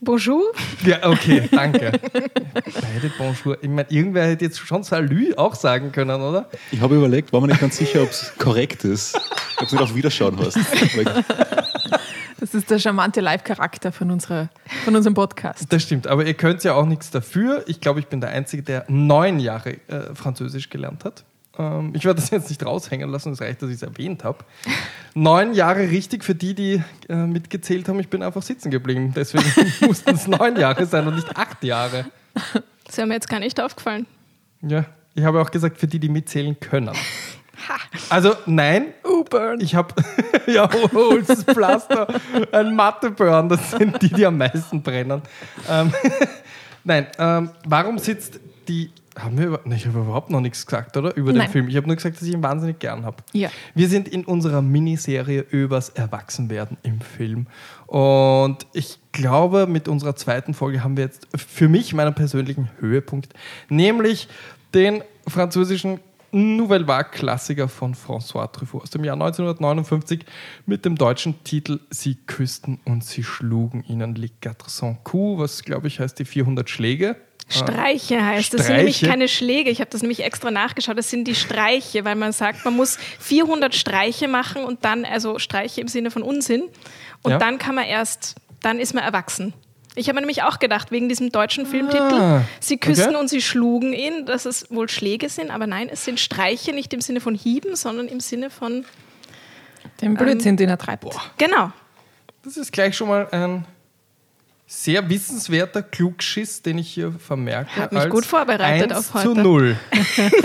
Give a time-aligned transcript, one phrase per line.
[0.00, 0.52] Bonjour.
[0.84, 1.90] Ja, okay, danke.
[2.12, 3.58] Beide Bonjour.
[3.60, 6.48] Ich meine, irgendwer hätte jetzt schon Salü auch sagen können, oder?
[6.70, 9.16] Ich habe überlegt, war mir nicht ganz sicher, ob es korrekt ist.
[9.60, 10.56] Ob du nicht auf Wiederschauen hast.
[12.40, 15.66] Das ist der charmante Live-Charakter von, von unserem Podcast.
[15.70, 17.64] Das stimmt, aber ihr könnt ja auch nichts dafür.
[17.66, 21.24] Ich glaube, ich bin der Einzige, der neun Jahre äh, Französisch gelernt hat.
[21.58, 24.38] Ähm, ich werde das jetzt nicht raushängen lassen, es reicht, dass ich es erwähnt habe.
[25.14, 28.00] Neun Jahre richtig für die, die äh, mitgezählt haben.
[28.00, 29.12] Ich bin einfach sitzen geblieben.
[29.14, 29.44] Deswegen
[29.86, 32.06] mussten es neun Jahre sein und nicht acht Jahre.
[32.84, 34.06] Das wäre mir jetzt gar nicht aufgefallen.
[34.62, 34.84] Ja,
[35.14, 36.94] ich habe auch gesagt, für die, die mitzählen können.
[38.08, 39.60] Also nein, U-Burn.
[39.60, 39.94] Ich habe
[40.46, 42.06] ja Holz, Pflaster,
[42.52, 45.22] ein Matteburn, das sind die, die am meisten brennen.
[45.68, 45.92] Ähm,
[46.84, 51.16] nein, ähm, warum sitzt die haben wir über, ich habe überhaupt noch nichts gesagt, oder?
[51.16, 51.50] Über den Nein.
[51.50, 51.68] Film.
[51.68, 53.16] Ich habe nur gesagt, dass ich ihn wahnsinnig gern habe.
[53.32, 53.50] Ja.
[53.74, 57.46] Wir sind in unserer Miniserie übers Erwachsenwerden im Film.
[57.86, 63.34] Und ich glaube, mit unserer zweiten Folge haben wir jetzt für mich meinen persönlichen Höhepunkt,
[63.68, 64.28] nämlich
[64.74, 70.26] den französischen Nouvelle Vague-Klassiker von François Truffaut aus dem Jahr 1959
[70.66, 75.88] mit dem deutschen Titel Sie küssten und sie schlugen ihnen Les 400 Coups, was glaube
[75.88, 77.16] ich heißt die 400 Schläge.
[77.48, 78.52] Streiche heißt.
[78.54, 79.70] Das sind nämlich keine Schläge.
[79.70, 80.98] Ich habe das nämlich extra nachgeschaut.
[80.98, 85.38] Das sind die Streiche, weil man sagt, man muss 400 Streiche machen und dann, also
[85.38, 86.64] Streiche im Sinne von Unsinn.
[87.22, 87.38] Und Ja.
[87.38, 89.54] dann kann man erst, dann ist man erwachsen.
[89.94, 93.16] Ich habe mir nämlich auch gedacht, wegen diesem deutschen Filmtitel, Ah, sie küssten okay.
[93.16, 96.92] und sie schlugen ihn, dass es wohl Schläge sind, aber nein, es sind Streiche, nicht
[96.94, 98.84] im Sinne von Hieben, sondern im Sinne von,
[100.00, 101.04] Den Blödsinn, den er treibt.
[101.38, 101.72] genau.
[102.44, 103.64] Das ist gleich schon mal ein
[104.70, 107.74] sehr wissenswerter Klugschiss, den ich hier vermerke.
[107.74, 109.40] Hab mich als gut vorbereitet 1 auf zu heute.
[109.40, 109.76] 0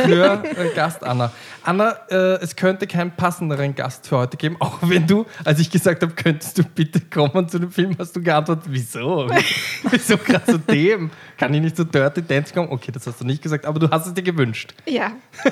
[0.05, 1.29] für äh, Gast Anna.
[1.61, 5.69] Anna, äh, es könnte keinen passenderen Gast für heute geben, auch wenn du, als ich
[5.69, 9.29] gesagt habe, könntest du bitte kommen zu dem Film, hast du geantwortet, wieso?
[9.91, 11.11] wieso gerade zu dem?
[11.37, 12.69] Kann ich nicht zu Dirty Dance kommen?
[12.71, 14.73] Okay, das hast du nicht gesagt, aber du hast es dir gewünscht.
[14.87, 15.11] Ja.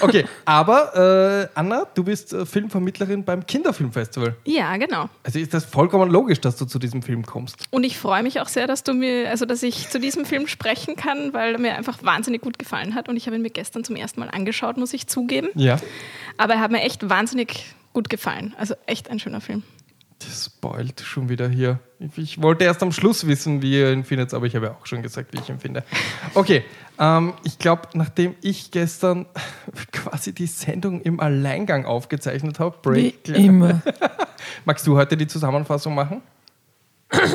[0.00, 4.36] Okay, aber äh, Anna, du bist äh, Filmvermittlerin beim Kinderfilmfestival.
[4.44, 5.08] Ja, genau.
[5.22, 7.56] Also ist das vollkommen logisch, dass du zu diesem Film kommst.
[7.70, 10.48] Und ich freue mich auch sehr, dass du mir, also dass ich zu diesem Film
[10.48, 13.08] sprechen kann, weil er mir einfach wahnsinnig gut gefallen hat.
[13.08, 15.48] Und ich habe ihn mir gestern zum ersten Mal angeschaut, muss ich zugeben.
[15.54, 15.78] Ja.
[16.36, 18.54] Aber er hat mir echt wahnsinnig gut gefallen.
[18.58, 19.62] Also echt ein schöner Film.
[20.18, 21.78] Das spoilt schon wieder hier.
[22.16, 24.86] Ich, wollte erst am Schluss wissen, wie ihr ihn findet, aber ich habe ja auch
[24.86, 25.84] schon gesagt, wie ich ihn finde.
[26.34, 26.64] Okay,
[26.98, 29.26] ähm, ich glaube, nachdem ich gestern
[29.92, 33.82] quasi die Sendung im Alleingang aufgezeichnet habe, Wie Break, immer.
[34.64, 36.22] magst du heute die Zusammenfassung machen?
[37.08, 37.30] Das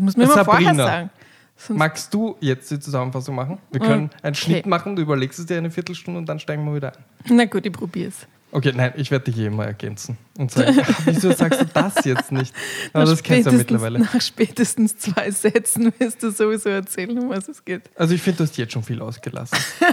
[0.00, 1.10] muss man immer vorher sagen.
[1.56, 3.58] Sonst Magst du jetzt die Zusammenfassung machen?
[3.72, 4.36] Wir Mm, können einen okay.
[4.36, 7.04] Schnitt machen, du überlegst es dir eine Viertelstunde und dann steigen wir wieder ein.
[7.36, 8.26] Na gut, ich probiere es.
[8.52, 12.04] Okay, nein, ich werde dich eh immer ergänzen und sagen, "Ah, wieso sagst du das
[12.04, 12.54] jetzt nicht?
[12.92, 13.98] Aber das kennst du ja mittlerweile.
[13.98, 17.82] Nach spätestens zwei Sätzen wirst du sowieso erzählen, um was es geht.
[17.96, 19.58] Also ich finde, du hast jetzt schon viel ausgelassen.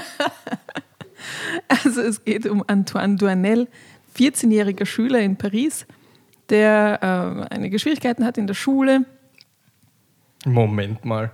[1.68, 3.68] Also es geht um Antoine Douanel,
[4.18, 5.86] 14-jähriger Schüler in Paris,
[6.50, 9.06] der äh, einige Schwierigkeiten hat in der Schule.
[10.46, 11.32] Moment mal.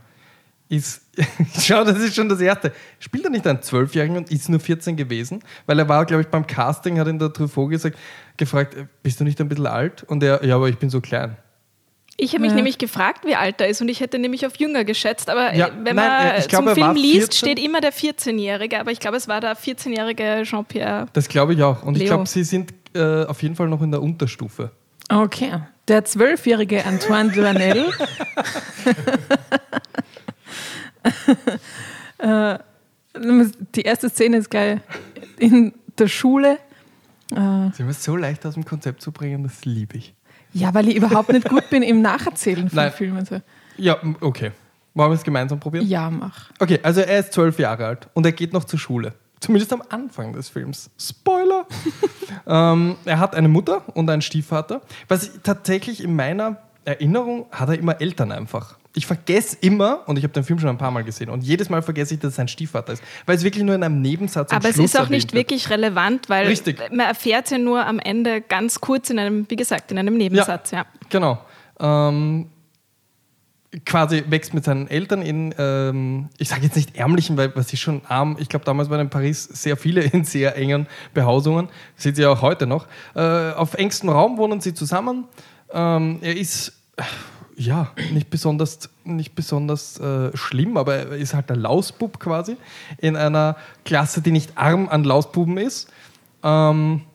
[0.69, 1.01] Ist,
[1.59, 2.71] schau, das ist schon das Erste.
[2.99, 5.43] Spielt er nicht einen Zwölfjährigen und ist nur 14 gewesen?
[5.65, 7.97] Weil er war, glaube ich, beim Casting, hat ihn der Truffaut gesagt,
[8.37, 10.03] gefragt, äh, bist du nicht ein bisschen alt?
[10.03, 11.35] Und er, ja, aber ich bin so klein.
[12.15, 12.55] Ich habe mich ja.
[12.55, 15.29] nämlich gefragt, wie alt er ist und ich hätte nämlich auf jünger geschätzt.
[15.29, 18.79] Aber ja, wenn nein, man zum Film liest, steht immer der 14-Jährige.
[18.79, 21.07] Aber ich glaube, es war der 14-jährige Jean-Pierre.
[21.13, 21.83] Das glaube ich auch.
[21.83, 22.03] Und Leo.
[22.03, 24.71] ich glaube, sie sind äh, auf jeden Fall noch in der Unterstufe.
[25.11, 25.59] Okay.
[25.87, 27.85] Der zwölfjährige Antoine Duanel.
[32.19, 32.59] Äh,
[33.73, 34.81] die erste Szene ist geil.
[35.39, 36.59] In der Schule.
[37.31, 40.13] Äh, Sie ist so leicht aus dem Konzept zu bringen, das liebe ich.
[40.53, 42.91] Ja, weil ich überhaupt nicht gut bin im Nacherzählen von Nein.
[42.91, 43.25] Filmen.
[43.25, 43.41] So.
[43.77, 44.51] Ja, okay.
[44.93, 45.87] Wollen wir es gemeinsam probieren?
[45.87, 46.51] Ja, mach.
[46.59, 49.13] Okay, also er ist zwölf Jahre alt und er geht noch zur Schule.
[49.41, 50.91] Zumindest am Anfang des Films.
[50.99, 51.65] Spoiler!
[52.47, 54.81] ähm, er hat eine Mutter und einen Stiefvater.
[55.07, 58.77] Was tatsächlich in meiner Erinnerung hat er immer Eltern einfach.
[58.93, 61.69] Ich vergesse immer, und ich habe den Film schon ein paar Mal gesehen, und jedes
[61.69, 63.01] Mal vergesse ich, dass es sein Stiefvater ist.
[63.25, 66.45] Weil es wirklich nur in einem Nebensatz Aber es ist auch nicht wirklich relevant, weil
[66.45, 66.79] Richtig.
[66.91, 70.71] man erfährt ja nur am Ende ganz kurz in einem, wie gesagt, in einem Nebensatz.
[70.71, 70.85] Ja, ja.
[71.09, 71.39] genau.
[71.79, 72.47] Ähm,
[73.85, 77.79] quasi wächst mit seinen Eltern in, ähm, ich sage jetzt nicht ärmlichen, weil was ist
[77.79, 82.17] schon arm, ich glaube damals waren in Paris sehr viele in sehr engen Behausungen, sieht
[82.17, 82.87] sie auch heute noch.
[83.15, 85.25] Äh, auf engstem Raum wohnen sie zusammen.
[85.71, 86.73] Ähm, er ist
[87.55, 92.57] ja, nicht besonders, nicht besonders äh, schlimm, aber er ist halt der Lausbub quasi
[92.97, 95.89] in einer Klasse, die nicht arm an Lausbuben ist.
[96.43, 97.10] Ähm, äh,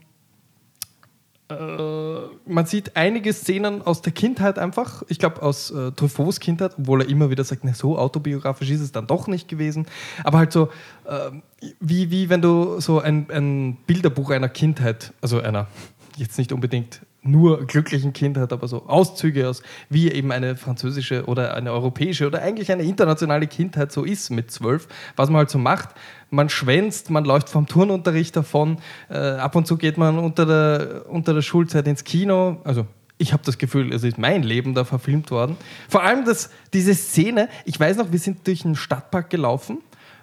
[1.48, 5.04] man sieht einige Szenen aus der Kindheit einfach.
[5.08, 8.80] Ich glaube, aus äh, Truffauts Kindheit, obwohl er immer wieder sagt, ne, so autobiografisch ist
[8.80, 9.86] es dann doch nicht gewesen.
[10.24, 10.70] Aber halt so,
[11.04, 11.30] äh,
[11.78, 15.68] wie, wie wenn du so ein, ein Bilderbuch einer Kindheit, also einer
[16.16, 21.54] jetzt nicht unbedingt nur glücklichen Kindheit, aber so Auszüge aus, wie eben eine französische oder
[21.54, 25.58] eine europäische oder eigentlich eine internationale Kindheit so ist mit zwölf, was man halt so
[25.58, 25.90] macht.
[26.30, 28.78] Man schwänzt, man läuft vom Turnunterricht davon,
[29.08, 32.86] äh, ab und zu geht man unter der, unter der Schulzeit ins Kino, also
[33.18, 35.56] ich habe das Gefühl, es ist mein Leben da verfilmt worden.
[35.88, 39.78] Vor allem das, diese Szene, ich weiß noch, wir sind durch einen Stadtpark gelaufen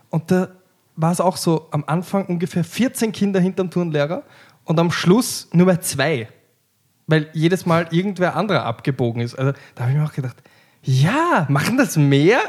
[0.10, 0.50] und da
[0.96, 4.24] war es auch so, am Anfang ungefähr 14 Kinder hinterm Turnlehrer
[4.64, 6.28] und am Schluss nur mehr zwei
[7.08, 9.36] weil jedes Mal irgendwer anderer abgebogen ist.
[9.36, 10.38] Also da habe ich mir auch gedacht,
[10.86, 12.40] ja, machen das mehr?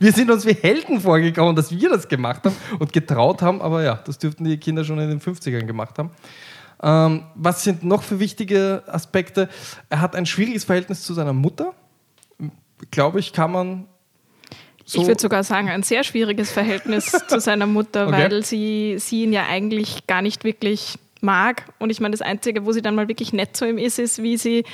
[0.00, 3.84] Wir sind uns wie Helden vorgekommen, dass wir das gemacht haben und getraut haben, aber
[3.84, 6.10] ja, das dürften die Kinder schon in den 50ern gemacht haben.
[6.82, 9.48] Ähm, was sind noch für wichtige Aspekte?
[9.90, 11.72] Er hat ein schwieriges Verhältnis zu seiner Mutter.
[12.90, 13.86] Glaube ich, kann man.
[14.84, 18.30] So ich würde sogar sagen, ein sehr schwieriges Verhältnis zu seiner Mutter, okay.
[18.30, 21.64] weil sie, sie ihn ja eigentlich gar nicht wirklich mag.
[21.78, 24.22] Und ich meine, das Einzige, wo sie dann mal wirklich nett zu ihm ist, ist,
[24.22, 24.64] wie sie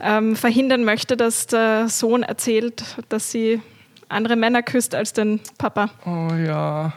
[0.00, 3.60] ähm, verhindern möchte, dass der Sohn erzählt, dass sie
[4.08, 5.90] andere Männer küsst als den Papa.
[6.04, 6.92] Oh ja,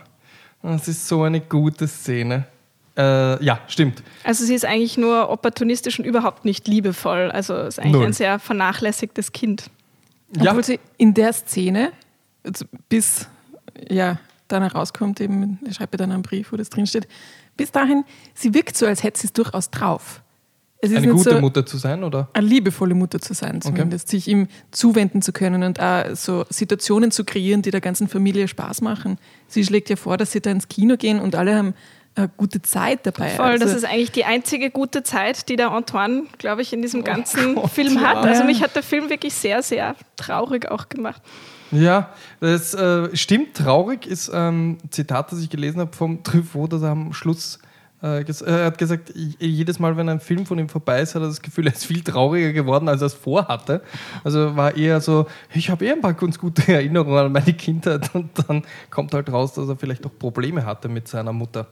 [0.63, 2.45] das ist so eine gute Szene.
[2.97, 4.01] Äh, ja, stimmt.
[4.23, 7.29] Also sie ist eigentlich nur opportunistisch und überhaupt nicht liebevoll.
[7.31, 8.05] Also ist eigentlich Null.
[8.07, 9.69] ein sehr vernachlässigtes Kind.
[10.35, 10.51] Ja.
[10.51, 11.91] Obwohl sie in der Szene,
[12.89, 13.27] bis
[13.87, 14.17] ja,
[14.47, 17.07] dann herauskommt, eben, ich schreibe dann einen Brief, wo das drinsteht,
[17.57, 20.21] bis dahin, sie wirkt so, als hätte sie es durchaus drauf.
[20.79, 22.29] Es eine gute so, Mutter zu sein, oder?
[22.33, 24.09] Eine liebevolle Mutter zu sein, zumindest.
[24.09, 24.17] Okay.
[24.17, 28.47] Sich ihm zuwenden zu können und auch so Situationen zu kreieren, die der ganzen Familie
[28.47, 29.17] Spaß machen.
[29.47, 31.73] Sie schlägt ja vor, dass sie da ins Kino gehen und alle haben
[32.25, 33.29] gute Zeit dabei.
[33.29, 36.81] Voll, also, das ist eigentlich die einzige gute Zeit, die der Antoine, glaube ich, in
[36.81, 38.17] diesem oh ganzen oh Gott, Film hat.
[38.17, 41.21] Also mich hat der Film wirklich sehr, sehr traurig auch gemacht.
[41.71, 43.55] Ja, das äh, stimmt.
[43.55, 47.59] Traurig ist ein Zitat, das ich gelesen habe vom Truffaut, das er am Schluss
[48.01, 51.29] äh, er hat gesagt, jedes Mal, wenn ein Film von ihm vorbei ist, hat er
[51.29, 53.81] das Gefühl, er ist viel trauriger geworden, als er es vorhatte.
[54.23, 58.13] Also war eher so, ich habe eher ein paar ganz gute Erinnerungen an meine Kindheit
[58.13, 61.67] und dann kommt halt raus, dass er vielleicht auch Probleme hatte mit seiner Mutter.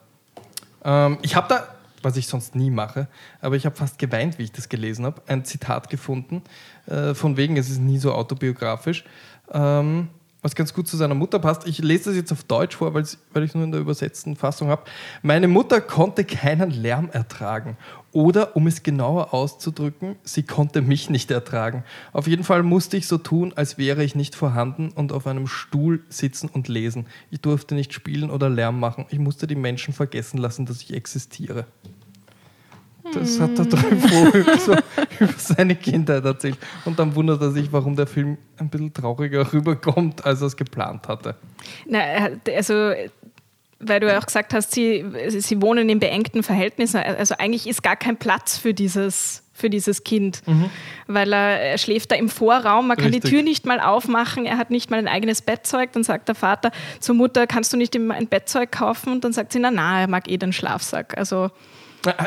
[0.85, 1.67] Ähm, ich habe da,
[2.01, 3.07] was ich sonst nie mache,
[3.41, 6.43] aber ich habe fast geweint, wie ich das gelesen habe, ein Zitat gefunden,
[6.85, 9.03] äh, von wegen, es ist nie so autobiografisch
[9.51, 10.09] ähm,
[10.41, 11.67] was ganz gut zu seiner Mutter passt.
[11.67, 14.67] Ich lese das jetzt auf Deutsch vor, weil ich es nur in der übersetzten Fassung
[14.67, 14.83] habe.
[15.23, 17.77] Meine Mutter konnte keinen Lärm ertragen.
[18.15, 21.83] Oder, um es genauer auszudrücken, sie konnte mich nicht ertragen.
[22.13, 25.47] Auf jeden Fall musste ich so tun, als wäre ich nicht vorhanden und auf einem
[25.47, 27.07] Stuhl sitzen und lesen.
[27.29, 29.05] Ich durfte nicht spielen oder Lärm machen.
[29.09, 31.65] Ich musste die Menschen vergessen lassen, dass ich existiere.
[33.13, 34.75] Das hat der Truffaut über, so,
[35.19, 36.57] über seine Kindheit erzählt.
[36.85, 40.55] Und dann wundert er sich, warum der Film ein bisschen trauriger rüberkommt, als er es
[40.55, 41.35] geplant hatte.
[41.85, 42.93] Na, also
[43.79, 46.97] weil du ja auch gesagt hast, sie, sie wohnen in beengten Verhältnissen.
[46.97, 50.69] Also eigentlich ist gar kein Platz für dieses, für dieses Kind, mhm.
[51.07, 53.23] weil er, er, schläft da im Vorraum, man kann Richtig.
[53.23, 55.91] die Tür nicht mal aufmachen, er hat nicht mal ein eigenes Bettzeug.
[55.93, 59.11] Dann sagt der Vater zur Mutter, kannst du nicht ihm ein Bettzeug kaufen?
[59.11, 61.17] Und dann sagt sie, na na, er mag eh den Schlafsack.
[61.17, 61.51] Also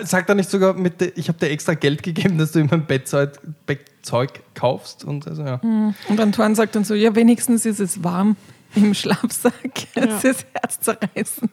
[0.03, 2.69] Sagt er nicht sogar, mit der, ich habe dir extra Geld gegeben, dass du ihm
[2.73, 5.05] ein Bettzeug, Bettzeug kaufst?
[5.05, 5.61] Und also, ja.
[5.63, 8.37] Und Antoine sagt dann so, ja, wenigstens ist es warm
[8.75, 9.55] im Schlafsack.
[9.95, 11.51] Es ist herzzerreißend.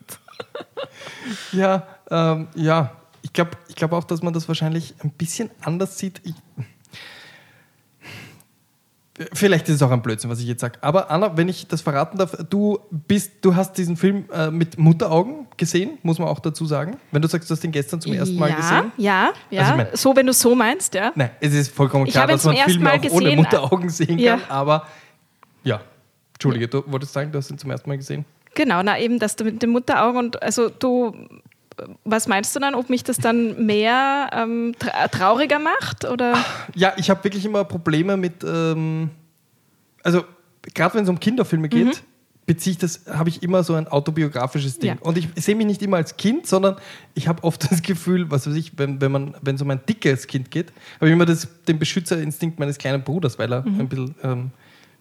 [1.51, 2.91] Ja, ähm, ja.
[3.21, 6.21] Ich glaube ich glaub auch, dass man das wahrscheinlich ein bisschen anders sieht.
[6.23, 6.35] Ich,
[9.33, 10.77] vielleicht ist es auch ein Blödsinn, was ich jetzt sage.
[10.81, 14.77] Aber Anna, wenn ich das verraten darf, du bist, du hast diesen Film äh, mit
[14.77, 16.97] Mutteraugen gesehen, muss man auch dazu sagen.
[17.11, 18.91] Wenn du sagst, du hast den gestern zum ersten Mal ja, gesehen.
[18.97, 19.61] Ja, ja.
[19.61, 21.11] Also ich mein- so, wenn du so meinst, ja.
[21.15, 23.35] Nein, es ist vollkommen klar, dass man Filme Mal auch ohne gesehen.
[23.37, 24.37] Mutteraugen sehen Ja.
[24.37, 24.49] kann.
[24.51, 24.85] Aber
[25.63, 25.81] ja,
[26.49, 28.25] Entschuldige, du wolltest sagen, du hast ihn zum ersten Mal gesehen.
[28.53, 31.13] Genau, na eben, dass du mit dem Mutterauge und also du,
[32.05, 36.37] was meinst du dann, ob mich das dann mehr ähm, tra trauriger macht oder?
[36.73, 39.09] Ja, ich habe wirklich immer Probleme mit, ähm,
[40.03, 40.23] also
[40.73, 42.01] gerade wenn es um Kinderfilme geht,
[42.45, 44.91] beziehe ich das, habe ich immer so ein autobiografisches Ding.
[44.91, 44.97] Mhm.
[45.01, 45.05] Ja.
[45.05, 46.77] Und ich sehe mich nicht immer als Kind, sondern
[47.13, 49.81] ich habe oft das Gefühl, was weiß ich, wenn, wenn man, wenn es um ein
[49.89, 53.79] dickes Kind geht, habe ich immer das, den Beschützerinstinkt meines kleinen Bruders, weil er Mhm.
[53.81, 54.51] ein bisschen ähm,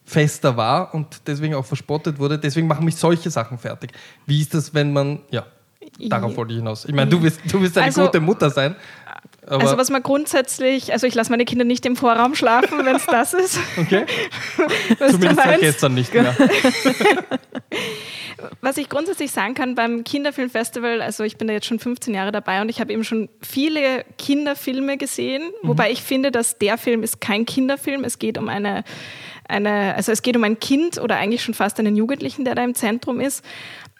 [0.05, 2.39] fester war und deswegen auch verspottet wurde.
[2.39, 3.93] Deswegen machen mich solche Sachen fertig.
[4.27, 5.47] Wie ist das, wenn man, ja,
[5.99, 6.85] darauf wollte ich hinaus.
[6.85, 8.77] Ich meine, du wirst, du wirst eine Also- gute Mutter sein.
[9.47, 13.05] Also was man grundsätzlich, also ich lasse meine Kinder nicht im Vorraum schlafen, wenn es
[13.05, 13.59] das ist.
[13.77, 14.07] okay,
[14.99, 16.35] zumindest seit gestern nicht mehr.
[18.61, 22.33] Was ich grundsätzlich sagen kann beim Kinderfilmfestival, also ich bin da jetzt schon 15 Jahre
[22.33, 27.03] dabei und ich habe eben schon viele Kinderfilme gesehen, wobei ich finde, dass der Film
[27.03, 28.05] ist kein Kinderfilm.
[28.05, 28.85] Es geht um eine,
[29.49, 32.65] eine, also es geht um ein Kind oder eigentlich schon fast einen Jugendlichen, der da
[32.65, 33.45] im Zentrum ist.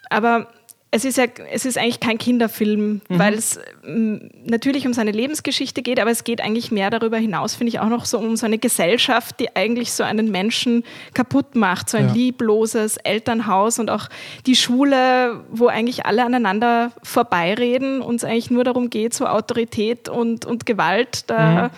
[0.09, 0.49] Aber
[0.91, 5.81] es ist ja, es ist eigentlich kein Kinderfilm, weil es ähm, natürlich um seine Lebensgeschichte
[5.81, 8.45] geht, aber es geht eigentlich mehr darüber hinaus, finde ich, auch noch so um so
[8.45, 12.13] eine Gesellschaft, die eigentlich so einen Menschen kaputt macht, so ein Ja.
[12.13, 14.07] liebloses Elternhaus und auch
[14.45, 20.07] die Schule, wo eigentlich alle aneinander vorbeireden und es eigentlich nur darum geht, so Autorität
[20.07, 21.71] und, und Gewalt da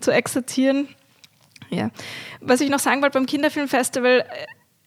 [0.00, 0.88] zu exerzieren.
[1.70, 1.90] Ja.
[2.40, 4.24] Was ich noch sagen wollte beim Kinderfilmfestival, äh,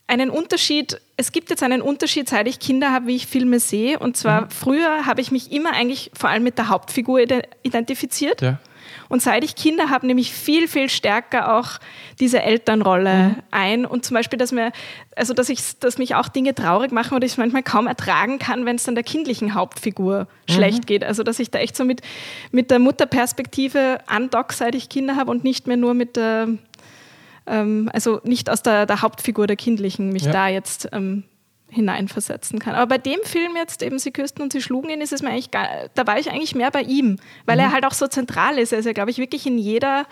[0.08, 3.98] einen Unterschied, es gibt jetzt einen Unterschied, seit ich Kinder habe, wie ich Filme sehe.
[3.98, 8.40] Und zwar früher habe ich mich immer eigentlich vor allem mit der Hauptfigur ide- identifiziert.
[8.40, 8.58] Ja.
[9.10, 11.78] Und seit ich Kinder habe, nehme ich viel, viel stärker auch
[12.20, 13.84] diese Elternrolle ein.
[13.84, 14.72] Und zum Beispiel, dass mir,
[15.16, 18.38] also dass ich, dass mich auch Dinge traurig machen oder ich es manchmal kaum ertragen
[18.38, 21.04] kann, wenn es dann der kindlichen Hauptfigur schlecht geht.
[21.04, 22.00] Also dass ich da echt so mit,
[22.50, 26.48] mit der Mutterperspektive andock, seit ich Kinder habe und nicht mehr nur mit der,
[27.48, 30.32] ähm, also nicht aus der, der Hauptfigur der kindlichen mich Ja.
[30.32, 31.24] da jetzt ähm,
[31.70, 32.74] hineinversetzen kann.
[32.74, 35.30] Aber bei dem Film jetzt eben Sie küssten und Sie schlugen ihn, ist es mir
[35.30, 37.62] eigentlich gar, da war ich eigentlich mehr bei ihm, weil Mhm.
[37.64, 38.72] er halt auch so zentral ist.
[38.72, 40.06] Er ist ja, glaube ich, wirklich in jeder,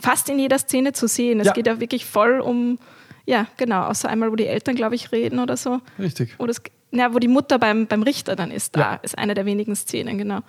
[0.00, 1.40] fast in jeder Szene zu sehen.
[1.40, 1.52] Es Ja.
[1.52, 2.78] geht ja wirklich voll um,
[3.26, 5.80] ja, genau, außer einmal, wo die Eltern, glaube ich, reden oder so.
[5.98, 6.34] Richtig.
[6.38, 8.94] Wo, das, ja, wo die Mutter beim, beim Richter dann ist, da Ja.
[9.02, 10.40] ist eine der wenigen Szenen, genau.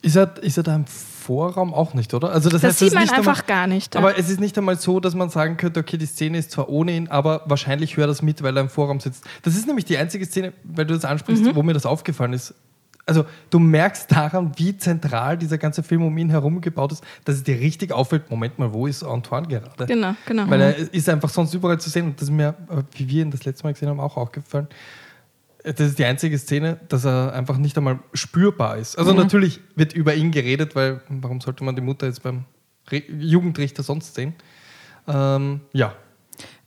[0.00, 0.84] Ist er, ist er da im
[1.28, 2.30] Vorraum auch nicht, oder?
[2.32, 3.94] Also das, Das heißt, sieht man nicht einfach einmal, gar nicht.
[3.94, 4.00] ja.
[4.00, 6.70] Aber es ist nicht einmal so, dass man sagen könnte, okay, die Szene ist zwar
[6.70, 9.24] ohne ihn, aber wahrscheinlich hört das mit, weil er im Vorraum sitzt.
[9.42, 11.54] Das ist nämlich die einzige Szene, weil du das ansprichst, Mhm.
[11.54, 12.54] wo mir das aufgefallen ist.
[13.04, 17.36] Also du merkst daran, wie zentral dieser ganze Film um ihn herum gebaut ist, dass
[17.36, 19.86] es dir richtig auffällt, Moment mal, wo ist Antoine gerade?
[19.86, 20.48] Genau, genau.
[20.48, 23.22] Weil er ist einfach sonst überall zu sehen und das ist mir, äh, wie wir
[23.22, 24.66] ihn das letzte Mal gesehen haben, auch aufgefallen.
[24.70, 24.74] Äh,
[25.64, 28.96] Das ist die einzige Szene, dass er einfach nicht einmal spürbar ist.
[28.96, 32.44] Also natürlich wird über ihn geredet, weil warum sollte man die Mutter jetzt beim
[32.90, 34.34] Re Jugendrichter sonst sehen?
[35.08, 35.94] Ähm, ja.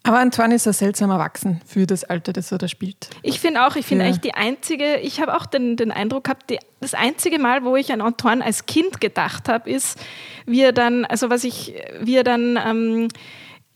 [0.04, 3.12] Aber Antoine ist ja seltsam erwachsen für das Alter, das er da spielt.
[3.22, 4.10] Ich finde auch, ich finde Ja.
[4.10, 7.76] eigentlich die einzige, ich habe auch den, den Eindruck gehabt, die, das einzige Mal, wo
[7.76, 10.00] ich an Antoine als Kind gedacht habe, ist,
[10.48, 13.08] wie er dann, also was ich, wie er dann ähm,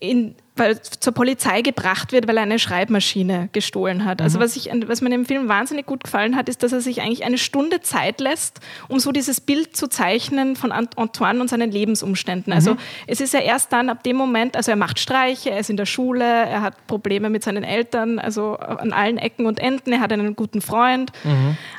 [0.00, 4.22] in, weil, zur Polizei gebracht wird, weil er eine Schreibmaschine gestohlen hat.
[4.22, 7.02] Also was, ich, was mir im Film wahnsinnig gut gefallen hat, ist, dass er sich
[7.02, 11.48] eigentlich eine Stunde Zeit lässt, um so dieses Bild zu zeichnen von Ant- Antoine und
[11.48, 12.52] seinen Lebensumständen.
[12.52, 15.70] Also es ist ja erst dann ab dem Moment, also er macht Streiche, er ist
[15.70, 19.92] in der Schule, er hat Probleme mit seinen Eltern, also an allen Ecken und Enden,
[19.92, 21.12] er hat einen guten Freund.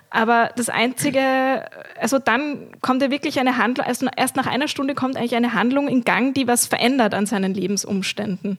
[0.09, 1.65] Aber das Einzige,
[1.99, 5.53] also dann kommt er wirklich eine Handlung, also erst nach einer Stunde kommt eigentlich eine
[5.53, 8.57] Handlung in Gang, die was verändert an seinen Lebensumständen.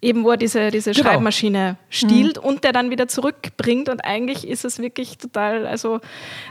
[0.00, 1.08] Eben wo er diese, diese Genau.
[1.10, 3.88] Schreibmaschine stiehlt und der dann wieder zurückbringt.
[3.88, 5.98] Und eigentlich ist es wirklich total, also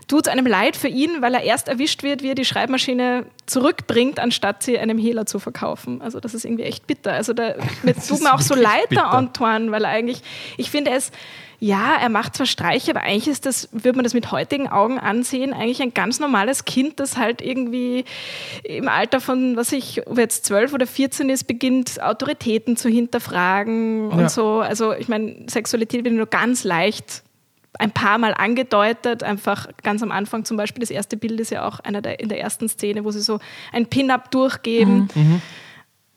[0.09, 3.25] tut es einem leid für ihn, weil er erst erwischt wird, wie er die Schreibmaschine
[3.45, 6.01] zurückbringt, anstatt sie einem Hehler zu verkaufen.
[6.01, 7.13] Also das ist irgendwie echt bitter.
[7.13, 9.11] Also da mir tut mir auch so leid, der.
[9.11, 10.21] Antoine, weil er eigentlich,
[10.57, 11.11] ich finde es,
[11.59, 14.99] ja, er macht zwar Streiche, aber eigentlich ist das, würde man das mit heutigen Augen
[14.99, 18.05] ansehen, eigentlich ein ganz normales Kind, das halt irgendwie
[18.63, 24.09] im Alter von, was ich, ob jetzt 12 oder 14 ist, beginnt, Autoritäten zu hinterfragen
[24.11, 24.29] und Ja.
[24.29, 24.59] so.
[24.59, 27.23] Also ich meine, Sexualität wird nur ganz leicht
[27.79, 30.81] ein paar Mal angedeutet, einfach ganz am Anfang zum Beispiel.
[30.81, 33.39] Das erste Bild ist ja auch einer der in der ersten Szene, wo sie so
[33.71, 35.09] ein Pin-Up durchgeben.
[35.13, 35.41] Mhm.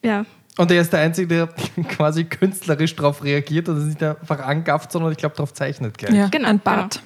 [0.03, 0.25] Ja.
[0.59, 1.47] Und er ist der Einzige, der
[1.89, 6.15] quasi künstlerisch darauf reagiert und nicht einfach angafft, sondern ich glaube, darauf zeichnet gleich.
[6.15, 7.03] Ja, Genau, ein Bart.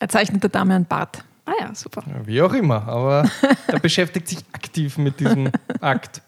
[0.00, 1.24] Er zeichnet der Dame ein Bart.
[1.46, 2.02] Ah ja, super.
[2.06, 3.28] Ja, Wie auch immer, aber
[3.66, 6.22] er beschäftigt sich aktiv mit diesem Akt.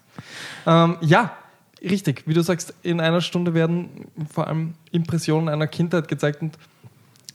[0.65, 1.35] Ähm, ja,
[1.81, 2.23] richtig.
[2.27, 6.41] Wie du sagst, in einer Stunde werden vor allem Impressionen einer Kindheit gezeigt.
[6.41, 6.57] Und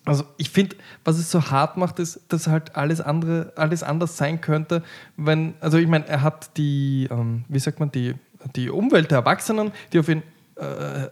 [0.05, 4.17] also ich finde, was es so hart macht, ist, dass halt alles andere, alles anders
[4.17, 4.83] sein könnte,
[5.17, 8.15] wenn, also ich meine, er hat die, ähm, wie sagt man, die,
[8.57, 10.23] die Umwelt der Erwachsenen, die auf ihn
[10.57, 11.09] äh,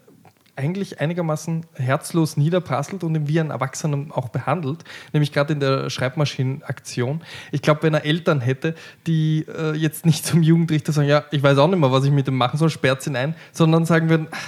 [0.56, 5.88] eigentlich einigermaßen herzlos niederprasselt und ihn wie ein Erwachsener auch behandelt, nämlich gerade in der
[5.88, 7.22] Schreibmaschinenaktion.
[7.52, 8.74] Ich glaube, wenn er Eltern hätte,
[9.06, 12.10] die äh, jetzt nicht zum Jugendrichter sagen, ja, ich weiß auch nicht mehr, was ich
[12.10, 14.38] mit dem machen soll, sperrt ihn ein, sondern sagen würden, "Ach,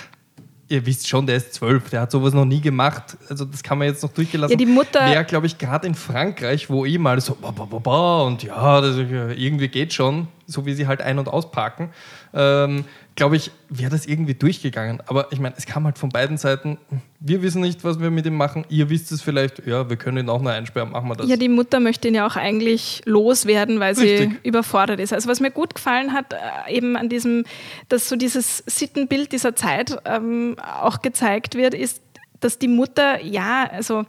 [0.69, 3.17] ihr wisst schon, der ist zwölf, der hat sowas noch nie gemacht.
[3.29, 4.53] Also das kann man jetzt noch durchgelassen.
[4.53, 7.65] Ja, die Mutter- Wäre, glaube ich, gerade in Frankreich, wo eh mal so ba, ba,
[7.67, 11.91] ba, ba, und ja, das, irgendwie geht schon, so wie sie halt ein- und ausparken,
[12.35, 12.85] ähm,
[13.15, 15.03] glaube ich, wäre das irgendwie durchgegangen.
[15.07, 16.79] Aber ich meine, es kam halt von beiden Seiten,
[17.21, 20.19] wir wissen nicht, was wir mit ihm machen, ihr wisst es vielleicht, ja, wir können
[20.19, 21.29] ihn auch noch einsperren, machen wir das.
[21.29, 24.45] Ja, die Mutter möchte ihn ja auch eigentlich loswerden, weil sie Richtig.
[24.45, 25.12] überfordert ist.
[25.12, 27.45] Also was mir gut gefallen hat, äh, eben an diesem,
[27.89, 32.01] dass so dieses Sittenbild dieser Zeit ähm, auch gezeigt wird, ist,
[32.41, 34.05] dass die Mutter, ja, also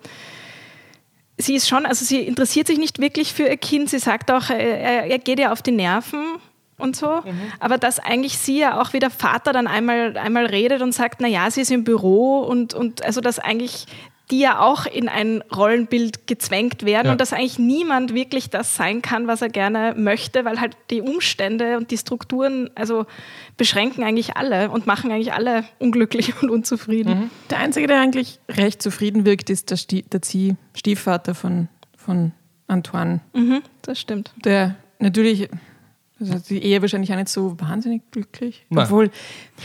[1.37, 3.89] sie ist schon, also sie interessiert sich nicht wirklich für ihr Kind.
[3.89, 6.39] Sie sagt auch, er, er er geht ihr auf die Nerven
[6.77, 7.21] und so.
[7.59, 11.21] Aber dass eigentlich sie ja auch wie der Vater dann einmal, einmal redet und sagt,
[11.21, 13.85] naja, sie ist im Büro und, und also dass eigentlich
[14.31, 17.11] die ja auch in ein Rollenbild gezwängt werden Ja.
[17.11, 21.01] und dass eigentlich niemand wirklich das sein kann, was er gerne möchte, weil halt die
[21.01, 23.05] Umstände und die Strukturen also
[23.57, 27.29] beschränken eigentlich alle und machen eigentlich alle unglücklich und unzufrieden.
[27.49, 32.31] Der Einzige, der eigentlich recht zufrieden wirkt, ist der, Stie der Zie- Stiefvater von, von
[32.67, 33.19] Antoine.
[33.33, 34.31] Mhm, das stimmt.
[34.45, 35.49] Der natürlich,
[36.19, 38.65] also die Ehe wahrscheinlich auch nicht so wahnsinnig glücklich.
[38.69, 38.85] Nein.
[38.85, 39.09] Obwohl,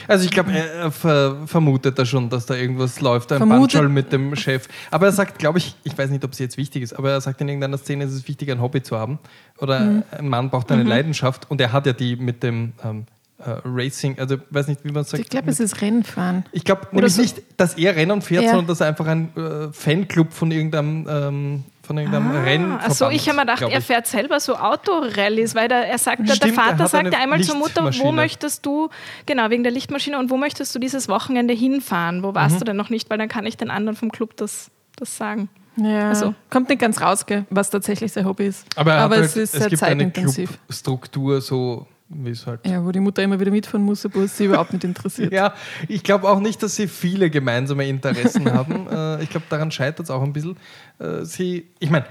[0.09, 3.89] Also ich glaube, er er ver vermutet da schon, dass da irgendwas läuft, ein Bandschall
[3.89, 4.67] mit dem Chef.
[4.91, 7.21] Aber er sagt, glaube ich, ich weiß nicht, ob es jetzt wichtig ist, aber er
[7.21, 9.19] sagt in irgendeiner Szene, es ist wichtig, ein Hobby zu haben.
[9.59, 10.03] Oder Mhm.
[10.19, 13.05] ein Mann braucht eine Leidenschaft und er hat ja die mit dem ähm,
[13.39, 15.23] äh, Racing, also weiß nicht, wie man sagt.
[15.23, 16.45] ich glaube, es ist Rennfahren.
[16.51, 18.51] Ich glaube nämlich so- nicht, dass er Rennen fährt, Ja.
[18.51, 23.27] sondern dass er einfach ein äh, Fanclub von irgendeinem, ähm, von irgendeinem Rennen Achso, ich
[23.29, 26.57] habe mir gedacht, er fährt selber so Autorallyes, weil der, er sagt, der, der Stimmt,
[26.59, 28.91] er Vater sagt eine ja einmal zur Mutter, wo möchtest du,
[29.27, 32.23] genau, wegen der Lichtmaschine, und wo möchtest du dieses Wochenende hinfahren?
[32.23, 32.35] Wo Mhm.
[32.37, 33.11] warst du denn noch nicht?
[33.11, 35.49] Weil dann kann ich den anderen vom Club das, das sagen.
[35.77, 38.67] Ja, Also- kommt nicht ganz raus, was tatsächlich sein Hobby ist.
[38.77, 40.59] Aber, er hat halt, es ist sehr gibt eine zeitintensiv.
[40.67, 44.37] Clubstruktur, so wie es halt Ja, wo die Mutter immer wieder mitfahren muss, obwohl es
[44.37, 45.33] sie überhaupt nicht interessiert.
[45.39, 45.55] Ja,
[45.89, 48.87] ich glaube auch nicht, dass sie viele gemeinsame Interessen haben.
[48.89, 50.57] Äh, ich glaube, daran scheitert es auch ein bisschen.
[50.99, 52.07] Äh, sie, ich meine,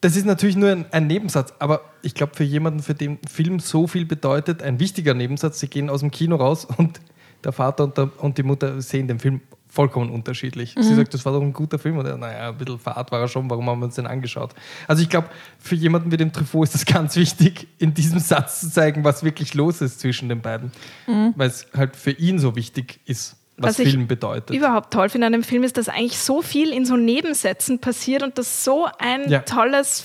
[0.00, 3.58] das ist natürlich nur ein, ein Nebensatz, aber ich glaube, für jemanden, für den Film
[3.60, 7.00] so viel bedeutet, ein wichtiger Nebensatz, sie gehen aus dem Kino raus und
[7.42, 9.40] der Vater und, der, und die Mutter sehen den Film
[9.76, 10.74] vollkommen unterschiedlich.
[10.78, 11.98] Sie sagt, das war doch ein guter Film.
[11.98, 14.52] Oder, naja, ein bisschen Fahrt war er schon, warum haben wir uns den angeschaut?
[14.88, 15.28] Also ich glaube,
[15.60, 19.22] für jemanden wie den Truffaut ist es ganz wichtig, in diesem Satz zu zeigen, was
[19.22, 20.72] wirklich los ist zwischen den beiden.
[21.06, 24.54] Weil es halt für ihn so wichtig ist, was, Was ich Film bedeutet.
[24.54, 28.22] Überhaupt toll finde an dem Film ist, dass eigentlich so viel in so Nebensätzen passiert
[28.22, 29.38] und das so ein Ja.
[29.40, 30.04] tolles,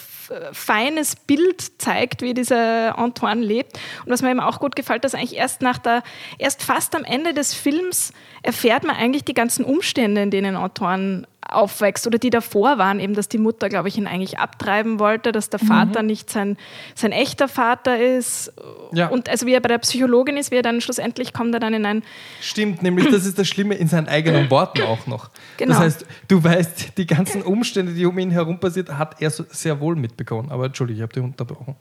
[0.52, 3.78] feines Bild zeigt, wie dieser Antoine lebt.
[4.06, 6.04] Und was mir eben auch gut gefällt, dass eigentlich erst nach der,
[6.38, 8.13] erst fast am Ende des Films
[8.44, 13.13] erfährt man eigentlich die ganzen Umstände, in denen Antoine aufwächst oder die davor waren, eben,
[13.13, 16.58] dass die Mutter, glaube ich, ihn eigentlich abtreiben wollte, dass der Vater nicht sein,
[16.95, 18.54] sein echter Vater ist.
[18.93, 19.08] Ja.
[19.08, 21.73] Und also wie er bei der Psychologin ist, wie er dann schlussendlich kommt er dann
[21.73, 22.04] in ein
[22.41, 25.30] Stimmt, nämlich das ist das Schlimme in seinen eigenen Worten auch noch.
[25.58, 25.73] Genau.
[25.73, 29.80] Das heißt, du weißt, die ganzen Umstände, die um ihn herum passiert, hat er sehr
[29.80, 30.51] wohl mitbekommen.
[30.51, 31.75] Aber entschuldige, ich habe dich unterbrochen.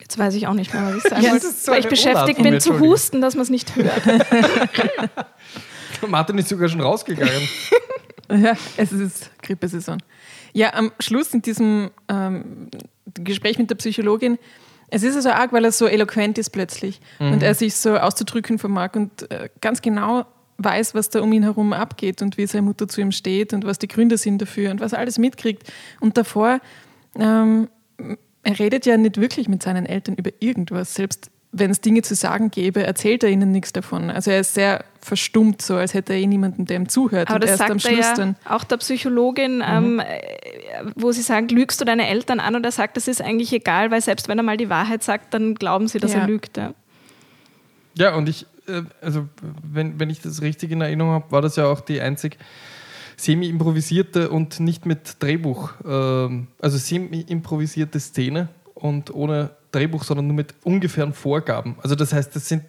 [0.00, 1.50] Jetzt weiß ich auch nicht mehr, was ich sagen wollte.
[1.50, 4.02] so weil ich beschäftigt bin zu husten, dass man es nicht hört.
[6.08, 7.32] Martin ist sogar schon rausgegangen.
[8.30, 10.02] Ja, es ist Grippesaison.
[10.52, 12.68] Ja, am Schluss in diesem ähm,
[13.14, 14.38] Gespräch mit der Psychologin,
[14.90, 18.58] es ist also arg, weil er so eloquent ist plötzlich und er sich so auszudrücken
[18.58, 20.24] vermag und äh, ganz genau
[20.58, 23.64] weiß, was da um ihn herum abgeht und wie seine Mutter zu ihm steht und
[23.64, 25.70] was die Gründe sind dafür und was er alles mitkriegt.
[26.00, 26.60] Und davor,
[27.16, 27.68] ähm,
[28.42, 32.14] er redet ja nicht wirklich mit seinen Eltern über irgendwas, selbst wenn es Dinge zu
[32.14, 34.10] sagen gäbe, erzählt er ihnen nichts davon.
[34.10, 37.28] Also er ist sehr verstummt, so als hätte er eh niemanden, der ihm zuhört.
[37.28, 38.36] Aber und das erst sagt am er Schluss ja dann.
[38.44, 40.04] auch der Psychologin, ähm, äh,
[40.94, 42.54] wo sie sagen, lügst du deine Eltern an?
[42.54, 45.32] Und er sagt, das ist eigentlich egal, weil selbst wenn er mal die Wahrheit sagt,
[45.32, 46.20] dann glauben sie, dass Ja.
[46.20, 46.56] er lügt.
[46.58, 46.74] Ja.
[47.96, 49.26] Ja, und ich, äh, also
[49.62, 52.36] wenn, wenn ich das richtig in Erinnerung habe, war das ja auch die einzig
[53.16, 60.54] semi-improvisierte und nicht mit Drehbuch, ähm, also semi-improvisierte Szene und ohne Drehbuch, sondern nur mit
[60.64, 61.76] ungefähren Vorgaben.
[61.82, 62.64] Also das heißt, das sind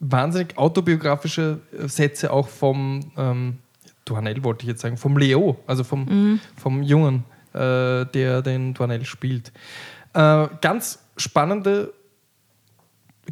[0.00, 3.58] wahnsinnig autobiografische äh, Sätze auch vom ähm,
[4.04, 6.40] Duanel, wollte ich jetzt sagen, vom Leo, also vom, mhm.
[6.56, 9.52] vom Jungen, äh, der den Duanel spielt.
[10.12, 11.92] Äh, ganz spannende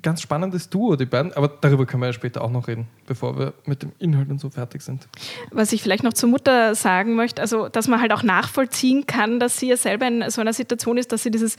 [0.00, 3.38] ganz spannendes Duo, die beiden, aber darüber können wir ja später auch noch reden, bevor
[3.38, 5.06] wir mit dem Inhalt und so fertig sind.
[5.50, 9.38] Was ich vielleicht noch zur Mutter sagen möchte, also dass man halt auch nachvollziehen kann,
[9.38, 11.56] dass sie ja selber in so einer Situation ist, dass sie dieses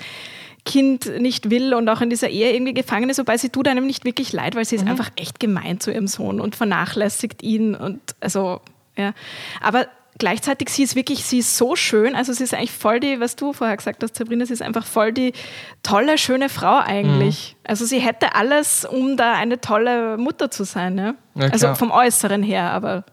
[0.66, 3.86] Kind nicht will und auch in dieser Ehe irgendwie gefangen ist, wobei sie tut einem
[3.86, 4.92] nicht wirklich leid, weil sie ist mhm.
[4.92, 8.62] einfach echt gemein zu ihrem Sohn und vernachlässigt ihn und also,
[8.96, 9.14] ja.
[9.62, 9.88] Aber
[10.20, 13.36] gleichzeitig, sie ist wirklich, sie ist so schön, also sie ist eigentlich voll die, was
[13.36, 15.34] du vorher gesagt hast, Sabrina, sie ist einfach voll die
[15.82, 17.56] tolle, schöne Frau eigentlich.
[17.58, 17.70] Mhm.
[17.70, 21.16] Also sie hätte alles, um da eine tolle Mutter zu sein, ja.
[21.36, 23.04] ja also vom Äußeren her, aber...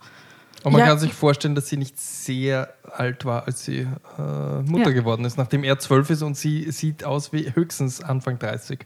[0.62, 0.88] Und man ja.
[0.88, 3.80] kann sich vorstellen, dass sie nicht sehr alt war, als sie
[4.18, 4.94] äh, Mutter ja.
[4.94, 8.80] geworden ist, nachdem er zwölf ist und sie sieht aus wie höchstens Anfang 30.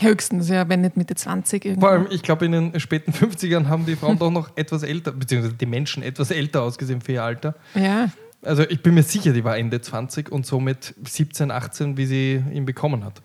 [0.00, 1.64] Höchstens, ja, wenn nicht Mitte 20.
[1.64, 1.86] Irgendwo.
[1.86, 5.12] Vor allem, ich glaube, in den späten 50ern haben die Frauen doch noch etwas älter,
[5.12, 7.54] beziehungsweise die Menschen etwas älter ausgesehen für ihr Alter.
[7.74, 8.10] Ja.
[8.42, 12.44] Also ich bin mir sicher, die war Ende 20 und somit 17, 18, wie sie
[12.52, 13.22] ihn bekommen hat.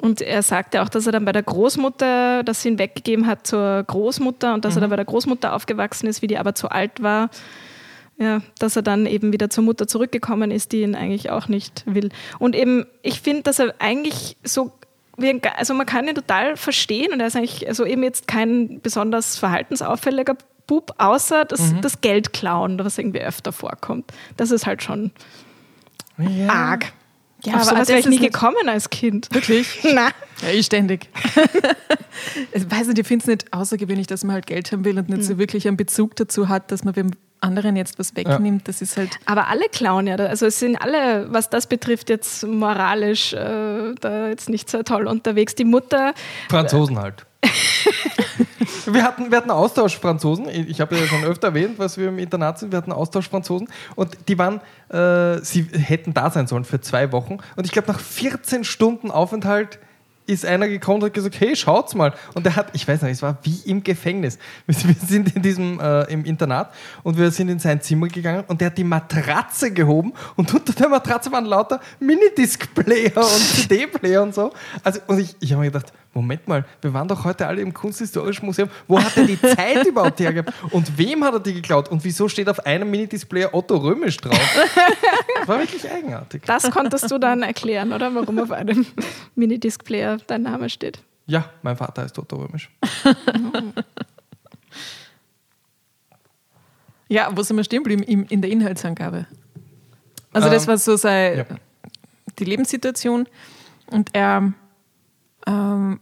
[0.00, 3.46] Und er sagte auch, dass er dann bei der Großmutter, dass sie ihn weggegeben hat
[3.46, 4.78] zur Großmutter und dass mhm.
[4.78, 7.30] er dann bei der Großmutter aufgewachsen ist, wie die aber zu alt war.
[8.16, 11.82] Ja, dass er dann eben wieder zur Mutter zurückgekommen ist, die ihn eigentlich auch nicht
[11.86, 12.10] will.
[12.38, 14.70] Und eben, ich finde, dass er eigentlich so,
[15.56, 19.36] also man kann ihn total verstehen und er ist eigentlich also eben jetzt kein besonders
[19.36, 20.36] verhaltensauffälliger
[20.68, 21.80] Bub, außer das, mhm.
[21.80, 24.12] das Geld klauen, was irgendwie öfter vorkommt.
[24.36, 25.10] Das ist halt schon
[26.18, 26.48] ja.
[26.48, 26.92] arg.
[27.44, 29.28] Ja, Auf aber sowas wäre ich nie gekommen als Kind.
[29.32, 29.80] Wirklich?
[29.94, 30.08] Na.
[30.42, 31.08] Ja, ich ständig.
[32.52, 35.08] ich weiß nicht, ich finde es nicht außergewöhnlich, dass man halt Geld haben will und
[35.08, 35.26] nicht mhm.
[35.26, 38.62] so wirklich einen Bezug dazu hat, dass man dem anderen jetzt was wegnimmt.
[38.62, 38.64] Ja.
[38.64, 39.10] Das ist halt.
[39.26, 40.16] Aber alle klauen ja.
[40.16, 45.06] Also es sind alle, was das betrifft, jetzt moralisch äh, da jetzt nicht so toll
[45.06, 45.54] unterwegs.
[45.54, 46.14] Die Mutter.
[46.48, 47.26] Franzosen halt.
[48.86, 50.48] wir, hatten, wir hatten Austausch Franzosen.
[50.48, 52.72] Ich habe ja schon öfter erwähnt, was wir im Internat sind.
[52.72, 57.12] Wir hatten Austausch Franzosen und die waren, äh, sie hätten da sein sollen für zwei
[57.12, 57.38] Wochen.
[57.56, 59.78] Und ich glaube, nach 14 Stunden Aufenthalt
[60.26, 62.14] ist einer gekommen und hat gesagt, hey, schaut's mal.
[62.34, 64.38] Und der hat, ich weiß nicht, es war wie im Gefängnis.
[64.66, 68.60] Wir sind in diesem, äh, im Internat und wir sind in sein Zimmer gegangen und
[68.60, 74.34] der hat die Matratze gehoben und unter der Matratze waren lauter Minidisc-Player und CD-Player und
[74.34, 74.52] so.
[74.82, 77.74] Also, und ich, ich habe mir gedacht, Moment mal, wir waren doch heute alle im
[77.74, 78.68] Kunsthistorischen Museum.
[78.86, 80.54] Wo hat er die Zeit überhaupt hergehabt?
[80.70, 81.90] Und wem hat er die geklaut?
[81.90, 84.38] Und wieso steht auf einem Minidisplay Otto Römisch drauf?
[85.38, 86.42] Das war wirklich eigenartig.
[86.46, 88.14] Das konntest du dann erklären, oder?
[88.14, 88.86] Warum auf einem
[89.34, 91.00] Minidisplayer dein Name steht.
[91.26, 92.70] Ja, mein Vater heißt Otto Römisch.
[97.08, 98.26] ja, wo sind wir stehen geblieben?
[98.28, 99.26] In der Inhaltsangabe.
[100.32, 101.44] Also, das ähm, war so seine, ja.
[102.38, 103.26] die Lebenssituation.
[103.86, 104.52] Und er
[105.46, 106.00] ähm,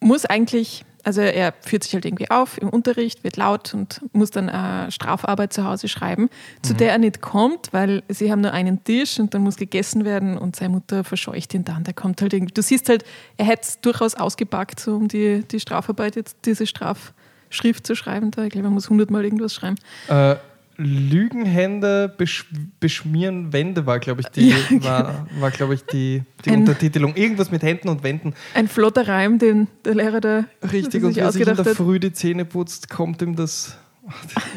[0.00, 4.30] muss eigentlich, also er führt sich halt irgendwie auf im Unterricht, wird laut und muss
[4.30, 6.28] dann eine Strafarbeit zu Hause schreiben,
[6.62, 6.76] zu mhm.
[6.78, 10.38] der er nicht kommt, weil sie haben nur einen Tisch und dann muss gegessen werden
[10.38, 11.84] und seine Mutter verscheucht ihn dann.
[11.84, 13.04] Der kommt halt irgendwie, du siehst halt,
[13.36, 18.30] er hätte es durchaus ausgepackt, so um die, die Strafarbeit, jetzt diese Strafschrift zu schreiben.
[18.30, 18.44] Da.
[18.44, 19.76] Ich glaube, er muss hundertmal irgendwas schreiben.
[20.08, 20.36] Äh,
[20.82, 22.46] Lügenhände besch
[22.80, 24.84] beschmieren Wände war, glaube ich, die, ja, genau.
[24.84, 27.14] war, war, glaube ich, die, die ein, Untertitelung.
[27.16, 28.34] Irgendwas mit Händen und Wänden.
[28.54, 32.12] Ein flotter Reim, den der Lehrer da Richtig, und wer sich in der Früh die
[32.12, 33.76] Zähne putzt, kommt ihm das.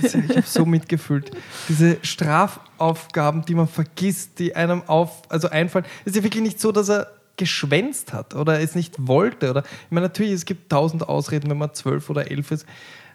[0.01, 1.31] das ich habe so mitgefühlt.
[1.67, 5.85] Diese Strafaufgaben, die man vergisst, die einem auf, also einfallen.
[6.05, 9.49] Es ist ja wirklich nicht so, dass er geschwänzt hat oder es nicht wollte.
[9.49, 12.65] Oder ich meine, natürlich, es gibt tausend Ausreden, wenn man zwölf oder elf ist.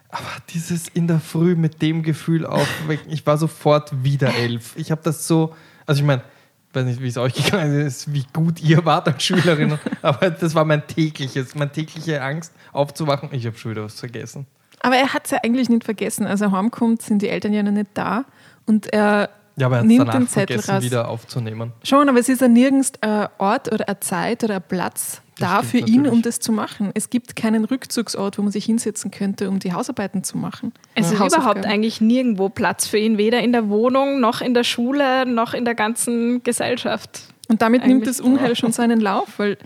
[0.09, 4.75] Aber dieses in der Früh mit dem Gefühl aufwecken, ich war sofort wieder elf.
[4.75, 5.53] Ich habe das so,
[5.85, 6.23] also ich meine,
[6.69, 10.31] ich weiß nicht, wie es euch gegangen ist, wie gut ihr wart als Schülerin, aber
[10.31, 13.29] das war mein tägliches, meine tägliche Angst aufzuwachen.
[13.31, 14.47] Ich habe schon wieder was vergessen.
[14.81, 16.25] Aber er hat es ja eigentlich nicht vergessen.
[16.25, 18.25] Als er heimkommt, sind die Eltern ja noch nicht da
[18.65, 20.81] und er ja, aber er nimmt den Zettel raus.
[20.83, 21.73] wieder aufzunehmen.
[21.83, 25.61] Schon, aber es ist ja nirgends ein Ort oder eine Zeit oder ein Platz, da
[25.61, 26.91] für ihn, um das zu machen.
[26.93, 30.73] Es gibt keinen Rückzugsort, wo man sich hinsetzen könnte, um die Hausarbeiten zu machen.
[30.95, 34.63] Es ist überhaupt eigentlich nirgendwo Platz für ihn, weder in der Wohnung, noch in der
[34.63, 37.21] Schule, noch in der ganzen Gesellschaft.
[37.47, 39.57] Und damit eigentlich nimmt das Unheil schon seinen Lauf, weil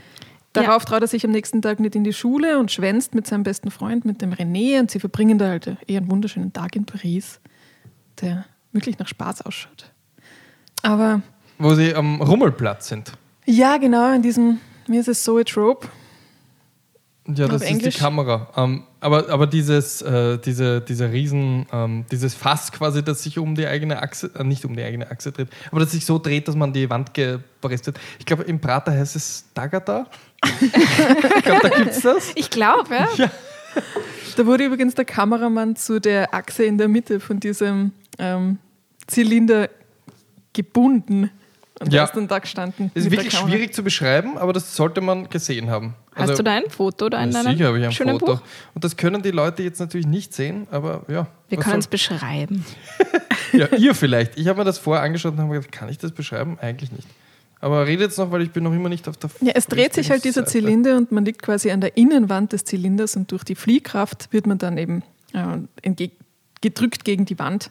[0.54, 0.90] darauf ja.
[0.90, 3.72] traut er sich am nächsten Tag nicht in die Schule und schwänzt mit seinem besten
[3.72, 7.40] Freund, mit dem René, und sie verbringen da halt eher einen wunderschönen Tag in Paris,
[8.22, 9.92] der wirklich nach Spaß ausschaut.
[10.82, 11.22] Aber.
[11.60, 13.12] Wo sie am Rummelplatz sind.
[13.46, 15.88] Ja, genau, in diesem wie ist es, Zoetrope?
[17.28, 17.96] Ja, das Auf ist Englisch?
[17.96, 18.50] die Kamera.
[18.58, 23.56] Ähm, aber aber dieses, äh, diese, dieser Riesen, ähm, dieses Fass quasi, das sich um
[23.56, 26.50] die eigene Achse, äh, nicht um die eigene Achse dreht, aber das sich so dreht,
[26.50, 27.98] dass man die Wand gepresst wird.
[28.20, 30.06] Ich glaube, im Prater heißt es Dagata.
[30.62, 32.32] ich glaube, da gibt es das.
[32.36, 33.32] Ich glaube, ja.
[34.36, 38.58] Da wurde übrigens der Kameramann zu der Achse in der Mitte von diesem ähm,
[39.08, 39.70] Zylinder
[40.52, 41.30] gebunden.
[41.84, 42.04] Und Ja.
[42.06, 42.92] ist dann da gestanden.
[42.94, 45.96] Ist mit der wirklich schwierig zu beschreiben, aber das sollte man gesehen haben.
[46.16, 48.36] Hast Also- du da ein Foto oder deinem Sicher habe ich ein schönen Foto.
[48.36, 48.42] Buch?
[48.74, 51.28] Und das können die Leute jetzt natürlich nicht sehen, aber ja.
[51.50, 52.66] Wir können es beschreiben.
[53.52, 54.36] Ja, ihr vielleicht.
[54.40, 56.58] Ich habe mir das vorher angeschaut und habe gedacht, kann ich das beschreiben?
[56.60, 57.08] Eigentlich nicht.
[57.62, 59.94] Aber rede jetzt noch, weil ich bin noch immer nicht auf der Ja, es dreht
[59.94, 60.44] sich halt dieser.
[60.48, 64.48] Zylinder und man liegt quasi an der Innenwand des Zylinders und durch die Fliehkraft wird
[64.48, 66.08] man dann eben äh,
[66.62, 67.70] gedrückt gegen die Wand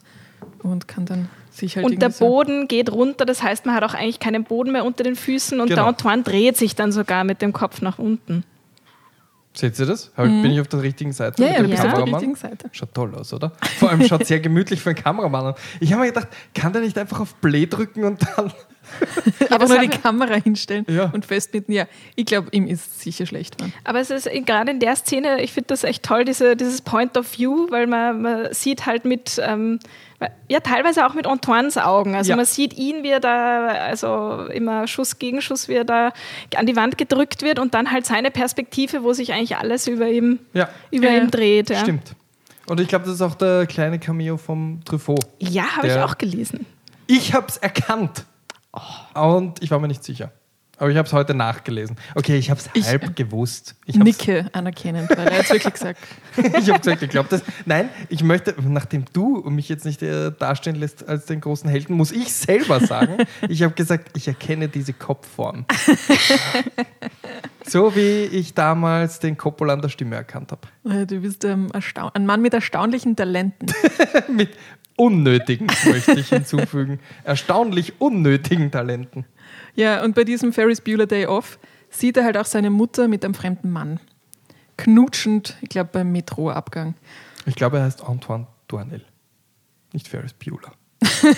[0.62, 3.94] und kann dann sich halt Und der Boden geht runter, das heißt, man hat auch
[3.94, 5.83] eigentlich keinen Boden mehr unter den Füßen und Genau.
[5.83, 8.44] der Antoine dreht sich dann sogar mit dem Kopf nach unten.
[9.55, 10.11] Seht ihr das?
[10.16, 11.42] Hab- Bin ich auf der richtigen Seite?
[11.42, 12.14] Ja, mit ja, bist auf der Kameramann?
[12.14, 12.68] richtigen Seite.
[12.72, 13.53] Schaut toll aus, oder?
[13.79, 15.55] Vor allem schaut sehr gemütlich für einen Kameramann an.
[15.79, 18.51] Ich habe mir gedacht, kann der nicht einfach auf Play drücken und dann.
[19.51, 21.11] Aber nur die Kamera hinstellen Ja.
[21.12, 21.75] und festbinden.
[21.75, 23.61] Ja, ich glaube, ihm ist sicher schlecht.
[23.61, 23.73] Mann.
[23.85, 27.16] Aber es ist gerade in der Szene, ich finde das echt toll, diese, dieses Point
[27.16, 29.79] of View, weil man, man sieht halt mit, ähm,
[30.49, 32.14] ja, teilweise auch mit Antoines Augen.
[32.14, 32.37] Also Ja.
[32.37, 36.12] man sieht ihn, wie er da, also immer Schuss gegen Schuss, wie er da
[36.57, 40.09] an die Wand gedrückt wird und dann halt seine Perspektive, wo sich eigentlich alles über
[40.09, 41.18] ihm, Ja, über ja.
[41.23, 41.71] ihm dreht.
[41.71, 42.14] Ja, stimmt.
[42.66, 45.27] Und ich glaube, das ist auch der kleine Cameo vom Truffaut.
[45.40, 46.64] ja habe ich auch gelesen.
[47.09, 48.25] Ich habe es erkannt.
[49.15, 50.33] Und ich war mir nicht sicher.
[50.83, 51.97] Aber ich habe es heute nachgelesen.
[52.17, 53.77] Okay, ich habe es halb gewusst.
[53.87, 56.01] Ich Nicke anerkennend, weil er hat wirklich gesagt.
[56.37, 57.45] ich habe gesagt, ich glaube das.
[57.67, 61.95] Nein, ich möchte, nachdem du mich jetzt nicht äh, dastehen lässt als den großen Helden,
[61.95, 65.67] muss ich selber sagen, ich habe gesagt, ich erkenne diese Kopfform.
[67.65, 70.67] so wie ich damals den Coppola an der Stimme erkannt habe.
[71.03, 71.71] Äh, Du bist ähm,
[72.15, 73.73] ein Mann mit erstaunlichen Talenten.
[74.29, 74.51] Mit
[75.03, 77.01] unnötigen, möchte ich hinzufügen.
[77.25, 79.25] Erstaunlich unnötigen Talenten.
[79.75, 81.59] Ja, und bei diesem Ferris Bueller Day Off
[81.91, 83.99] sieht er halt auch seine Mutter mit einem fremden Mann.
[84.77, 86.95] Knutschend, ich glaube beim Metroabgang.
[87.47, 89.05] Ich glaube, er heißt Antoine Douanel.
[89.93, 90.73] Nicht Ferris Bueller.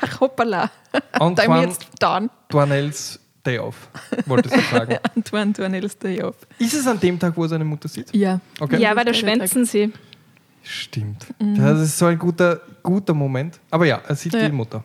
[0.00, 0.70] Ach, hoppala.
[1.12, 2.30] Antoine jetzt down.
[2.48, 3.88] Douanels Day Off,
[4.26, 4.98] wolltest du sagen.
[5.16, 6.36] Antoine Duanels Day Off.
[6.58, 8.14] Ist es an dem Tag, wo er seine Mutter sieht?
[8.14, 8.40] Ja.
[8.60, 8.80] Okay.
[8.80, 9.92] Ja, weil da schwänzen sie.
[10.62, 11.26] Stimmt.
[11.38, 13.58] Das ist so ein guter, guter Moment.
[13.70, 14.46] Aber ja, er sieht Ja.
[14.46, 14.84] die Mutter.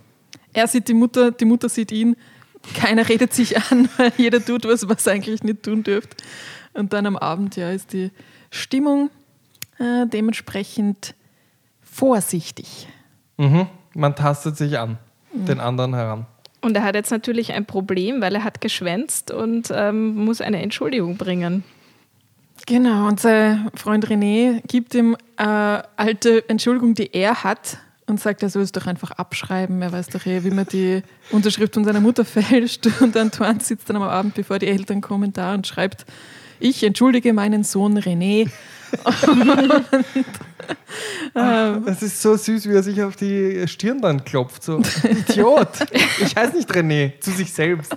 [0.54, 2.16] Er sieht die Mutter, die Mutter sieht ihn.
[2.76, 6.16] Keiner redet sich an, weil jeder tut was, was er eigentlich nicht tun dürfte.
[6.74, 8.12] Und dann am Abend ja, ist die
[8.52, 9.10] Stimmung
[9.80, 11.14] äh, dementsprechend
[11.82, 12.88] vorsichtig.
[13.38, 13.68] Mhm.
[13.94, 14.98] Man tastet sich an,
[15.34, 16.26] den anderen heran.
[16.62, 20.62] Und er hat jetzt natürlich ein Problem, weil er hat geschwänzt und ähm, muss eine
[20.62, 21.64] Entschuldigung bringen.
[22.66, 28.44] Genau, und sein Freund René gibt ihm äh, alte Entschuldigung, die er hat, und sagt,
[28.44, 29.82] er soll es doch einfach abschreiben.
[29.82, 31.02] Er weiß doch eh, wie man die
[31.32, 32.88] Unterschrift von seiner Mutter fälscht.
[33.00, 36.06] Und Antoine sitzt dann am Abend, bevor die Eltern kommen, da und schreibt,
[36.60, 38.50] ich entschuldige meinen Sohn René.
[41.86, 44.64] Es ist so süß, wie er sich auf die Stirn dann klopft.
[44.64, 44.82] So,
[45.30, 45.68] Idiot.
[46.22, 47.96] Ich heiße nicht René, zu sich selbst.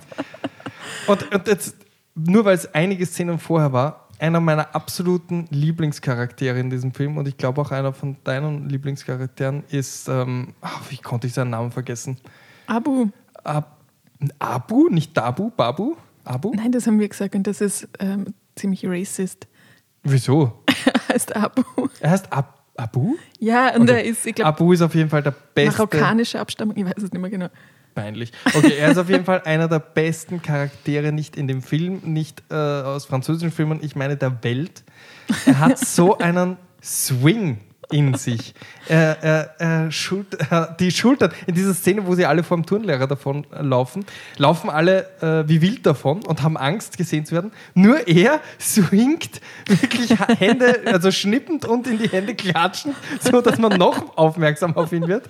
[1.07, 1.75] Und, und jetzt,
[2.15, 7.27] nur weil es einige Szenen vorher war, einer meiner absoluten Lieblingscharaktere in diesem Film und
[7.27, 11.71] ich glaube auch einer von deinen Lieblingscharakteren ist, ähm, ach, wie konnte ich seinen Namen
[11.71, 12.17] vergessen?
[12.67, 13.07] Abu.
[13.43, 13.77] Ab,
[14.39, 15.95] Abu, nicht Dabu, Babu?
[16.25, 16.51] Abu?
[16.55, 19.47] Nein, das haben wir gesagt und das ist ähm, ziemlich racist.
[20.03, 20.63] Wieso?
[20.85, 21.63] Er heißt Abu.
[22.01, 23.15] Er heißt Ab, Abu?
[23.39, 23.93] Ja, und Okay.
[23.93, 25.71] er ist, ich glaube, Abu ist auf jeden Fall der beste.
[25.71, 27.47] marokkanische Abstammung, ich weiß es nicht mehr genau.
[27.95, 28.31] Peinlich.
[28.45, 32.43] Okay, er ist auf jeden Fall einer der besten Charaktere, nicht in dem Film, nicht
[32.49, 34.83] äh, aus französischen Filmen, ich meine der Welt.
[35.45, 37.59] Er hat so einen Swing
[37.91, 38.53] in sich.
[38.87, 40.37] Er, er, er schult,
[40.79, 44.05] die Schultern, in dieser Szene, wo sie alle vor dem Turnlehrer davon laufen,
[44.37, 47.51] laufen alle äh, wie wild davon und haben Angst, gesehen zu werden.
[47.73, 53.77] Nur er swingt wirklich Hände, also schnippend und in die Hände klatschend, so dass man
[53.77, 55.29] noch aufmerksam auf ihn wird.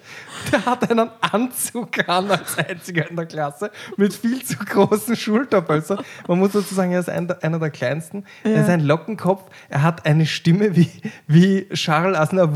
[0.52, 6.00] Der hat einen Anzug an als einziger in der Klasse mit viel zu großen Schulterböllern.
[6.28, 8.26] Man muss dazu sagen, er ist ein, einer der kleinsten.
[8.44, 9.50] Er ist ein Lockenkopf.
[9.70, 10.90] Er hat eine Stimme wie,
[11.28, 12.49] wie Charles Aznavour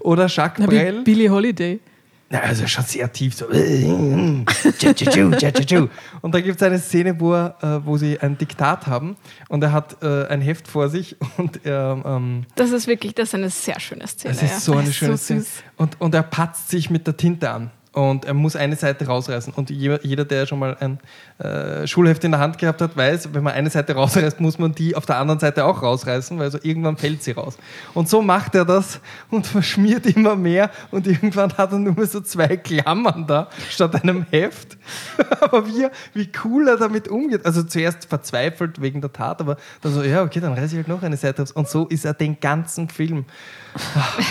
[0.00, 1.02] oder Jacques Na, Brel.
[1.02, 1.80] Billie Holiday.
[2.30, 3.44] Ja, also schon sehr tief so.
[3.46, 4.46] Und
[6.34, 9.16] da gibt es eine Szene, wo, er, äh, wo sie ein Diktat haben
[9.50, 13.28] und er hat äh, ein Heft vor sich und er, ähm, Das ist wirklich, das
[13.28, 14.32] ist eine sehr schöne Szene.
[14.34, 15.44] es ist so Das eine ist schöne so Szene.
[15.76, 17.70] Und, und er patzt sich mit der Tinte an.
[17.92, 19.52] Und er muss eine Seite rausreißen.
[19.52, 20.98] Und jeder, der schon mal ein
[21.38, 24.74] äh, Schulheft in der Hand gehabt hat, weiß, wenn man eine Seite rausreißt, muss man
[24.74, 27.58] die auf der anderen Seite auch rausreißen, weil so irgendwann fällt sie raus.
[27.92, 28.98] Und so macht er das
[29.30, 30.70] und verschmiert immer mehr.
[30.90, 34.78] Und irgendwann hat er nur mehr so zwei Klammern da statt einem Heft.
[35.40, 37.44] aber wie, wie cool er damit umgeht.
[37.44, 40.88] Also zuerst verzweifelt wegen der Tat, aber dann so, ja, okay, dann reiße ich halt
[40.88, 41.52] noch eine Seite raus.
[41.52, 43.26] Und so ist er den ganzen Film.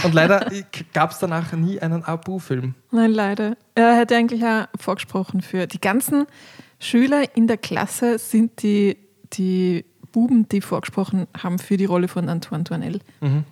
[0.04, 0.47] Und leider
[0.93, 2.76] gab es danach nie einen Abu-Film.
[2.91, 3.51] Nein, leider.
[3.76, 6.26] Er hätte eigentlich auch vorgesprochen für die ganzen
[6.80, 8.98] Schüler in der Klasse sind die,
[9.34, 13.00] die Buben, die vorgesprochen haben für die Rolle von Antoine Toinel.
[13.22, 13.46] Mhm.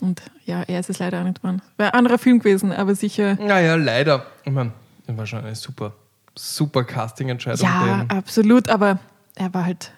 [0.00, 1.62] Und ja, er ist es leider auch nicht geworden.
[1.78, 3.36] Wäre ein anderer Film gewesen, aber sicher.
[3.36, 4.26] Naja, leider.
[4.44, 4.72] Ich meine,
[5.06, 5.94] das war schon eine super,
[6.34, 7.66] super Casting-Entscheidung.
[7.66, 8.98] Ja, absolut, aber
[9.36, 9.92] er war halt.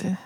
[0.00, 0.16] Der,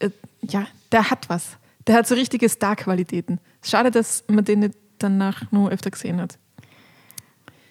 [0.00, 1.58] äh, ja, der hat was.
[1.86, 3.38] Der hat so richtige Star-Qualitäten.
[3.62, 6.38] Schade, dass man den nicht danach nur öfter gesehen hat.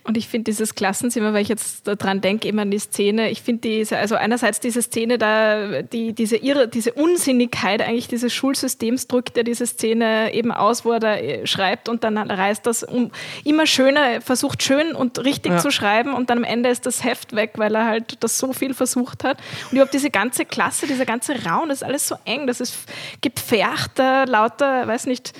[0.10, 3.43] Und ich finde dieses Klassenzimmer, weil ich jetzt daran denke, immer an die Szene, ich
[3.43, 9.06] finde diese, also einerseits diese Szene da, die, diese, Irre, diese Unsinnigkeit eigentlich dieses Schulsystems
[9.06, 12.82] drückt ja diese Szene eben aus, wo er da äh, schreibt und dann reißt das
[12.82, 13.12] um,
[13.45, 15.58] immer schöner, versucht schön und richtig ja.
[15.60, 18.52] zu schreiben und dann am Ende ist das Heft weg, weil er halt das so
[18.52, 19.38] viel versucht hat.
[19.65, 22.76] Und überhaupt diese ganze Klasse, dieser ganze Raum, das ist alles so eng, das ist
[23.22, 25.34] gepferchter, lauter, weiß nicht,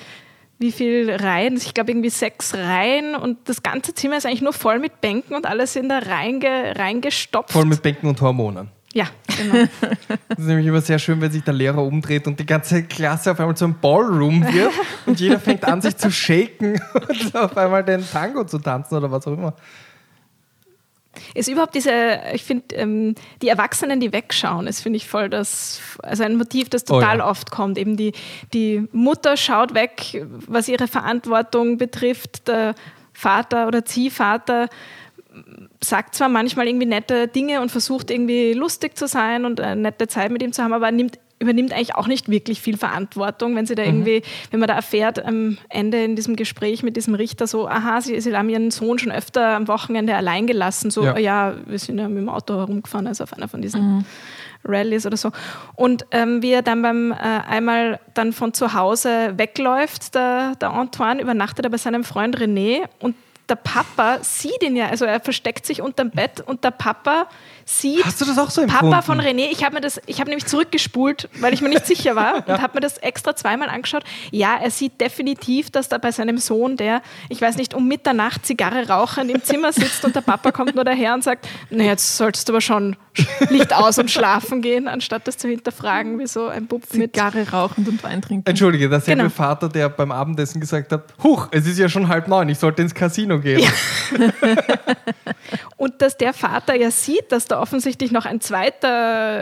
[0.60, 4.52] wie viel Reihen, ich glaube irgendwie sechs Reihen und das ganze Zimmer ist eigentlich nur
[4.52, 7.50] voll mit Bänken und alles sind da reinge, reingestopft.
[7.50, 8.68] Voll mit Bänken und Hormonen.
[8.92, 9.06] Ja,
[9.38, 9.54] genau.
[10.28, 13.32] das ist nämlich immer sehr schön, wenn sich der Lehrer umdreht und die ganze Klasse
[13.32, 14.72] auf einmal zu einem Ballroom wird
[15.06, 19.10] und jeder fängt an, sich zu shaken und auf einmal den Tango zu tanzen oder
[19.10, 19.54] was auch immer
[21.34, 25.80] ist überhaupt diese, ich finde, ähm, die Erwachsenen, die wegschauen, ist, finde ich, voll das,
[26.02, 27.28] also ein Motiv, das total oh ja.
[27.28, 27.78] oft kommt.
[27.78, 28.12] Eben die,
[28.52, 32.74] die Mutter schaut weg, was ihre Verantwortung betrifft, der
[33.12, 34.68] Vater oder Ziehvater
[35.82, 40.08] sagt zwar manchmal irgendwie nette Dinge und versucht irgendwie lustig zu sein und eine nette
[40.08, 43.66] Zeit mit ihm zu haben, aber nimmt übernimmt eigentlich auch nicht wirklich viel Verantwortung, wenn
[43.66, 43.88] sie da mhm.
[43.88, 48.00] irgendwie, wenn man da erfährt am Ende in diesem Gespräch mit diesem Richter so, aha,
[48.00, 51.78] sie, sie haben ihren Sohn schon öfter am Wochenende allein gelassen, so, ja, ja wir
[51.78, 54.04] sind ja mit dem Auto herumgefahren, also auf einer von diesen mhm.
[54.64, 55.32] Rallyes oder so.
[55.74, 60.70] Und ähm, wie er dann beim äh, einmal dann von zu Hause wegläuft, der, der
[60.70, 63.16] Antoine übernachtet er bei seinem Freund René und
[63.48, 67.26] der Papa sieht ihn ja, also er versteckt sich unterm Bett und der Papa
[67.64, 68.90] sieht Hast du das auch so empfunden?
[68.90, 69.48] Papa von René.
[69.50, 72.48] Ich habe mir das, ich habe nämlich zurückgespult, weil ich mir nicht sicher war und
[72.48, 72.60] ja.
[72.60, 74.04] habe mir das extra zweimal angeschaut.
[74.30, 78.46] Ja, er sieht definitiv, dass da bei seinem Sohn, der, ich weiß nicht, um Mitternacht
[78.46, 82.16] Zigarre rauchend im Zimmer sitzt und der Papa kommt nur daher und sagt, na jetzt
[82.16, 82.96] solltest du aber schon
[83.50, 87.88] Licht aus und schlafen gehen, anstatt das zu hinterfragen, wieso ein Bub mit Zigarre rauchend
[87.88, 88.48] und Wein trinken.
[88.48, 89.34] Entschuldige, derselbe genau.
[89.34, 92.82] Vater, der beim Abendessen gesagt hat, huch, es ist ja schon halb neun, ich sollte
[92.82, 93.60] ins Casino gehen.
[93.60, 93.70] Ja.
[95.76, 98.88] und dass der Vater ja sieht, dass da offensichtlich noch ein zweiter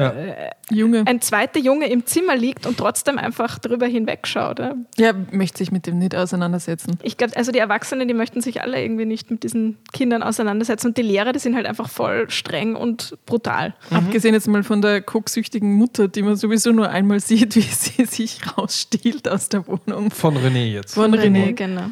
[0.01, 0.11] ja.
[0.11, 1.05] äh, Junge.
[1.07, 4.59] ein zweiter Junge im Zimmer liegt und trotzdem einfach drüber hinwegschaut.
[4.59, 6.99] Ja, ja möchte sich mit dem nicht auseinandersetzen.
[7.03, 10.89] Ich glaube, also die Erwachsenen, die möchten sich alle irgendwie nicht mit diesen Kindern auseinandersetzen
[10.89, 13.75] und die Lehrer, die sind halt einfach voll streng und brutal.
[13.91, 13.97] Mhm.
[13.97, 18.05] Abgesehen jetzt mal von der koksüchtigen Mutter, die man sowieso nur einmal sieht, wie sie
[18.05, 20.11] sich rausstiehlt aus der Wohnung.
[20.11, 20.95] Von René jetzt.
[20.95, 21.91] Von René, genau.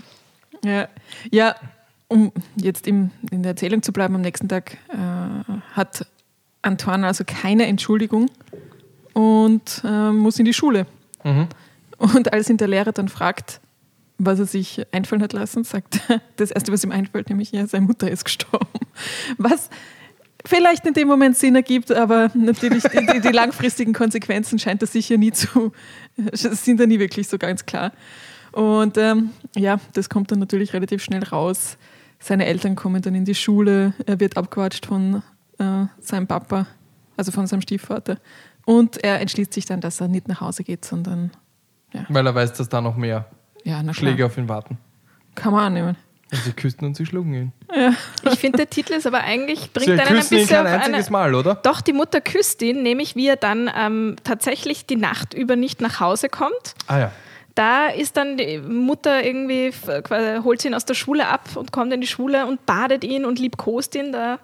[0.65, 0.89] Ja,
[1.31, 1.55] ja
[2.09, 4.97] um jetzt im, in der Erzählung zu bleiben, am nächsten Tag äh,
[5.73, 6.07] hat
[6.63, 8.31] Antoine also keine Entschuldigung
[9.13, 10.87] und äh, muss in die Schule.
[11.25, 11.49] Mhm.
[11.99, 13.61] Und als ihn der Lehrer dann fragt,
[14.19, 16.01] was er sich einfallen hat lassen, sagt
[16.37, 18.67] das Erste, was ihm einfällt, nämlich, ja, seine Mutter ist gestorben.
[19.39, 19.71] Was
[20.45, 24.89] vielleicht in dem Moment Sinn ergibt, aber natürlich die, die, die langfristigen Konsequenzen scheint er
[24.89, 25.73] sicher nie zu,
[26.33, 27.93] sind da nie wirklich so ganz klar.
[28.53, 31.77] Und ähm, ja, das kommt dann natürlich relativ schnell raus.
[32.19, 35.23] Seine Eltern kommen dann in die Schule, er wird abgewatscht von
[35.59, 36.67] äh, seinem Papa,
[37.17, 38.19] also von seinem Stiefvater.
[38.65, 41.31] Und er entschließt sich dann, dass er nicht nach Hause geht, sondern.
[41.93, 42.05] Ja.
[42.09, 43.27] Weil er weiß, dass da noch mehr
[43.65, 44.79] ja, Schläge auf ihn warten.
[45.35, 45.97] Kann man annehmen.
[46.33, 47.53] Und sie küssten und sie schlugen ihn.
[47.75, 47.93] Ja.
[48.33, 51.11] Ich finde, der Titel ist aber eigentlich, bringt sie einen ein bisschen ihn kein einziges
[51.11, 51.55] Mal, oder?
[51.57, 55.81] Doch, die Mutter küsst ihn, nämlich wie er dann ähm, tatsächlich die Nacht über nicht
[55.81, 56.75] nach Hause kommt.
[56.89, 57.13] Ah ja.
[57.57, 59.71] Da ist dann die Mutter irgendwie,
[60.03, 63.03] quasi, holt sie ihn aus der Schule ab und kommt in die Schule und badet
[63.03, 64.13] ihn und liebkost ihn.
[64.13, 64.39] Da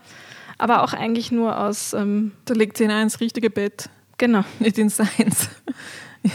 [0.58, 1.92] aber auch eigentlich nur aus.
[1.92, 3.90] Ähm, da legt sie ihn ins richtige Bett.
[4.18, 4.44] Genau.
[4.60, 5.48] Nicht in seins.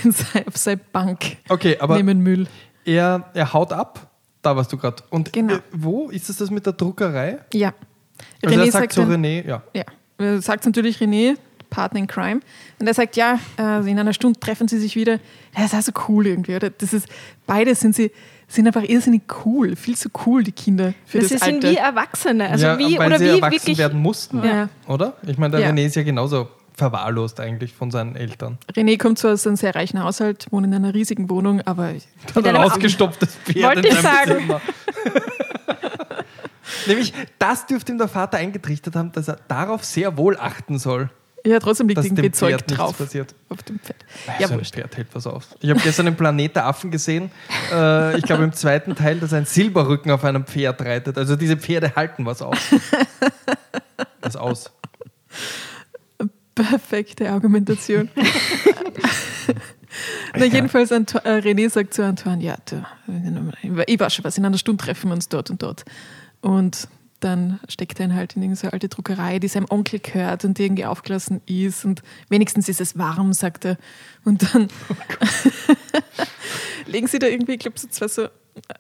[0.04, 1.38] In sein, auf seine Bank.
[1.48, 1.96] Okay, aber.
[1.96, 2.46] Neben Müll.
[2.84, 4.12] Er, er haut ab.
[4.42, 5.02] Da warst du gerade.
[5.10, 5.56] Und genau.
[5.56, 6.10] äh, wo?
[6.10, 7.40] Ist das das mit der Druckerei?
[7.54, 7.74] Ja.
[8.44, 9.64] Also René er sagt, sagt zu René, ja.
[9.74, 9.84] Ja.
[10.18, 11.38] Er sagt natürlich René,
[11.70, 12.42] Partner in Crime.
[12.80, 15.20] Und er sagt, ja, äh, in einer Stunde treffen sie sich wieder.
[15.56, 16.70] Das ist also cool irgendwie, oder?
[16.70, 17.08] Das ist,
[17.46, 18.12] beide sind sie,
[18.48, 21.70] sind einfach irrsinnig cool, viel zu cool, die Kinder für das, sie das sind Alter.
[21.72, 22.50] wie Erwachsene.
[22.50, 23.78] Also ja, wie, weil oder sie wie erwachsen wirklich.
[23.78, 24.70] werden mussten, Ja.
[24.88, 25.14] oder?
[25.26, 25.70] Ich meine, der Ja.
[25.72, 28.60] René ist ja genauso verwahrlost eigentlich von seinen Eltern.
[28.76, 31.94] René kommt zwar aus einem sehr reichen Haushalt, wohnt in einer riesigen Wohnung, aber
[32.36, 34.48] Hat ein ausgestopftes Pferd Wollte ich sagen.
[36.86, 41.10] Nämlich, das dürfte ihm der Vater eingetrichtert haben, dass er darauf sehr wohl achten soll,
[41.48, 43.36] ja, trotzdem liegt irgendwie Zeug Pferd drauf passiert.
[43.50, 43.98] auf dem Pferd.
[44.40, 44.64] Ja, so ein.
[44.64, 45.50] Pferd hält was aus.
[45.60, 47.32] Ich habe gestern den Planet der Affen gesehen.
[47.72, 51.18] Äh, ich glaube im zweiten Teil, dass ein Silberrücken auf einem Pferd reitet.
[51.18, 52.58] Also diese Pferde halten was aus.
[54.22, 54.72] Was aus.
[56.54, 58.10] Perfekte Argumentation.
[60.36, 62.84] Na, jedenfalls, Anto äh, René sagt zu Antoine, ja, du,
[63.88, 65.86] ich weiß schon was, in einer Stunde treffen wir uns dort und dort.
[66.42, 66.88] Und
[67.20, 70.64] dann steckt er ihn halt in irgendeine alte Druckerei, die seinem Onkel gehört und die
[70.64, 73.78] irgendwie aufgelassen ist und wenigstens ist es warm, sagt er.
[74.24, 74.68] Und dann
[76.86, 78.28] legen sie da irgendwie, ich glaube, so zwei so,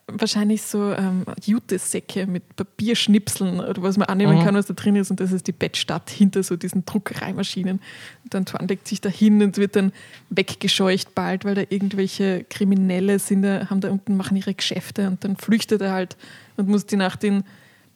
[0.08, 4.44] wahrscheinlich so ähm, Jutesäcke mit Papierschnipseln oder was man annehmen Mhm.
[4.44, 7.80] kann, was da drin ist und das ist die Bettstadt hinter so diesen Druckereimaschinen.
[8.24, 9.92] Und Antoine legt sich da hin und wird dann
[10.30, 15.24] weggescheucht bald, weil da irgendwelche Kriminelle sind, da, haben da unten, machen ihre Geschäfte und
[15.24, 16.18] dann flüchtet er halt
[16.56, 17.44] und muss die Nacht in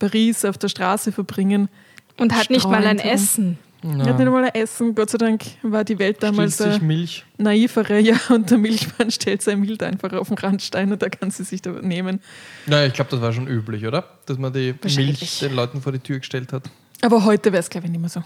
[0.02, 1.70] Paris auf der Straße verbringen.
[2.18, 3.00] Und hat nicht mal ein.
[3.00, 3.60] Essen.
[3.84, 4.94] Er hat nicht einmal ein Essen.
[4.94, 7.26] Gott sei Dank war die Welt damals Schließt sich Milch.
[7.38, 11.32] naivere, ja, und der Milchmann stellt sein Mild einfach auf den Randstein und da kann
[11.32, 12.20] sie sich da nehmen.
[12.66, 14.04] Naja, ich glaube, das war schon üblich, oder?
[14.26, 14.76] Dass man die.
[14.96, 16.70] Milch den Leuten vor die Tür gestellt hat.
[17.02, 18.24] Aber heute wäre es, glaube ich, nicht mehr so.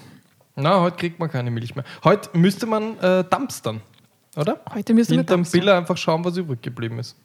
[0.55, 1.85] Na, heute kriegt man keine Milch mehr.
[2.03, 3.81] Heute müsste man äh, dumpstern,
[4.37, 4.61] oder?
[4.73, 5.43] Heute müssen wir Hinterm.
[5.43, 7.15] Biller einfach schauen, was übrig geblieben ist.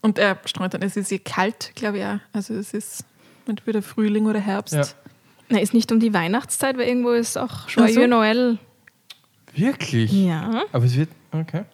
[0.00, 2.18] Und er streut dann, es ist sehr kalt, glaube ich auch.
[2.32, 3.04] Also es ist
[3.48, 4.74] entweder Frühling oder Herbst.
[4.74, 4.84] Ja.
[5.48, 8.06] Na, ist nicht um die Weihnachtszeit, weil irgendwo ist auch Joyeux so.
[8.06, 8.58] Noël.
[9.54, 10.12] Wirklich?
[10.12, 10.64] Ja.
[10.72, 11.08] Aber es wird.
[11.32, 11.64] Okay.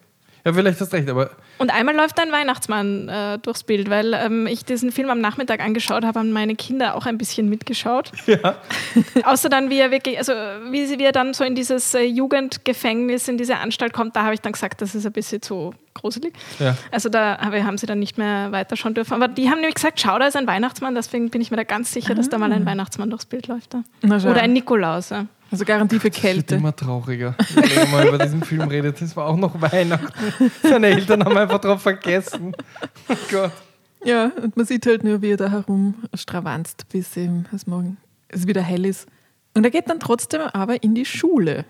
[0.45, 4.13] Ja, vielleicht hast du recht, aber Und einmal läuft ein Weihnachtsmann äh, durchs Bild, weil
[4.13, 8.11] ähm, ich diesen Film am Nachmittag angeschaut habe, haben meine Kinder auch ein bisschen mitgeschaut.
[8.25, 8.55] ja.
[9.23, 10.33] Außer dann, wie er wirklich, also
[10.71, 14.23] wie, sie, wie er dann so in dieses äh, Jugendgefängnis, in diese Anstalt kommt, da
[14.23, 16.33] habe ich dann gesagt, das ist ein bisschen zu gruselig.
[16.59, 16.75] ja.
[16.91, 19.13] Also da habe- haben sie dann nicht mehr weiterschauen dürfen.
[19.13, 21.63] Aber die haben nämlich gesagt, schau, da ist ein Weihnachtsmann, deswegen bin ich mir da
[21.63, 23.73] ganz sicher, dass da mal ein Weihnachtsmann durchs Bild läuft.
[23.75, 23.83] Da.
[24.31, 25.11] Oder ein Nikolaus.
[25.11, 25.27] Ja.
[25.51, 26.55] Also Garantie für Es Kälte.
[26.55, 27.35] immer trauriger.
[27.53, 29.01] Wenn man über diesen Film redet.
[29.01, 30.51] Das war auch noch Weihnachten.
[30.63, 32.55] Seine Eltern haben einfach drauf vergessen.
[33.07, 33.51] Oh Gott.
[34.03, 37.97] Ja, und man sieht halt nur, wie er da herum stravanzt, bis eben es morgen
[38.29, 39.07] es wieder hell ist.
[39.53, 41.65] Und er geht dann trotzdem aber in die Schule.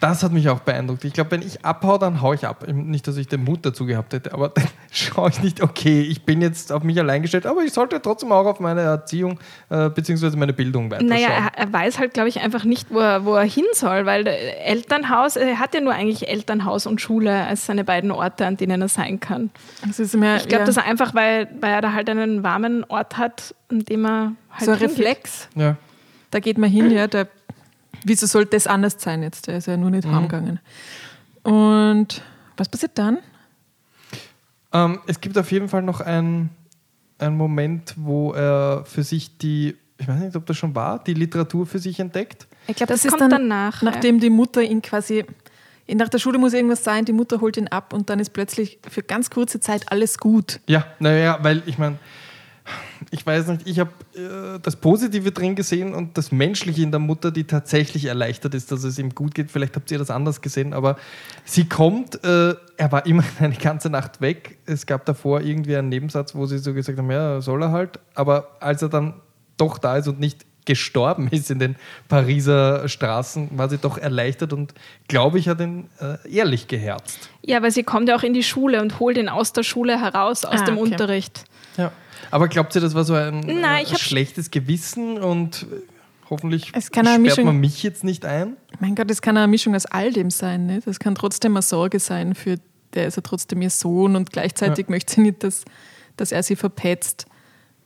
[0.00, 1.04] Das hat mich auch beeindruckt.
[1.04, 2.66] Ich glaube, wenn ich abhau, dann hau ich ab.
[2.66, 6.24] Nicht, dass ich den Mut dazu gehabt hätte, aber dann schaue ich nicht, okay, ich
[6.24, 9.38] bin jetzt auf mich allein gestellt, aber ich sollte trotzdem auch auf meine Erziehung
[9.68, 10.36] äh, bzw.
[10.36, 11.08] meine Bildung weiterschauen.
[11.08, 14.06] Naja, er, er weiß halt, glaube ich, einfach nicht, wo er, wo er hin soll,
[14.06, 18.56] weil Elternhaus, er hat ja nur eigentlich Elternhaus und Schule als seine beiden Orte, an
[18.56, 19.50] denen er sein kann.
[19.86, 22.42] Das ist mehr, Ich glaube, ja, dass er einfach, weil, weil er da halt einen
[22.42, 24.78] warmen Ort hat, an dem er halt so ein.
[24.78, 25.48] Reflex.
[25.54, 25.76] ja.
[26.30, 27.08] Da geht man hin, ja.
[27.08, 27.26] Der,
[28.04, 29.46] wieso sollte das anders sein jetzt?
[29.46, 30.14] Der ist ja nur nicht Mhm.
[30.14, 30.60] heimgegangen.
[31.42, 32.22] Und
[32.56, 33.18] was passiert dann?
[34.72, 36.50] Ähm, es gibt auf jeden Fall noch einen,
[37.18, 41.14] einen Moment, wo er für sich die, ich weiß nicht, ob das schon war, die
[41.14, 42.46] Literatur für sich entdeckt.
[42.66, 45.24] Ich glaube, Das kommt dann nach, Nachdem die Mutter ihn quasi.
[45.92, 48.78] Nach der Schule muss irgendwas sein, die Mutter holt ihn ab und dann ist plötzlich
[48.88, 50.60] für ganz kurze Zeit alles gut.
[50.68, 51.98] Ja, naja, weil ich meine,
[53.12, 57.00] ich weiß nicht, ich habe äh, das Positive drin gesehen und das Menschliche in der
[57.00, 59.50] Mutter, die tatsächlich erleichtert ist, dass es ihm gut geht.
[59.50, 60.96] Vielleicht habt ihr das anders gesehen, aber
[61.44, 64.58] sie kommt, äh, er war immer eine ganze Nacht weg.
[64.66, 67.98] Es gab davor irgendwie einen Nebensatz, wo sie so gesagt haben, ja, soll er halt.
[68.14, 69.14] Aber als er dann
[69.56, 71.74] doch da ist und nicht gestorben ist in den
[72.08, 74.72] Pariser Straßen, war sie doch erleichtert und
[75.08, 77.30] glaube ich, hat ihn äh, ehrlich geherzt.
[77.42, 80.00] Ja, weil sie kommt ja auch in die Schule und holt ihn aus der Schule
[80.00, 80.92] heraus, aus Ah, dem okay.
[80.92, 81.44] Unterricht.
[81.76, 81.90] Ja.
[82.30, 85.76] Aber glaubt ihr, das war so ein Nein, äh, schlechtes Gewissen und äh,
[86.28, 88.56] hoffentlich Es kann eine sperrt Mischung- man mich jetzt nicht ein?
[88.78, 90.66] Mein Gott, das kann eine Mischung aus all dem sein.
[90.66, 90.80] Ne?
[90.84, 92.56] Das kann trotzdem eine Sorge sein für,
[92.94, 95.64] der ist ja trotzdem ihr Sohn und gleichzeitig möchte sie nicht, dass,
[96.16, 97.26] dass er sie verpetzt.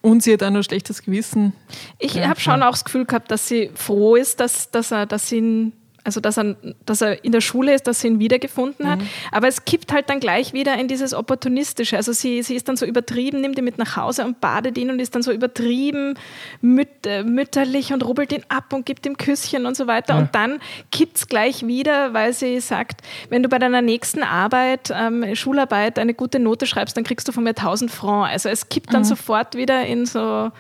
[0.03, 1.55] Und sie hat auch noch schlechtes Gewissen.
[1.99, 5.07] Ich Ja, habe schon auch das Gefühl gehabt, dass sie froh ist, dass, dass er,
[5.07, 5.73] dass sie ihn,
[6.05, 8.91] also dass er, dass er in der Schule ist, dass sie ihn wiedergefunden Mhm.
[8.91, 8.99] hat.
[9.33, 11.97] Aber es kippt halt dann gleich wieder in dieses Opportunistische.
[11.97, 14.91] Also sie, sie ist dann so übertrieben, nimmt ihn mit nach Hause und badet ihn
[14.91, 16.15] und ist dann so übertrieben
[16.61, 20.17] müt, äh, mütterlich und rubbelt ihn ab und gibt ihm Küsschen und so weiter.
[20.19, 20.61] Und dann
[20.93, 23.01] kippt es gleich wieder, weil sie sagt,
[23.31, 27.33] wenn du bei deiner nächsten Arbeit, ähm, Schularbeit, eine gute Note schreibst, dann kriegst du
[27.33, 28.31] von mir 1000 Francs.
[28.31, 29.07] Also es kippt dann Mhm.
[29.07, 30.51] sofort wieder in so,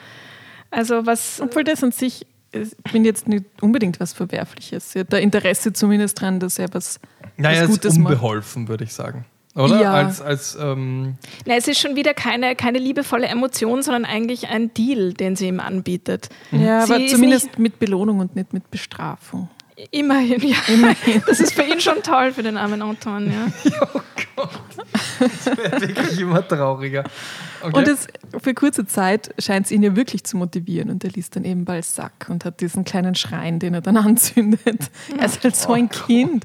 [0.70, 4.92] also was Obwohl das an sich ich finde jetzt nicht unbedingt was Verwerfliches.
[4.92, 7.00] Sie hat da Interesse zumindest dran, dass er was,
[7.36, 8.12] Naja, was es ist Gutes macht.
[8.14, 9.24] unbeholfen, würde ich sagen.
[9.56, 9.80] Oder?
[9.80, 9.92] Ja.
[9.92, 11.14] Als, als ähm,
[11.46, 15.46] Na, es ist schon wieder keine, keine liebevolle Emotion, sondern eigentlich ein Deal, den sie
[15.46, 16.28] ihm anbietet.
[16.50, 19.48] Ja, Sie aber zumindest mit Belohnung und nicht mit Bestrafung.
[19.90, 20.56] Immerhin, ja.
[21.26, 23.46] Das ist für ihn schon toll, für den armen Anton, ja.
[25.20, 27.02] es wird wirklich immer trauriger.
[27.60, 27.76] Okay.
[27.76, 28.06] Und es,
[28.40, 31.64] für kurze Zeit scheint es ihn ja wirklich zu motivieren und er liest dann eben
[31.64, 34.90] Balzac und hat diesen kleinen Schrein, den er dann anzündet.
[35.18, 36.44] Er ist halt so ein Kind.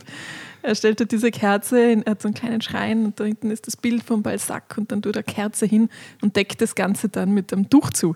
[0.62, 3.52] Er stellt halt diese Kerze, in, er hat so einen kleinen Schrein und da hinten
[3.52, 5.90] ist das Bild von Balzac und dann tut er Kerze hin
[6.22, 8.16] und deckt das Ganze dann mit einem Tuch zu,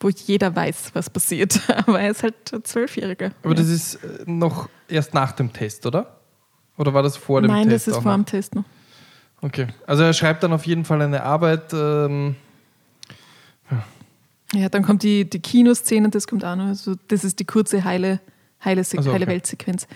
[0.00, 1.60] wo jeder weiß, was passiert.
[1.86, 2.34] Aber er ist halt
[2.64, 3.32] Zwölfjähriger.
[3.42, 6.18] Aber das ist äh, noch erst nach dem Test, oder?
[6.76, 7.88] Oder war das vor dem Nein, Test?
[7.88, 8.18] das ist vor noch?
[8.18, 8.64] dem Test noch.
[9.40, 9.68] Okay.
[9.86, 11.72] Also er schreibt dann auf jeden Fall eine Arbeit.
[11.72, 12.36] Ähm,
[14.54, 16.66] Ja, dann kommt die, die Kinoszene, das kommt auch noch.
[16.68, 18.20] Also das ist die kurze heile,
[18.64, 19.18] heile, Se- Also, okay.
[19.20, 19.86] heile Weltsequenz.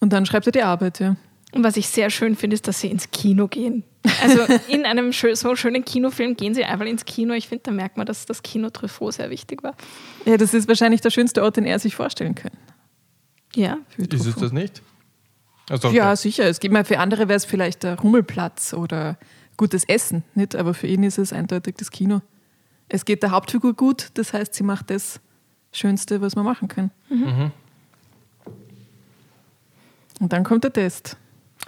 [0.00, 1.14] Und dann schreibt er die Arbeit, ja.
[1.52, 3.84] Und was ich sehr schön finde, ist, dass sie ins Kino gehen.
[4.22, 7.34] Also in einem so schönen Kinofilm gehen sie einfach ins Kino.
[7.34, 9.74] Ich finde, da merkt man, dass das Kino Truffaut sehr wichtig war.
[10.24, 12.52] Ja, das ist wahrscheinlich der schönste Ort, den er sich vorstellen kann.
[13.54, 13.78] Ja.
[13.90, 14.82] für ist es das nicht?
[15.68, 15.98] Also, okay.
[15.98, 16.44] Ja, sicher.
[16.44, 19.18] Es gibt mal für andere wäre es vielleicht der Rummelplatz oder
[19.56, 20.56] gutes Essen, nicht?
[20.56, 22.22] Aber für ihn ist es eindeutig das Kino.
[22.88, 25.20] Es geht der Hauptfigur gut, das heißt, sie macht das
[25.72, 26.90] Schönste, was man machen kann.
[30.20, 31.16] Und dann kommt der Test.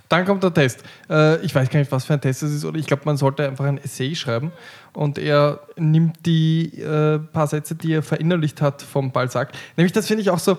[0.08, 0.82] Dann kommt der Test.
[1.08, 2.64] Äh, ich weiß gar nicht, was für ein Test es ist.
[2.64, 4.52] Oder ich glaube, man sollte einfach ein Essay schreiben.
[4.92, 9.52] Und er nimmt die äh, paar Sätze, die er verinnerlicht hat vom Balzac.
[9.76, 10.58] Nämlich, das finde ich auch so.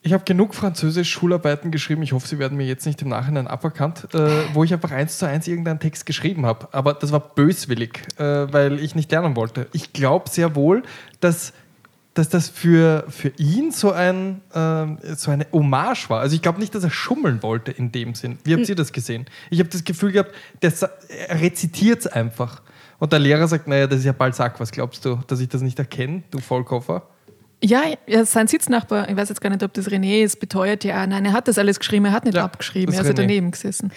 [0.00, 2.02] Ich habe genug Französisch-Schularbeiten geschrieben.
[2.02, 5.18] Ich hoffe, sie werden mir jetzt nicht im Nachhinein aberkannt, äh, wo ich einfach eins
[5.18, 6.68] zu eins irgendeinen Text geschrieben habe.
[6.72, 8.22] Aber das war böswillig, äh,
[8.52, 9.66] weil ich nicht lernen wollte.
[9.72, 10.82] Ich glaube sehr wohl,
[11.20, 11.52] dass
[12.18, 16.20] dass das für, für ihn so, ein, ähm, so eine Hommage war.
[16.20, 18.38] Also ich glaube nicht, dass er schummeln wollte in dem Sinn.
[18.44, 19.26] Wie habt ihr das gesehen?
[19.50, 20.72] Ich habe das Gefühl gehabt, der,
[21.28, 22.62] er rezitiert es einfach.
[22.98, 25.62] Und der Lehrer sagt, naja, das ist ja Balzac, was glaubst du, dass ich das
[25.62, 27.06] nicht erkenne, du Vollkoffer?
[27.62, 31.06] Ja, ja, sein Sitznachbar, ich weiß jetzt gar nicht, ob das René ist, beteuert ja,
[31.06, 33.50] nein, er hat das alles geschrieben, er hat nicht Ja, abgeschrieben, er ist ja daneben
[33.50, 33.90] gesessen.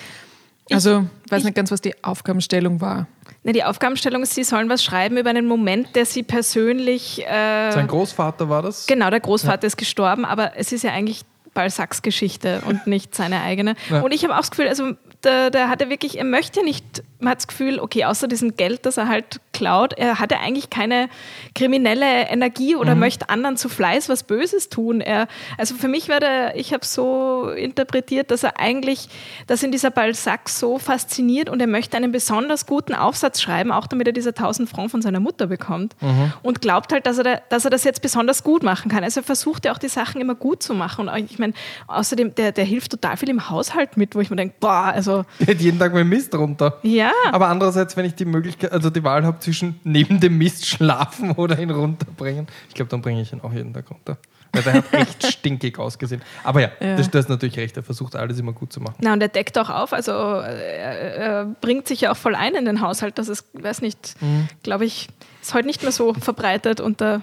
[0.74, 3.08] Also, weiß ich- nicht ganz, was die Aufgabenstellung war.
[3.44, 7.26] Ne, die Aufgabenstellung ist, sie sollen was schreiben über einen Moment, der sie persönlich.
[7.26, 8.86] Äh, Sein Großvater war das?
[8.88, 11.22] Genau, der Großvater ist gestorben, aber es ist ja eigentlich
[11.54, 13.76] Balzacs Geschichte und nicht seine eigene.
[13.90, 14.02] Ja.
[14.02, 14.92] Und ich habe auch das Gefühl, also
[15.24, 18.56] der, der hat ja wirklich, er möchte nicht, man hat das Gefühl, okay, außer diesem
[18.56, 21.10] Geld, das er halt klaut, er hat ja eigentlich keine
[21.56, 25.02] kriminelle Energie oder möchte anderen zu Fleiß was Böses tun.
[25.02, 29.10] Er, also für mich war der, ich habe so interpretiert, dass er eigentlich,
[29.48, 33.88] dass ihn dieser Balzac so fasziniert und er möchte einen besonders guten Aufsatz schreiben, auch
[33.88, 35.96] damit er diese 1000 Franc von seiner Mutter bekommt.
[36.44, 39.04] Und glaubt halt, dass er, da, dass er das jetzt besonders gut machen kann.
[39.04, 41.08] Also er versucht ja auch die Sachen immer gut zu machen.
[41.08, 41.54] Und ich meine,
[41.88, 45.24] außerdem, der, der hilft total viel im Haushalt mit, wo ich mir denke, boah, also
[45.40, 46.80] Der hat jeden Tag mein Mist runter.
[46.84, 47.11] ja.
[47.32, 51.32] Aber andererseits, wenn ich die Möglichkeit, also die Wahl habe zwischen neben dem Mist schlafen
[51.38, 54.18] oder ihn runterbringen, ich glaube, dann bringe ich ihn auch jeden Tag runter.
[54.54, 56.22] Weil der hat echt stinkig ausgesehen.
[56.44, 56.98] Aber ja, Ja.
[56.98, 57.78] Das, das ist natürlich recht.
[57.78, 58.96] Er versucht alles immer gut zu machen.
[59.00, 62.56] Na, und er deckt auch auf, also er, er bringt sich ja auch voll ein
[62.56, 63.18] in den Haushalt.
[63.18, 64.50] Das ist, weiß nicht, Mhm.
[64.64, 65.08] glaube ich,
[65.42, 67.22] ist heute nicht mehr so verbreitet unter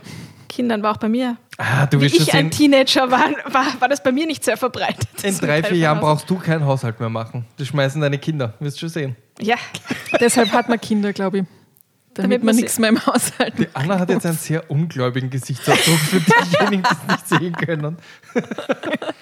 [0.48, 1.36] Kindern, war auch bei mir.
[1.58, 5.08] Ah, du Wie ich ein Teenager war, war, war das bei mir nicht sehr verbreitet.
[5.22, 7.44] in drei, vier Jahren brauchst du keinen Haushalt mehr machen.
[7.56, 8.54] Das schmeißen deine Kinder.
[8.60, 9.16] Wirst schon sehen.
[9.40, 9.56] Ja,
[10.20, 11.44] Deshalb hat man Kinder, glaube ich.
[12.14, 15.98] Damit, Damit man nichts mehr im Haushalt Die Anna hat jetzt einen sehr ungläubigen Gesichtsausdruck
[15.98, 16.20] für
[16.58, 17.96] diejenigen, die es nicht sehen können.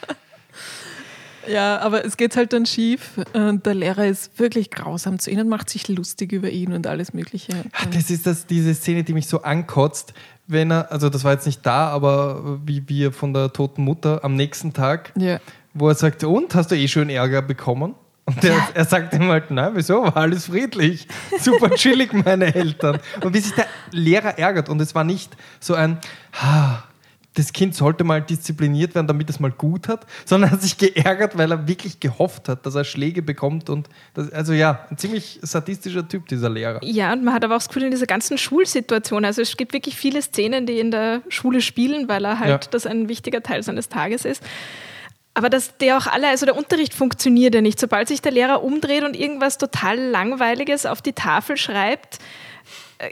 [1.49, 3.13] Ja, aber es geht halt dann schief.
[3.33, 7.15] Und der Lehrer ist wirklich grausam zu ihnen, macht sich lustig über ihn und alles
[7.15, 7.53] Mögliche.
[7.73, 10.13] Ah, Das ist das, diese Szene, die mich so ankotzt,
[10.47, 14.21] wenn er, also das war jetzt nicht da, aber wie wir von der toten Mutter
[14.25, 15.39] am nächsten Tag, Ja.
[15.75, 17.95] wo er sagt, und, hast du eh schön Ärger bekommen?
[18.25, 21.07] Und er, er sagt ihm halt, nein, wieso, war alles friedlich,
[21.41, 22.99] super chillig, meine Eltern.
[23.23, 24.69] Und wie sich der Lehrer ärgert.
[24.69, 25.99] Und es war nicht so ein,
[26.33, 26.83] ha,
[27.37, 30.79] das Kind sollte mal diszipliniert werden, damit es mal gut hat, sondern er hat sich
[30.79, 33.71] geärgert, weil er wirklich gehofft hat, dass er Schläge bekommt.
[33.71, 36.81] Und das, also ja, ein ziemlich sadistischer Typ, dieser Lehrer.
[36.83, 39.73] Ja, und man hat aber auch das Gefühl in dieser ganzen Schulsituation, also es gibt
[39.73, 42.71] wirklich viele Szenen, die in der Schule spielen, weil er halt Ja.
[42.71, 44.43] das ein wichtiger Teil seines Tages ist.
[45.35, 47.79] Aber dass der auch alle, also der Unterricht funktioniert ja nicht.
[47.79, 52.19] Sobald sich der Lehrer umdreht und irgendwas total Langweiliges auf die Tafel schreibt,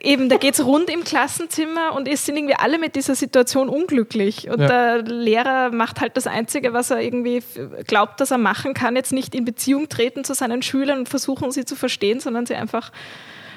[0.03, 3.69] eben, da geht es rund im Klassenzimmer und es sind irgendwie alle mit dieser Situation
[3.69, 4.49] unglücklich.
[4.49, 4.67] Und Ja.
[4.69, 7.43] der Lehrer macht halt das Einzige, was er irgendwie
[7.87, 11.51] glaubt, dass er machen kann, jetzt nicht in Beziehung treten zu seinen Schülern und versuchen,
[11.53, 12.93] sie zu verstehen, sondern sie einfach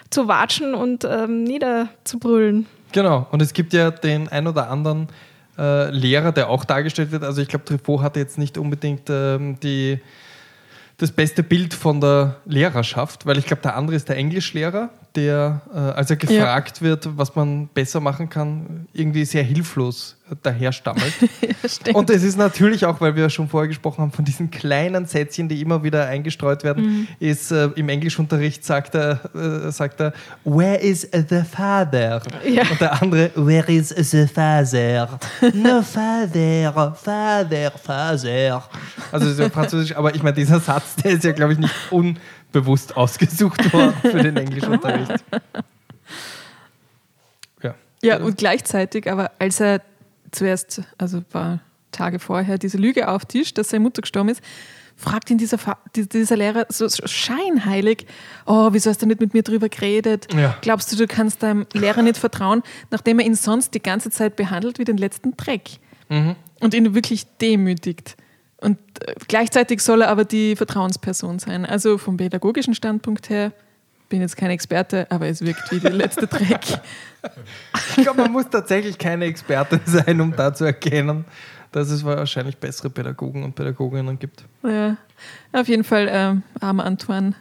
[0.09, 2.65] zu watschen und ähm, niederzubrüllen.
[2.91, 5.07] Genau, und es gibt ja den ein oder anderen
[5.57, 7.23] äh, Lehrer, der auch dargestellt wird.
[7.23, 9.99] Also ich glaube, Truffaut hatte jetzt nicht unbedingt ähm, die,
[10.97, 15.61] das beste Bild von der Lehrerschaft, weil ich glaube, der andere ist der Englischlehrer, der,
[15.73, 16.83] äh, als er gefragt ja.
[16.83, 21.13] wird, was man besser machen kann, irgendwie sehr hilflos daher stammelt.
[21.85, 25.05] ja, und es ist natürlich auch, weil wir schon vorher gesprochen haben, von diesen kleinen
[25.05, 27.07] Sätzchen, die immer wieder eingestreut werden, mhm.
[27.19, 30.13] ist äh, im Englischunterricht sagt er, äh, sagt er,
[30.43, 32.21] where is the father?
[32.45, 32.63] Ja.
[32.69, 35.19] Und der andere, where is the father?
[35.53, 38.63] no father, father, father.
[39.11, 41.73] Also ist ja französisch, aber ich meine, dieser Satz, der ist ja, glaube ich, nicht
[42.57, 45.23] unbewusst ausgesucht worden für den Englischunterricht.
[47.63, 47.75] Ja.
[48.01, 49.81] Ja, und gleichzeitig, aber als er
[50.31, 51.59] zuerst, also ein paar
[51.91, 54.41] Tage vorher, diese Lüge auftischt, dass seine Mutter gestorben ist,
[54.95, 55.57] fragt ihn dieser,
[55.95, 58.07] dieser Lehrer so scheinheilig,
[58.47, 60.27] oh, wieso hast du nicht mit mir drüber geredet?
[60.33, 60.57] Ja.
[60.61, 64.35] Glaubst du, du kannst deinem Lehrer nicht vertrauen, nachdem er ihn sonst die ganze Zeit
[64.35, 65.69] behandelt wie den letzten Dreck
[66.09, 66.35] mhm.
[66.59, 68.17] und ihn wirklich demütigt.
[68.59, 71.65] Und äh, gleichzeitig soll er aber die Vertrauensperson sein.
[71.65, 73.51] Also vom pädagogischen Standpunkt her
[74.09, 76.79] bin jetzt kein Experte, aber es wirkt wie der letzte Dreck.
[77.95, 81.25] Ich glaube, man muss tatsächlich keine Experte sein, um da zu erkennen,
[81.71, 84.43] dass es wahrscheinlich bessere Pädagogen und Pädagoginnen gibt.
[84.63, 84.97] Ja,
[85.51, 87.35] auf jeden Fall, ähm, armer Antoine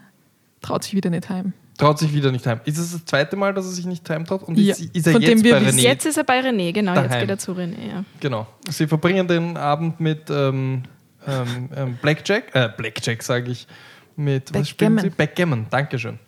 [0.60, 1.52] traut sich wieder nicht heim.
[1.78, 2.60] Traut sich wieder nicht heim.
[2.64, 4.42] Ist es das zweite Mal, dass er sich nicht heimtraut?
[4.42, 4.72] Und ja.
[4.72, 5.80] ist, ist er Von jetzt bei René?
[5.80, 6.94] Jetzt ist er bei René, genau.
[6.94, 7.10] Daheim.
[7.10, 8.04] Jetzt geht er zu René, ja.
[8.18, 8.46] Genau.
[8.68, 10.84] Sie verbringen den Abend mit ähm,
[11.26, 13.66] ähm, ähm Blackjack, äh, Blackjack sage ich,
[14.16, 14.60] mit, Backgammon.
[14.60, 15.10] was spielen Sie?
[15.10, 16.18] Backgammon, Dankeschön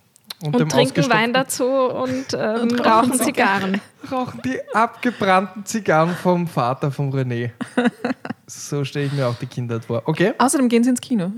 [0.42, 3.80] und, und trinken Wein dazu und, ähm, und rauchen Zigarren.
[4.10, 7.50] Rauchen die abgebrannten Zigarren vom Vater von René.
[8.46, 10.02] so stelle ich mir auch die Kindheit vor.
[10.06, 10.34] Okay.
[10.38, 11.32] Außerdem gehen sie ins Kino.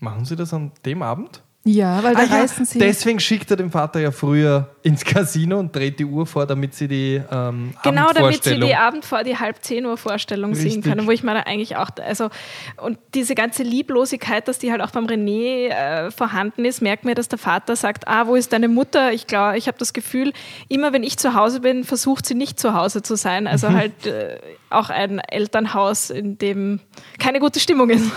[0.00, 1.42] Machen sie das an dem Abend?
[1.68, 2.78] Ja, weil da ah, reisen ja, sie.
[2.78, 6.74] Deswegen schickt er den Vater ja früher ins Casino und dreht die Uhr vor, damit
[6.74, 10.74] sie die ähm, Genau, damit sie die Abend vor die halb zehn Uhr Vorstellung Richtig.
[10.74, 12.30] sehen können, wo ich meine eigentlich auch, also
[12.76, 17.16] und diese ganze Lieblosigkeit, dass die halt auch beim René äh, vorhanden ist, merkt mir,
[17.16, 19.12] dass der Vater sagt, ah, wo ist deine Mutter?
[19.12, 20.32] Ich glaube, ich habe das Gefühl,
[20.68, 23.48] immer wenn ich zu Hause bin, versucht sie nicht zu Hause zu sein.
[23.48, 23.74] Also mhm.
[23.74, 24.38] halt äh,
[24.70, 26.78] auch ein Elternhaus, in dem
[27.18, 28.08] keine gute Stimmung ist.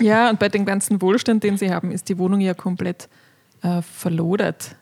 [0.00, 3.08] Ja, und bei dem ganzen Wohlstand, den sie haben, ist die Wohnung ja komplett
[3.62, 4.76] äh, verlodert.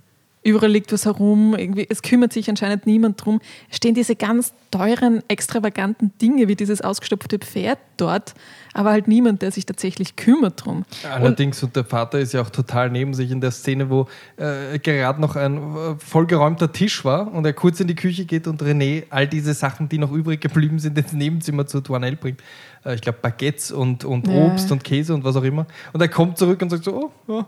[0.47, 3.41] Überall liegt was herum, irgendwie, es kümmert sich anscheinend niemand drum.
[3.69, 8.35] Es stehen diese ganz teuren, extravaganten Dinge wie dieses ausgestopfte Pferd dort,
[8.73, 10.85] aber halt niemand, der sich tatsächlich kümmert drum.
[11.11, 14.07] Allerdings, und, und der Vater ist ja auch total neben sich in der Szene, wo
[14.37, 18.47] äh, gerade noch ein äh, vollgeräumter Tisch war und er kurz in die Küche geht
[18.47, 22.41] und René all diese Sachen, die noch übrig geblieben sind, ins Nebenzimmer zu Douanel bringt.
[22.87, 24.47] Äh, ich glaube, Baguettes und, und ja.
[24.47, 25.67] Obst und Käse und was auch immer.
[25.93, 27.47] Und er kommt zurück und sagt so, oh, ja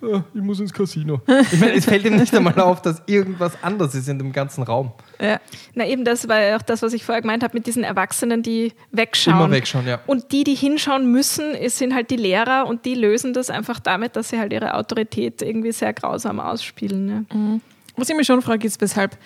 [0.00, 1.20] ich muss ins Casino.
[1.52, 4.62] Ich meine, es fällt ihm nicht einmal auf, dass irgendwas anders ist in dem ganzen
[4.62, 4.92] Raum.
[5.20, 5.40] Ja.
[5.74, 8.42] Na eben, das war ja auch das, was ich vorher gemeint habe mit diesen Erwachsenen,
[8.42, 9.36] die wegschauen.
[9.36, 10.00] Immer wegschauen, ja.
[10.06, 14.14] Und die, die hinschauen müssen, sind halt die Lehrer und die lösen das einfach damit,
[14.16, 17.08] dass sie halt ihre Autorität irgendwie sehr grausam ausspielen.
[17.08, 17.36] Ja.
[17.36, 17.60] Mhm.
[17.96, 19.18] Was ich mich schon frage, ist, weshalb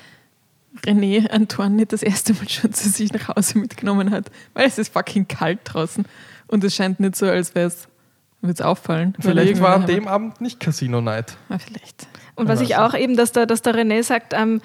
[0.87, 4.31] René Antoine nicht das erste Mal schon zu sich nach Hause mitgenommen hat.
[4.55, 6.05] Weil es ist fucking kalt draußen.
[6.47, 7.89] Und es scheint nicht so, als wäre es
[8.43, 9.15] wird es auffallen.
[9.21, 11.37] Vielleicht war an dem Abend nicht Casino Night.
[11.49, 12.09] Ja, vielleicht.
[12.35, 14.61] Und was ich auch eben, dass der, dass der René sagt, ähm,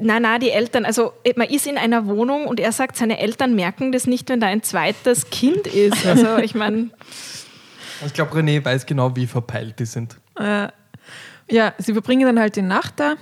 [0.00, 3.54] na, na, die Eltern, also man ist in einer Wohnung und er sagt, seine Eltern
[3.54, 6.04] merken das nicht, wenn da ein zweites Kind ist.
[6.04, 6.90] Also ich meine.
[8.04, 10.16] Ich glaube, René weiß genau, wie verpeilt die sind.
[10.38, 10.68] Äh,
[11.50, 13.14] ja, sie verbringen dann halt die Nacht da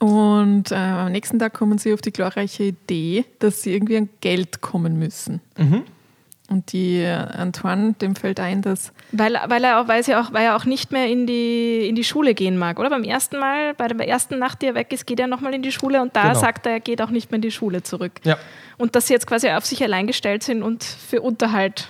[0.00, 4.08] und äh, am nächsten Tag kommen sie auf die glorreiche Idee, dass sie irgendwie an
[4.20, 5.40] Geld kommen müssen.
[5.56, 5.84] Mhm.
[6.50, 8.92] Und die äh, Antoine, dem fällt ein, dass.
[9.12, 11.94] Weil, weil, er auch, weil, sie auch, weil er auch nicht mehr in die, in
[11.94, 12.88] die Schule gehen mag, oder?
[12.88, 15.60] Beim ersten Mal, bei der ersten Nacht, die er weg ist, geht er nochmal in
[15.62, 16.40] die Schule und da genau.
[16.40, 18.12] sagt er, er geht auch nicht mehr in die Schule zurück.
[18.24, 18.38] Ja.
[18.78, 21.88] Und dass sie jetzt quasi auf sich allein gestellt sind und für Unterhalt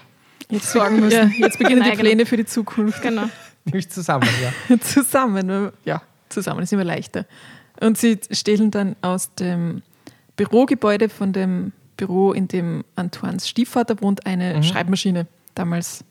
[0.51, 1.33] jetzt sorgen müssen.
[1.39, 3.01] Ja, jetzt beginnen die Pläne für die Zukunft.
[3.01, 3.29] Genau.
[3.65, 4.79] Nämlich zusammen, ja.
[4.81, 7.27] zusammen, ja, zusammen ist immer leichter.
[7.81, 9.83] Und sie stehlen dann aus dem
[10.37, 14.63] Bürogebäude von dem Büro, in dem Antoines Stiefvater wohnt, eine mhm.
[14.63, 15.27] Schreibmaschine.
[15.55, 16.05] Damals,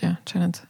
[0.00, 0.66] ja, anscheinend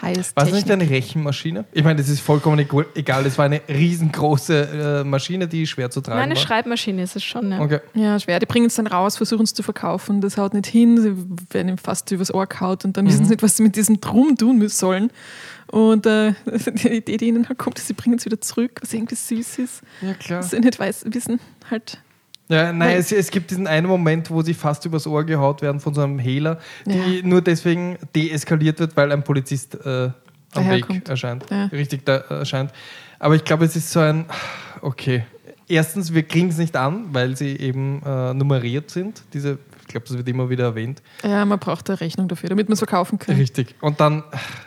[0.00, 0.36] heißt.
[0.36, 1.64] War es nicht eine Rechenmaschine?
[1.72, 3.26] Ich meine, das ist vollkommen egal.
[3.26, 6.42] Es war eine riesengroße äh, Maschine, die schwer zu tragen Nein, eine war.
[6.42, 7.50] Schreibmaschine ist es schon.
[7.50, 7.60] Ja.
[7.60, 7.80] Okay.
[7.94, 8.38] ja, schwer.
[8.40, 10.20] Die bringen es dann raus, versuchen es zu verkaufen.
[10.20, 11.00] Das haut nicht hin.
[11.00, 11.14] Sie
[11.50, 13.08] werden ihm fast übers Ohr kaut und dann mhm.
[13.10, 15.10] wissen sie nicht, was sie mit diesem Drum tun sollen.
[15.68, 18.92] Und äh, die Idee, die ihnen halt kommt, ist, sie bringen es wieder zurück, was
[18.92, 19.82] irgendwie süß ist.
[20.02, 20.42] Ja, klar.
[20.42, 21.40] Sie nicht weiß, wissen
[21.70, 21.98] halt
[22.48, 25.80] ja, nein, es, es, gibt diesen einen Moment, wo sie fast übers Ohr gehaut werden
[25.80, 27.26] von so einem Hehler, die ja.
[27.26, 30.10] nur deswegen deeskaliert wird, weil ein Polizist äh,
[30.52, 31.46] am Weg erscheint.
[31.50, 31.66] Ja.
[31.66, 32.72] Richtig da erscheint.
[33.18, 34.26] Aber ich glaube, es ist so ein,
[34.82, 35.24] okay,
[35.68, 39.22] erstens, wir kriegen es nicht an, weil sie eben äh, nummeriert sind.
[39.32, 41.02] Diese, ich glaube, das wird immer wieder erwähnt.
[41.22, 43.36] Ja, man braucht eine Rechnung dafür, damit man es verkaufen kann.
[43.36, 43.74] Richtig.
[43.80, 44.22] Und dann,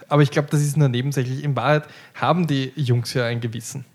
[0.07, 1.43] aber ich glaube, das ist nur nebensächlich.
[1.43, 1.83] In Wahrheit
[2.15, 3.85] haben die Jungs ja ein Gewissen.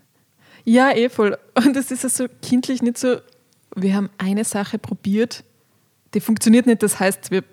[0.65, 1.37] Ja, eh voll.
[1.55, 3.17] Und es ist ja so kindlich nicht so,
[3.75, 5.43] wir haben eine Sache probiert,
[6.13, 7.43] die funktioniert nicht, das heißt, wir,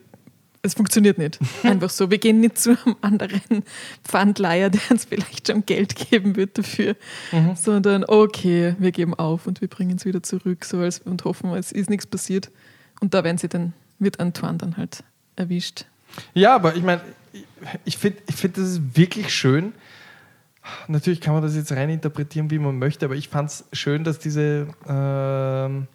[0.62, 1.38] es funktioniert nicht.
[1.62, 2.10] Einfach so.
[2.10, 3.62] Wir gehen nicht zu einem anderen
[4.04, 6.96] Pfandleiher, der uns vielleicht schon Geld geben wird dafür,
[7.32, 7.56] Mhm.
[7.56, 11.50] sondern okay, wir geben auf und wir bringen es wieder zurück so als, und hoffen,
[11.54, 12.50] es ist nichts passiert.
[13.00, 15.02] Und da werden sie dann, wird Antoine dann halt
[15.36, 15.86] erwischt.
[16.34, 17.00] Ja, aber ich meine,
[17.84, 19.72] ich- finde, ich find, das ist wirklich schön.
[20.88, 24.04] Natürlich kann man das jetzt rein interpretieren, wie man möchte, aber ich fand es schön,
[24.04, 25.86] dass diese, ähm,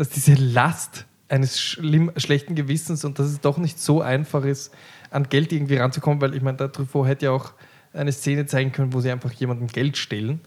[0.00, 4.72] dass diese Last eines schlimm, schlechten Gewissens und dass es doch nicht so einfach ist,
[5.10, 7.52] an Geld irgendwie ranzukommen, weil ich meine, der Truffaut hätte ja auch
[7.92, 10.40] eine Szene zeigen können, wo sie einfach jemandem Geld stehlen.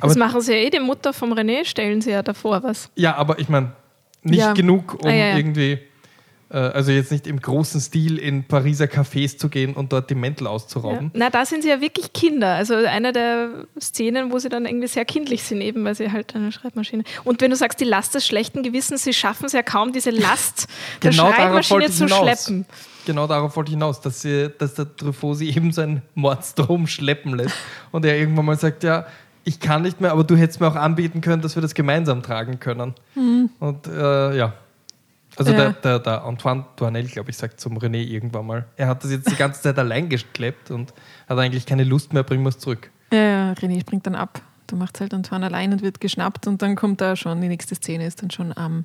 [0.00, 2.90] Aber Das machen sie ja eh, die Mutter vom René stellen sie ja davor was.
[2.96, 3.72] Ja, aber ich meine,
[4.22, 4.52] nicht Ja.
[4.52, 5.36] genug, um Ah, ja, ja.
[5.36, 5.78] irgendwie,
[6.56, 10.46] also jetzt nicht im großen Stil in Pariser Cafés zu gehen und dort die Mäntel
[10.46, 11.10] auszurauben.
[11.12, 12.54] Na, da sind sie ja wirklich Kinder.
[12.54, 16.34] Also eine der Szenen, wo sie dann irgendwie sehr kindlich sind, eben weil sie halt
[16.34, 17.04] eine Schreibmaschine.
[17.24, 20.10] Und wenn du sagst, die Last des schlechten Gewissens, sie schaffen es ja kaum, diese
[20.10, 20.68] Last
[21.02, 22.22] der Genau Schreibmaschine zu hinaus.
[22.22, 22.66] schleppen.
[23.04, 27.36] Genau darauf wollte ich hinaus, dass, sie, dass der Truffaut sie eben seinen Mordstrom schleppen
[27.36, 27.56] lässt
[27.90, 29.06] und er irgendwann mal sagt, ja,
[29.44, 32.22] ich kann nicht mehr, aber du hättest mir auch anbieten können, dass wir das gemeinsam
[32.22, 32.94] tragen können.
[33.60, 34.54] Und äh, ja.
[35.38, 35.58] Also Ja.
[35.58, 39.10] Der, der, der Antoine Douanel, glaube ich, sagt zum René irgendwann mal, er hat das
[39.12, 40.92] jetzt die ganze Zeit allein gekleppt und
[41.28, 42.90] hat eigentlich keine Lust mehr, bringen wir es zurück.
[43.12, 44.40] Ja, ja, René springt dann ab.
[44.66, 47.48] Da macht es halt Antoine allein und wird geschnappt und dann kommt da schon, die
[47.48, 48.84] nächste Szene ist dann schon am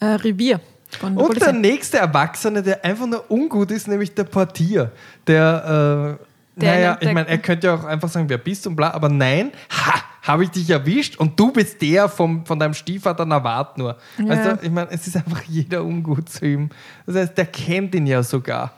[0.00, 0.60] äh, Revier.
[1.02, 1.46] Und Polizei.
[1.46, 4.92] der nächste Erwachsene, der einfach nur ungut ist, nämlich der Portier.
[5.26, 6.18] Der,
[6.56, 8.76] äh, Der naja, ich meine, er könnte ja auch einfach sagen, wer bist du und
[8.76, 12.74] bla, aber nein, ha, habe ich dich erwischt und du bist der vom, von deinem
[12.74, 13.96] Stiefvater Navat nur.
[14.18, 14.54] Ja.
[14.54, 16.70] Du, ich meine, es ist einfach jeder ungut zu ihm.
[17.06, 18.72] Das heißt, der kennt ihn ja sogar.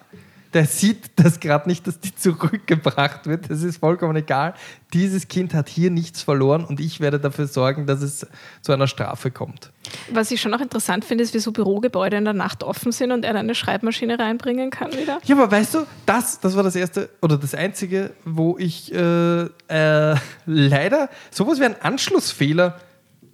[0.53, 3.51] Der sieht das gerade nicht, dass die zurückgebracht wird.
[3.51, 4.55] Das ist vollkommen egal.
[4.93, 8.27] Dieses Kind hat hier nichts verloren und ich werde dafür sorgen, dass es
[8.63, 9.73] zu einer Strafe kommt.
[10.11, 13.13] Was ich schon auch interessant finde, ist, wie so Bürogebäude in der Nacht offen sind
[13.13, 15.19] und er dann eine Schreibmaschine reinbringen kann wieder.
[15.25, 19.43] Ja, aber weißt du, das, das war das erste oder das einzige, wo ich äh,
[19.69, 20.17] äh,
[20.47, 22.81] leider sowas wie einen Anschlussfehler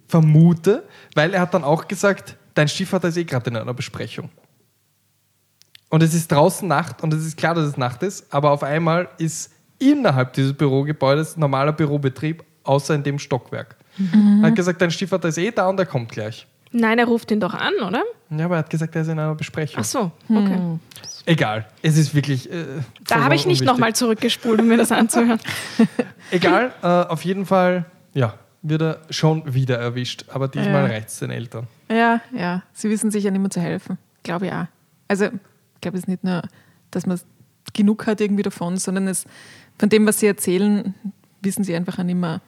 [0.09, 0.85] vermute,
[1.15, 4.31] weil er hat dann auch gesagt, dein Stiefvater ist eh gerade in einer Besprechung.
[5.89, 8.63] Und es ist draußen Nacht und es ist klar, dass es Nacht ist, aber auf
[8.63, 13.77] einmal ist innerhalb dieses Bürogebäudes normaler Bürobetrieb, außer in dem Stockwerk.
[14.43, 16.47] Er hat gesagt, dein Stiefvater ist eh da und er kommt gleich.
[16.73, 18.03] Nein, er ruft ihn doch an, oder?
[18.31, 19.77] Ja, aber er hat gesagt, er ist in einer Besprechung.
[19.81, 20.59] Ach so, okay.
[21.27, 22.51] Egal, es ist wirklich.
[22.53, 22.65] Äh,
[23.07, 25.39] Da habe ich nicht nochmal zurückgespult, um mir das anzuhören.
[26.31, 30.25] Egal, äh, auf jeden Fall, ja, wird er schon wieder erwischt.
[30.29, 30.95] Aber diesmal Ja.
[30.95, 31.67] reicht es den Eltern.
[31.91, 32.63] Ja, ja.
[32.73, 33.97] Sie wissen sich ja nicht mehr zu helfen.
[34.23, 34.67] Glaube ich auch.
[35.07, 36.43] Also, ich glaube, es ist nicht nur,
[36.91, 37.21] dass man
[37.73, 39.25] genug hat irgendwie davon, sondern es,
[39.79, 40.95] von dem, was sie erzählen,
[41.41, 42.41] wissen sie einfach auch nicht mehr,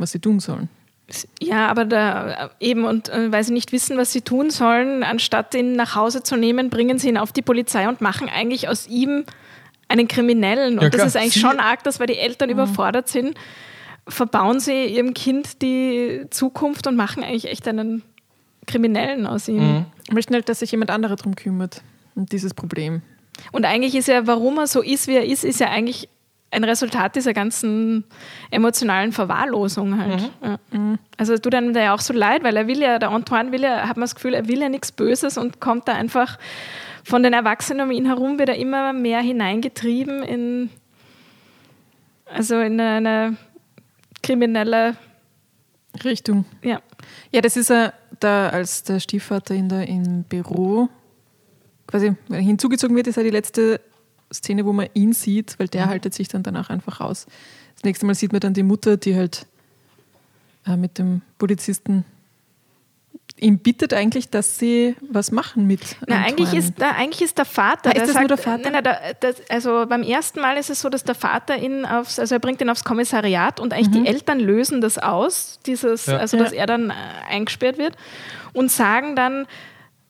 [0.00, 0.68] was sie tun sollen.
[1.40, 5.54] Ja, aber da eben, und äh, weil sie nicht wissen, was sie tun sollen, anstatt
[5.56, 8.86] ihn nach Hause zu nehmen, bringen sie ihn auf die Polizei und machen eigentlich aus
[8.86, 9.24] ihm
[9.88, 10.74] einen Kriminellen.
[10.78, 13.34] Und Ja, das ist eigentlich Sie- schon arg, dass weil die Eltern überfordert sind,
[14.06, 18.02] verbauen sie ihrem Kind die Zukunft und machen eigentlich echt einen
[18.68, 19.86] Kriminellen aus ihm.
[20.12, 21.82] Möchten halt, dass sich jemand anderer drum kümmert.
[22.14, 23.02] Und dieses Problem.
[23.50, 26.08] Und eigentlich ist ja, warum er so ist, wie er ist, ist ja eigentlich
[26.50, 28.04] ein Resultat dieser ganzen
[28.50, 30.30] emotionalen Verwahrlosung halt.
[30.42, 30.58] Ja.
[31.16, 33.52] Also es tut einem da ja auch so leid, weil er will ja, der Antoine
[33.52, 36.38] will ja, hat man das Gefühl, er will ja nichts Böses und kommt da einfach
[37.04, 40.70] von den Erwachsenen um ihn herum, wird er immer mehr hineingetrieben in,
[42.26, 43.36] also in eine
[44.22, 44.96] kriminelle,
[46.04, 46.44] Richtung.
[46.62, 46.80] ja.
[47.32, 50.88] Ja, das ist er da, als der Stiefvater in der, im Büro
[51.86, 53.80] quasi hinzugezogen wird, ist ja die letzte
[54.32, 57.26] Szene, wo man ihn sieht, weil der haltet sich dann danach einfach raus.
[57.76, 59.46] Das nächste Mal sieht man dann die Mutter, die halt
[60.66, 62.04] äh, mit dem Polizisten
[63.38, 66.26] ihm bittet eigentlich, dass sie was machen mit Na, Antoine.
[66.26, 67.88] eigentlich ist, na, eigentlich ist der Vater.
[67.88, 68.70] Ah, ist der das nur der Vater?
[68.70, 72.18] Nein, nein, das, also beim ersten Mal ist es so, dass der Vater ihn aufs,
[72.18, 76.18] also er bringt ihn aufs Kommissariat und eigentlich die Eltern lösen das aus, dieses, Ja.
[76.18, 76.42] also Mhm.
[76.42, 76.44] Ja.
[76.44, 76.94] dass er dann äh,
[77.30, 77.96] eingesperrt wird
[78.52, 79.46] und sagen dann,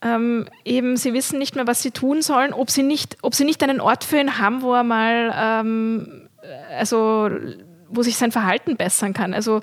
[0.03, 3.45] ähm, eben, sie wissen nicht mehr, was sie tun sollen, ob sie nicht, ob sie
[3.45, 6.29] nicht einen Ort für ihn haben, wo er mal, ähm,
[6.77, 7.29] also
[7.89, 9.35] wo sich sein Verhalten bessern kann.
[9.35, 9.61] Also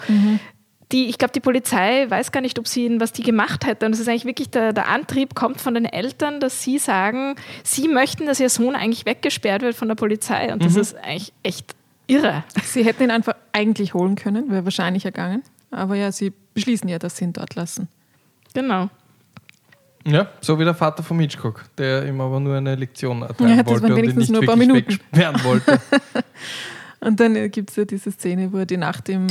[0.92, 3.86] die, ich glaube, die Polizei weiß gar nicht, ob sie ihn, was die gemacht hätte.
[3.86, 7.36] Und das ist eigentlich wirklich der, der Antrieb kommt von den Eltern, dass sie sagen,
[7.64, 10.54] sie möchten, dass ihr Sohn eigentlich weggesperrt wird von der Polizei.
[10.54, 11.76] Und das ist eigentlich echt
[12.08, 12.44] irre.
[12.64, 15.44] Sie hätten ihn einfach eigentlich holen können, wäre wahrscheinlich ergangen.
[15.72, 17.90] Aber ja, sie beschließen ja, dass sie ihn dort lassen.
[18.54, 18.90] Genau.
[20.10, 23.64] Ja, so wie der Vater von Hitchcock, der ihm aber nur eine Lektion erteilen Ja,
[23.64, 24.90] das wollte und ihn wenigstens nicht nur ein paar wirklich Minuten.
[25.12, 25.82] wegsperren wollte.
[27.00, 29.28] Und dann gibt es ja diese Szene, wo er die Nacht im,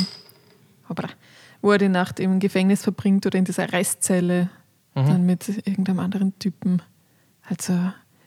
[1.62, 4.51] wo er die Nacht im Gefängnis verbringt oder in dieser Restzelle,
[4.95, 5.07] Mhm.
[5.09, 6.81] dann mit irgendeinem anderen Typen.
[7.49, 7.74] Also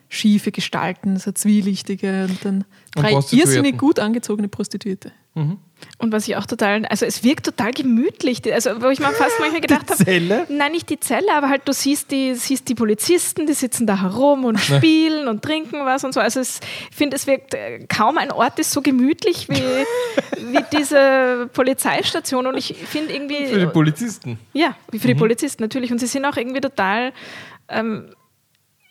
[0.08, 5.12] schiefe Gestalten, so zwielichtige und dann Und drei irrsinnig gut angezogene Prostituierte.
[5.36, 8.42] Und was ich auch total, also es wirkt total gemütlich.
[8.52, 10.46] Also, wo ich mir fast manchmal gedacht habe, Zelle?
[10.50, 14.02] nein, nicht die Zelle, aber halt du siehst die, siehst die Polizisten, die sitzen da
[14.02, 16.20] herum und spielen und trinken was und so.
[16.20, 16.60] Also es,
[16.90, 19.56] ich finde, es wirkt äh, kaum ein Ort ist so gemütlich wie,
[20.52, 22.48] wie diese Polizeistation.
[22.48, 23.48] Und ich finde irgendwie.
[23.48, 24.40] Für die Polizisten.
[24.54, 25.92] Ja, wie für die Polizisten natürlich.
[25.92, 27.14] Und sie sind auch irgendwie total
[27.70, 28.10] ähm,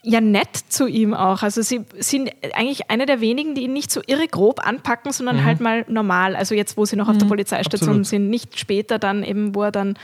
[0.02, 1.42] ja nett zu ihm auch.
[1.42, 5.44] Also sie sind eigentlich eine der wenigen, die ihn nicht so irre grob anpacken, sondern
[5.44, 6.36] halt mal normal.
[6.36, 8.06] Also jetzt, wo sie noch auf der Polizeistation Absolut.
[8.06, 9.98] sind, nicht später dann eben, wo er dann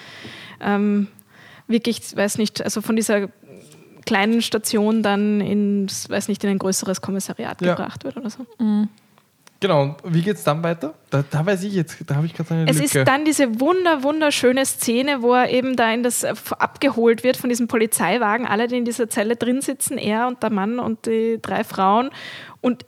[0.60, 1.08] ähm,
[1.68, 3.28] wirklich, weiß nicht, also von dieser
[4.04, 7.74] kleinen Station dann in, weiß nicht, in ein größeres Kommissariat Ja.
[7.74, 8.46] gebracht wird oder so.
[9.64, 10.92] Genau, und wie geht es dann weiter?
[11.08, 12.98] Da, da weiß ich jetzt, da habe ich gerade eine Es Lücke.
[12.98, 17.38] ist dann diese wunder, wunderschöne Szene, wo er eben da in das äh, abgeholt wird
[17.38, 21.06] von diesem Polizeiwagen, alle, die in dieser Zelle drin sitzen, er und der Mann und
[21.06, 22.10] die drei Frauen.
[22.60, 22.84] Und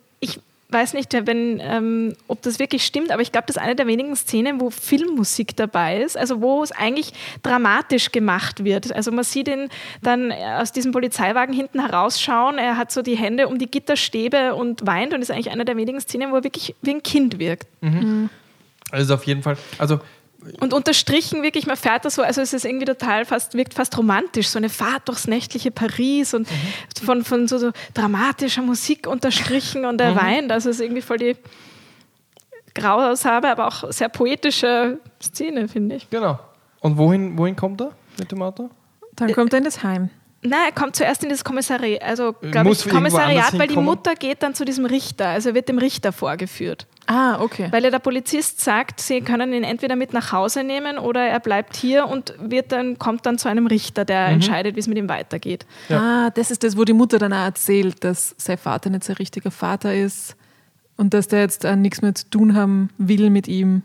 [0.68, 3.86] weiß nicht, wenn, ähm, ob das wirklich stimmt, aber ich glaube, das ist eine der
[3.86, 7.12] wenigen Szenen, wo Filmmusik dabei ist, also wo es eigentlich
[7.42, 8.92] dramatisch gemacht wird.
[8.92, 9.68] Also man sieht ihn
[10.02, 14.86] dann aus diesem Polizeiwagen hinten herausschauen, er hat so die Hände um die Gitterstäbe und
[14.86, 17.68] weint und ist eigentlich eine der wenigen Szenen, wo er wirklich wie ein Kind wirkt.
[18.90, 20.00] also auf jeden Fall, also
[20.60, 23.96] Und unterstrichen wirklich, man fährt da so, also es ist irgendwie total fast, wirkt fast
[23.98, 26.46] romantisch, so eine Fahrt durchs nächtliche Paris und
[27.02, 30.52] von, von so, so dramatischer Musik unterstrichen und er weint.
[30.52, 31.36] Also es ist irgendwie voll die
[32.74, 36.10] Grausabe, aber auch sehr poetische Szene, finde ich.
[36.10, 36.38] genau.
[36.80, 38.70] Und wohin, wohin kommt er mit dem Auto?
[39.14, 40.10] Dann kommt er in das Heim.
[40.42, 43.76] Nein, er kommt zuerst in das Kommissariat, also glaube Muss ich, Kommissariat, weil die?
[43.76, 46.86] Mutter geht dann zu diesem Richter, also er wird dem Richter vorgeführt.
[47.06, 47.68] Ah, okay.
[47.70, 51.38] Weil ja der Polizist sagt, sie können ihn entweder mit nach Hause nehmen oder er
[51.40, 54.98] bleibt hier und wird dann, kommt dann zu einem Richter, der entscheidet, wie es mit
[54.98, 55.66] ihm weitergeht.
[55.88, 59.16] Ah, das ist das, wo die Mutter dann auch erzählt, dass sein Vater nicht sein
[59.16, 60.36] richtiger Vater ist
[60.96, 63.82] und dass der jetzt auch nichts mehr zu tun haben will mit ihm.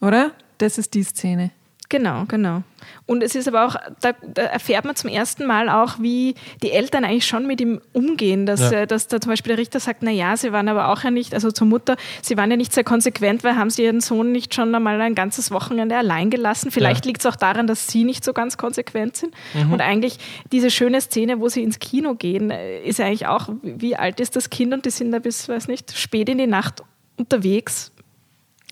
[0.00, 0.32] Oder?
[0.58, 1.50] Das ist die Szene.
[1.88, 2.62] Genau, genau.
[3.06, 6.72] Und es ist aber auch, da, da erfährt man zum ersten Mal auch, wie die
[6.72, 8.80] Eltern eigentlich schon mit ihm umgehen, dass, Ja.
[8.82, 11.10] äh, dass da zum Beispiel der Richter sagt, na ja, sie waren aber auch ja
[11.12, 14.32] nicht, also zur Mutter, sie waren ja nicht sehr konsequent, weil haben sie ihren Sohn
[14.32, 16.70] nicht schon einmal ein ganzes Wochenende allein gelassen.
[16.72, 17.08] Vielleicht Ja.
[17.10, 19.32] liegt es auch daran, dass sie nicht so ganz konsequent sind.
[19.70, 20.18] Und eigentlich
[20.50, 24.34] diese schöne Szene, wo sie ins Kino gehen, ist ja eigentlich auch, wie alt ist
[24.34, 26.82] das Kind und die sind da bis, weiß nicht, spät in die Nacht
[27.16, 27.92] unterwegs.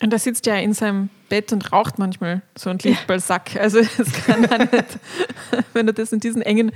[0.05, 3.57] Und er sitzt ja in seinem Bett und raucht manchmal so ein Lichtballsack.
[3.59, 4.98] Also es kann auch nicht,
[5.72, 6.72] wenn du das in diesen engen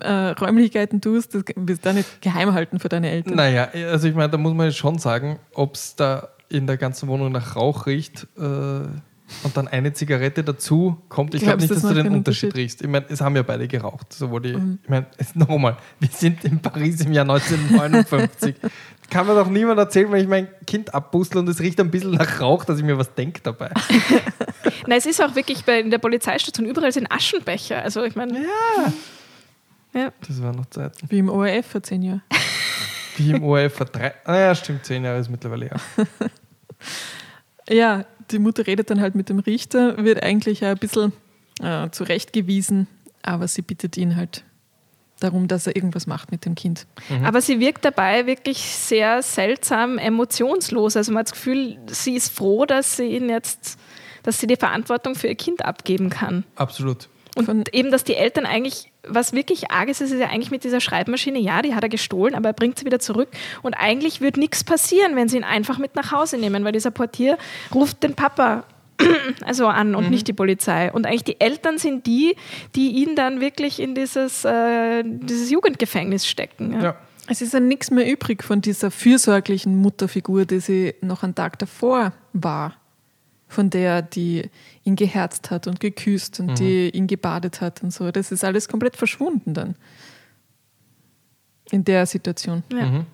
[0.00, 3.36] äh, Räumlichkeiten tust, das wirst du auch nicht geheim halten für deine Eltern.
[3.36, 6.76] Naja, also ich meine, da muss man jetzt schon sagen, ob es da in der
[6.76, 11.34] ganzen Wohnung nach Rauch riecht äh, und dann eine Zigarette dazu kommt.
[11.34, 12.54] Ich glaube nicht, du, dass das du den Unterschied Unterschied?
[12.56, 12.82] riechst.
[12.82, 14.12] Ich meine, es haben ja beide geraucht.
[14.12, 14.78] Sowohl die, Mhm.
[14.82, 18.56] Ich meine, nochmal, wir sind in Paris im Jahr 1959.
[19.10, 22.12] Kann mir doch niemand erzählen, wenn ich mein Kind abbustle und es riecht ein bisschen
[22.12, 23.70] nach Rauch, dass ich mir was denke dabei.
[24.86, 27.82] Na, es ist auch wirklich bei in der Polizeistation überall sind Aschenbecher.
[27.82, 28.92] Also ich meine, Ja.
[30.00, 30.12] ja.
[30.26, 31.08] Das waren noch Zeiten.
[31.10, 32.22] Wie im ORF vor zehn Jahren.
[33.16, 34.12] Wie im ORF vor drei.
[34.24, 35.80] Ah ja, stimmt, zehn Jahre ist mittlerweile her.
[37.68, 41.12] Ja, die Mutter redet dann halt mit dem Richter, wird eigentlich ein bisschen
[41.62, 42.88] äh, zurechtgewiesen,
[43.22, 44.44] aber sie bittet ihn halt
[45.24, 46.86] darum, dass er irgendwas macht mit dem Kind.
[47.24, 50.96] Aber sie wirkt dabei wirklich sehr seltsam emotionslos.
[50.96, 53.78] Also man hat das Gefühl, sie ist froh, dass sie ihn jetzt,
[54.22, 56.44] dass sie die Verantwortung für ihr Kind abgeben kann.
[56.56, 57.08] Absolut.
[57.36, 60.62] Und Von- eben, dass die Eltern eigentlich, was wirklich arg ist, ist ja eigentlich mit
[60.62, 63.28] dieser Schreibmaschine, ja, die hat er gestohlen, aber er bringt sie wieder zurück.
[63.62, 66.92] Und eigentlich wird nichts passieren, wenn sie ihn einfach mit nach Hause nehmen, weil dieser
[66.92, 67.36] Portier
[67.74, 68.62] ruft den Papa
[69.44, 70.92] also an und nicht die Polizei.
[70.92, 72.36] Und eigentlich die Eltern sind die,
[72.74, 76.72] die ihn dann wirklich in dieses, äh, dieses Jugendgefängnis stecken.
[76.74, 76.82] Ja.
[76.82, 76.96] Ja.
[77.26, 81.58] Es ist ja nichts mehr übrig von dieser fürsorglichen Mutterfigur, die sie noch einen Tag
[81.58, 82.76] davor war.
[83.48, 84.50] Von der, die
[84.82, 88.10] ihn geherzt hat und geküsst und die ihn gebadet hat und so.
[88.10, 89.76] Das ist alles komplett verschwunden dann.
[91.70, 92.62] In der Situation.
[92.72, 93.04] Ja.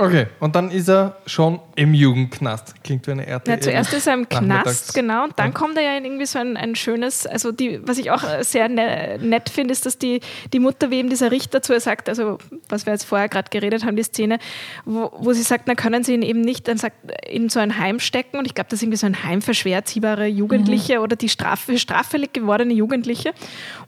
[0.00, 2.84] Okay, und dann ist er schon im Jugendknast.
[2.84, 3.56] Klingt wie eine RTL.
[3.56, 6.38] Ja, zuerst ist er im Knast, genau, und dann kommt er ja in irgendwie so
[6.38, 9.98] ein, ein schönes, also die, was ich auch äh, sehr ne, nett finde, ist, dass
[9.98, 10.20] die,
[10.52, 12.38] die Mutter, wie eben dieser Richter zu ihr sagt, also
[12.68, 14.38] was wir jetzt vorher gerade geredet haben, die Szene,
[14.84, 16.96] wo, wo sie sagt, na können sie ihn eben nicht dann sagt,
[17.28, 19.54] in so ein Heim stecken und ich glaube, das ist irgendwie so ein Heim für
[19.54, 23.34] schwer erziehbare Jugendliche oder die Strafe, straffällig gewordene Jugendliche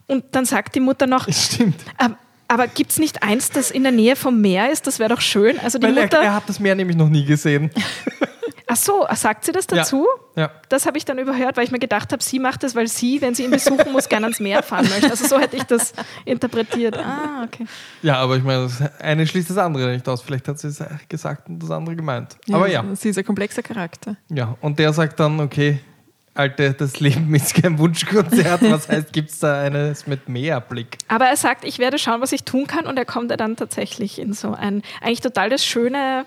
[0.07, 1.75] und dann sagt die Mutter noch, Stimmt.
[2.03, 2.17] ähm,
[2.51, 4.85] aber gibt es nicht eins, das in der Nähe vom Meer ist?
[4.85, 5.57] Das wäre doch schön.
[5.59, 6.17] Also die Weil er, Mutter.
[6.21, 7.71] er hat das Meer nämlich noch nie gesehen.
[8.67, 10.05] Ach so, sagt sie das dazu?
[10.35, 10.51] Ja.
[10.67, 13.21] Das habe ich dann überhört, weil ich mir gedacht habe, sie macht das, weil sie,
[13.21, 15.09] wenn sie ihn besuchen muss, gerne ans Meer fahren möchte.
[15.09, 15.93] Also so hätte ich das
[16.25, 16.97] interpretiert.
[16.97, 17.65] Ah, okay.
[18.01, 20.21] Ja, aber ich meine, das eine schließt das andere nicht aus.
[20.21, 22.37] Vielleicht hat sie es gesagt und das andere gemeint.
[22.49, 22.83] aber ja.
[22.95, 24.15] Sie ist ein komplexer Charakter.
[24.29, 25.79] Ja, und der sagt dann, okay,
[26.33, 28.61] Alte, das Leben ist kein Wunschkonzert.
[28.71, 30.97] Was heißt, gibt es da eines mit Meerblick?
[31.09, 34.17] Aber er sagt, ich werde schauen, was ich tun kann und er kommt dann tatsächlich
[34.17, 36.25] in so ein, eigentlich total das schöne,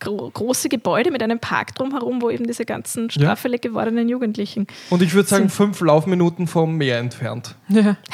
[0.00, 4.66] gro große Gebäude mit einem Park drumherum, wo eben diese ganzen straffällig gewordenen Jugendlichen.
[4.90, 7.54] Und ich würde sagen, fünf Laufminuten vom Meer entfernt.
[7.68, 7.96] Ja.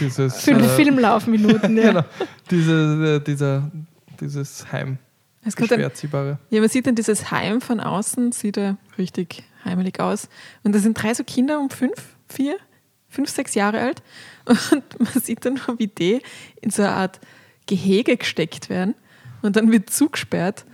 [0.00, 1.90] Dieses, Fünf äh, Filmlaufminuten, ja.
[1.90, 2.04] Genau,
[2.50, 3.70] diese, äh, dieser,
[4.18, 4.96] dieses Heim.
[5.44, 6.38] Es kommt erziehbare.
[6.48, 10.28] ja, man sieht dann dieses Heim von außen, sieht er richtig heimelig aus.
[10.62, 12.56] Und da sind drei so Kinder um fünf, vier,
[13.08, 14.02] fünf, sechs Jahre alt.
[14.46, 16.20] Und man sieht dann nur, wie die
[16.60, 17.20] in so eine Art
[17.66, 18.94] Gehege gesteckt werden.
[19.42, 20.64] Und dann wird zugesperrt.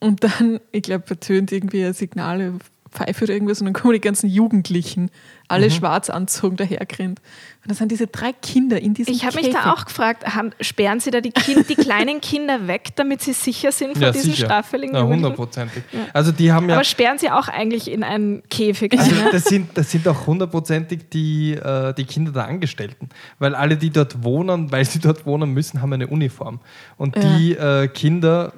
[0.00, 2.58] Und dann, ich glaube, vertönt irgendwie ein Signal,
[2.96, 3.60] Pfeife oder irgendwas.
[3.60, 5.10] Und dann kommen die ganzen Jugendlichen,
[5.48, 7.20] alle schwarz anzogen, dahergrennt.
[7.62, 10.50] Und da sind diese drei Kinder in diesem Ich habe mich da auch gefragt, haben,
[10.60, 14.12] sperren Sie da die, kind, die kleinen Kinder weg, damit sie sicher sind vor Ja,
[14.12, 14.46] diesen sicher.
[14.46, 15.82] straffälligen Ja, hundertprozentig.
[16.12, 16.76] Also die haben ja...
[16.76, 18.96] Aber sperren Sie auch eigentlich in einen Käfig?
[18.96, 19.30] Also ne?
[19.32, 23.08] das sind, das sind auch hundertprozentig die, äh, die Kinder der Angestellten.
[23.38, 26.60] Weil alle, die dort wohnen, weil sie dort wohnen müssen, haben eine Uniform.
[26.96, 28.52] Und die äh, Kinder,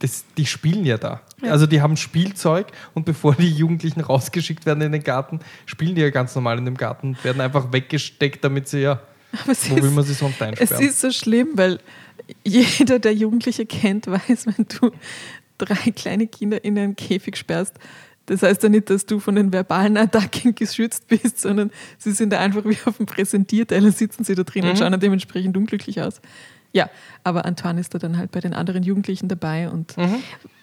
[0.00, 1.20] das, die spielen ja da.
[1.42, 6.00] Also die haben Spielzeug und bevor die Jugendlichen rausgeschickt werden in den Garten, spielen die
[6.02, 9.00] ja ganz normal in dem Garten und werden einfach weggesteckt, damit sie ja,
[9.42, 10.84] Aber es wo will ist- man sie sonst Es einsperren?
[10.84, 11.80] ist so schlimm, weil
[12.44, 14.90] jeder, der Jugendliche kennt, weiß, wenn du
[15.58, 17.74] drei kleine Kinder in einen Käfig sperrst,
[18.26, 22.30] das heißt ja nicht, dass du von den verbalen Attacken geschützt bist, sondern sie sind
[22.32, 26.00] da einfach wie auf dem Präsentierteller, sitzen sie da drin und schauen dann dementsprechend unglücklich
[26.00, 26.22] aus.
[26.74, 26.90] Ja,
[27.22, 29.94] aber Antoine ist da dann halt bei den anderen Jugendlichen dabei und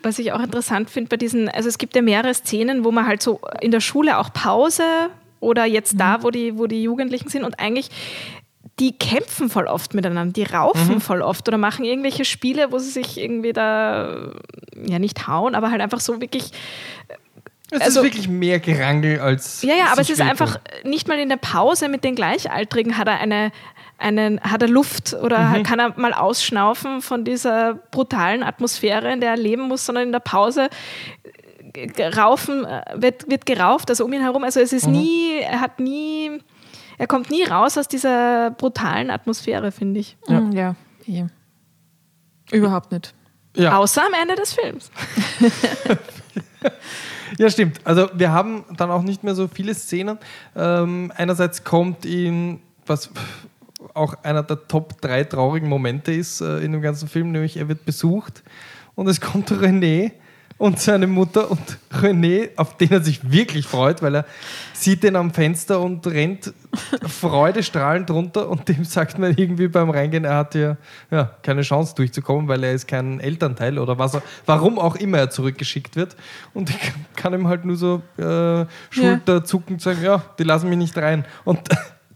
[0.03, 3.07] Was ich auch interessant finde bei diesen, also es gibt ja mehrere Szenen, wo man
[3.07, 4.83] halt so in der Schule auch Pause
[5.39, 7.89] oder jetzt da, wo die, wo die Jugendlichen sind und eigentlich
[8.79, 12.89] die kämpfen voll oft miteinander, die raufen voll oft oder machen irgendwelche Spiele, wo sie
[12.89, 14.33] sich irgendwie da
[14.75, 16.51] ja nicht hauen, aber halt einfach so wirklich
[17.71, 19.61] es also- ist wirklich mehr Gerangel als.
[19.61, 23.07] Ja, ja, aber es ist einfach nicht mal in der Pause mit den Gleichaltrigen hat
[23.07, 23.51] er eine,
[24.01, 29.31] einen, hat er Luft oder kann er mal ausschnaufen von dieser brutalen Atmosphäre, in der
[29.31, 30.69] er leben muss, sondern in der Pause
[31.73, 34.43] äh, raufen, äh, wird, wird gerauft, also um ihn herum.
[34.43, 36.41] Also es ist nie, er hat nie,
[36.97, 40.17] er kommt nie raus aus dieser brutalen Atmosphäre, finde ich.
[40.27, 40.75] ja, ja
[41.07, 41.25] eh.
[42.51, 43.13] überhaupt nicht.
[43.55, 43.77] Ja.
[43.77, 44.91] Außer am Ende des Films.
[47.37, 47.79] Ja, stimmt.
[47.85, 50.17] Also wir haben dann auch nicht mehr so viele Szenen.
[50.55, 53.09] Ähm, einerseits kommt in, was
[53.93, 57.67] auch einer der Top 3 traurigen Momente ist äh, in dem ganzen Film, nämlich er
[57.67, 58.43] wird besucht
[58.95, 60.11] und es kommt René
[60.61, 64.25] und seine Mutter und René, auf den er sich wirklich freut, weil er
[64.73, 66.53] sieht den am Fenster und rennt
[67.01, 70.77] freudestrahlend runter und dem sagt man irgendwie beim Reingehen, er hat ja,
[71.09, 75.17] ja keine Chance durchzukommen, weil er ist kein Elternteil oder was er, warum auch immer
[75.17, 76.15] er zurückgeschickt wird.
[76.53, 76.77] Und ich
[77.15, 81.25] kann ihm halt nur so äh, schulterzuckend sagen, ja, die lassen mich nicht rein.
[81.43, 81.59] Und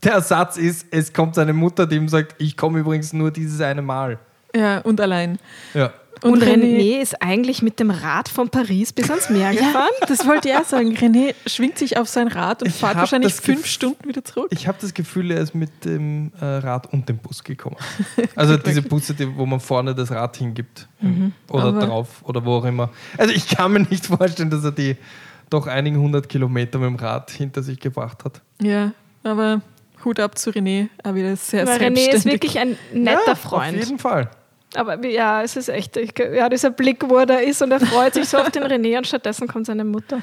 [0.05, 3.59] der Satz ist, es kommt seine Mutter, die ihm sagt, ich komme übrigens nur dieses
[3.61, 4.19] eine Mal.
[4.55, 5.37] Ja, und allein.
[5.73, 5.91] Ja.
[6.21, 9.89] Und, René ist eigentlich mit dem Rad von Paris bis ans Meer gefahren.
[9.99, 10.95] Ja, das wollte ich auch sagen.
[10.95, 14.47] René schwingt sich auf sein Rad und Ich fährt wahrscheinlich fünf Gef- Stunden wieder zurück.
[14.51, 17.75] Ich habe das Gefühl, er ist mit dem äh, Rad und dem Bus gekommen.
[18.35, 20.87] Also diese Busse, die, wo man vorne das Rad hingibt.
[21.49, 22.89] Oder Aber- drauf oder wo auch immer.
[23.17, 24.95] Also ich kann mir nicht vorstellen, dass er die
[25.49, 28.41] doch einigen hundert Kilometer mit dem Rad hinter sich gebracht hat.
[28.61, 29.61] Ja, aber
[30.05, 33.77] Hut ab zu René, er wieder sehr Weil René ist wirklich ein netter ja, Freund.
[33.77, 34.29] Auf jeden Fall.
[34.75, 37.79] Aber ja, es ist echt, ich, ja, dieser Blick, wo er da ist und er
[37.79, 40.21] freut sich so auf den René und stattdessen kommt seine Mutter.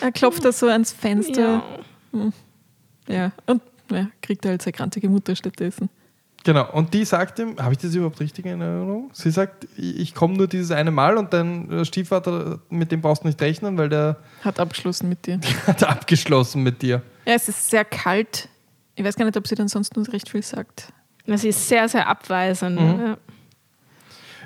[0.00, 1.62] er klopft da so ans Fenster.
[2.12, 2.30] Ja.
[3.08, 5.90] Ja, und ja, kriegt halt seine krantige Mutter stattdessen.
[6.44, 6.72] Genau.
[6.72, 9.10] Und die sagt ihm, habe ich das überhaupt richtig in Erinnerung?
[9.12, 13.02] Sie sagt, ich ich komme nur dieses eine Mal und dein äh, Stiefvater, mit dem
[13.02, 15.40] brauchst du nicht rechnen, weil der Hat abgeschlossen mit dir.
[15.66, 17.02] hat abgeschlossen mit dir.
[17.26, 18.48] Ja, es ist sehr kalt.
[19.00, 20.92] Ich weiß gar nicht, ob sie dann sonst nur recht viel sagt.
[21.26, 22.78] Sie ist sehr, sehr abweisend.
[22.78, 23.00] Mhm.
[23.00, 23.16] Ja.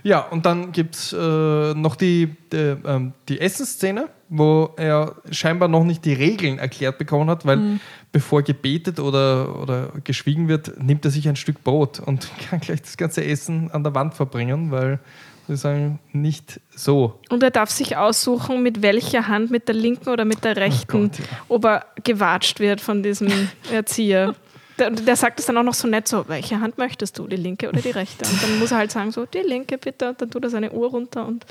[0.05, 5.67] Ja, und dann gibt es äh, noch die, die, ähm, die Essensszene, wo er scheinbar
[5.67, 7.81] noch nicht die Regeln erklärt bekommen hat, weil Mhm.
[8.13, 12.83] bevor gebetet oder, oder geschwiegen wird, nimmt er sich ein Stück Brot und kann gleich
[12.83, 15.01] das ganze Essen an der Wand verbringen, weil
[15.47, 17.19] wir sagen, nicht so.
[17.31, 21.11] Und er darf sich aussuchen, mit welcher Hand, mit der linken oder mit der rechten,
[21.11, 21.25] Gott, ja.
[21.49, 23.29] ob er gewatscht wird von diesem
[23.73, 24.35] Erzieher.
[24.79, 27.37] Der, der sagt es dann auch noch so nett so, welche Hand möchtest du, die
[27.37, 28.29] linke oder die rechte?
[28.29, 30.73] Und dann muss er halt sagen so, die linke bitte, und dann tut er seine
[30.73, 31.47] Uhr runter und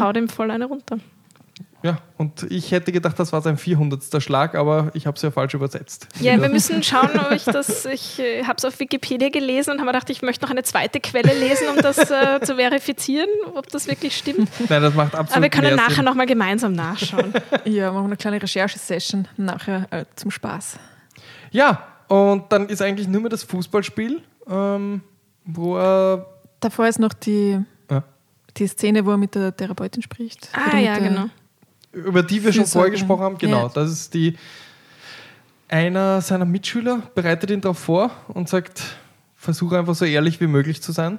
[0.00, 0.98] haut ihm voll eine runter.
[1.82, 4.22] Ja, und ich hätte gedacht, das war sein 400.
[4.22, 6.06] Schlag, aber ich habe es ja falsch übersetzt.
[6.20, 9.78] Ja, wir müssen schauen, ob ich das, ich äh, habe es auf Wikipedia gelesen und
[9.78, 13.28] habe mir gedacht, ich möchte noch eine zweite Quelle lesen, um das äh, zu verifizieren,
[13.54, 14.48] ob das wirklich stimmt.
[14.68, 17.32] Nein, das macht absolut Aber wir können nachher nochmal gemeinsam nachschauen.
[17.64, 20.78] Ja, machen wir eine kleine Recherchesession nachher äh, zum Spaß.
[21.50, 25.00] Ja, und dann ist eigentlich nur mehr das Fußballspiel, ähm,
[25.44, 26.26] wo er.
[26.60, 27.58] Davor ist noch die,
[27.90, 28.04] Ja.
[28.56, 30.48] die Szene, wo er mit der Therapeutin spricht.
[30.52, 31.26] Ah ja, genau.
[31.92, 33.62] über die wir schon vorher gesprochen haben, genau.
[33.64, 33.68] Ja.
[33.74, 34.36] Das ist die.
[35.68, 38.82] Einer seiner Mitschüler bereitet ihn darauf vor und sagt,
[39.34, 41.18] versuche einfach so ehrlich wie möglich zu sein.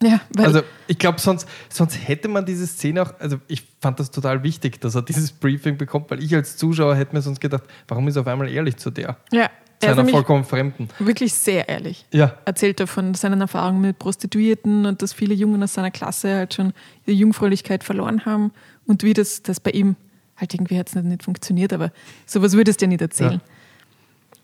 [0.00, 3.98] Ja, weil Also ich glaube, sonst, sonst hätte man diese Szene auch, also ich fand
[3.98, 7.40] das total wichtig, dass er dieses Briefing bekommt, weil ich als Zuschauer hätte mir sonst
[7.40, 9.16] gedacht, warum ist er auf einmal ehrlich zu der?
[9.32, 10.88] ja, er ist Seiner vollkommen Fremden.
[10.98, 12.04] wirklich sehr ehrlich.
[12.12, 16.34] Ja, Erzählt er von seinen Erfahrungen mit Prostituierten und dass viele Jungen aus seiner Klasse
[16.34, 16.72] halt schon
[17.06, 18.52] ihre Jungfräulichkeit verloren haben
[18.86, 19.96] und wie das, das bei ihm
[20.36, 21.90] halt irgendwie hat es nicht, nicht funktioniert, aber
[22.26, 23.40] sowas würdest du ja nicht erzählen.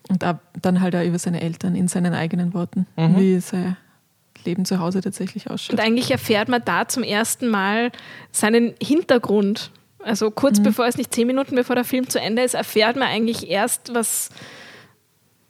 [0.09, 3.17] Und ab, dann halt auch über seine Eltern in seinen eigenen Worten, Mhm.
[3.19, 3.77] wie sein
[4.45, 5.79] Leben zu Hause tatsächlich ausschaut.
[5.79, 7.91] Und eigentlich erfährt man da zum ersten Mal
[8.31, 9.71] seinen Hintergrund.
[10.01, 10.65] Also kurz Mhm.
[10.65, 13.95] bevor es nicht zehn Minuten bevor der Film zu Ende ist, erfährt man eigentlich erst,
[13.95, 14.29] was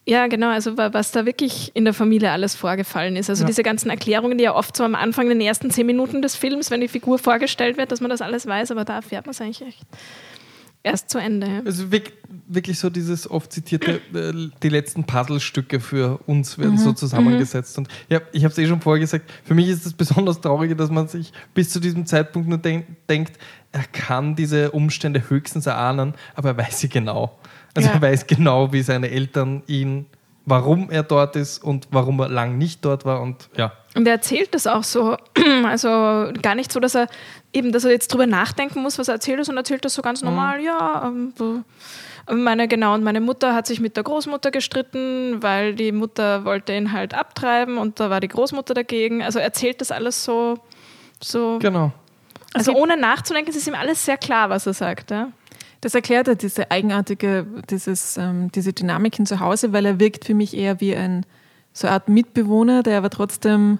[0.06, 3.30] ja genau, also wa- was da wirklich in der Familie alles vorgefallen ist.
[3.30, 3.46] Also Ja.
[3.46, 6.36] diese ganzen Erklärungen, die ja oft so am Anfang in den ersten zehn Minuten des
[6.36, 9.30] Films, wenn die Figur vorgestellt wird, dass man das alles weiß, aber da erfährt man
[9.32, 9.80] es eigentlich echt
[10.82, 11.46] erst zu Ende.
[11.46, 11.62] ja.
[11.64, 12.12] also wirk-
[12.46, 17.78] wirklich so dieses oft zitierte, äh, die letzten Puzzlestücke für uns werden so zusammengesetzt.
[17.78, 20.76] Und ja, ich habe es eh schon vorher gesagt, für mich ist das besonders Traurige,
[20.76, 23.38] dass man sich bis zu diesem Zeitpunkt nur denk denkt,
[23.72, 27.38] er kann diese Umstände höchstens erahnen, aber er weiß sie genau.
[27.76, 27.94] Also Ja.
[27.96, 30.06] er weiß genau, wie seine Eltern ihn,
[30.46, 33.72] warum er dort ist und warum er lang nicht dort war und ja.
[33.96, 35.16] Und er erzählt das auch so,
[35.64, 35.88] also
[36.42, 37.06] gar nicht so, dass er
[37.52, 40.22] eben, dass er jetzt drüber nachdenken muss, was er erzählt, sondern erzählt das so ganz
[40.22, 41.62] normal, ja, ähm, so.
[42.32, 46.74] meine, genau, und meine Mutter hat sich mit der Großmutter gestritten, weil die Mutter wollte
[46.74, 49.22] ihn halt abtreiben und da war die Großmutter dagegen.
[49.22, 50.58] Also er erzählt das alles so,
[51.22, 51.92] so Genau.
[52.52, 55.10] also ohne nachzudenken, es ist ihm alles sehr klar, was er sagt.
[55.12, 55.28] Ja?
[55.84, 60.32] Das erklärt er, diese eigenartige, dieses, ähm, diese Dynamiken zu Hause, weil er wirkt für
[60.32, 61.26] mich eher wie ein,
[61.74, 63.78] so eine Art Mitbewohner, der aber trotzdem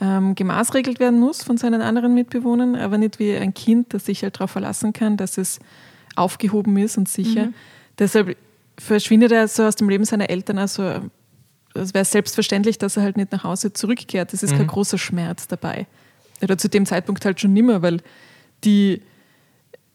[0.00, 4.22] ähm, gemaßregelt werden muss von seinen anderen Mitbewohnern, aber nicht wie ein Kind, das sich
[4.22, 5.58] halt darauf verlassen kann, dass es
[6.14, 7.48] aufgehoben ist und sicher.
[7.98, 8.36] Deshalb
[8.78, 11.00] verschwindet er so aus dem Leben seiner Eltern, also
[11.74, 14.32] es wäre selbstverständlich, dass er halt nicht nach Hause zurückkehrt.
[14.32, 15.88] Das ist kein großer Schmerz dabei.
[16.40, 18.02] Oder zu dem Zeitpunkt halt schon nimmer, weil
[18.62, 19.02] die,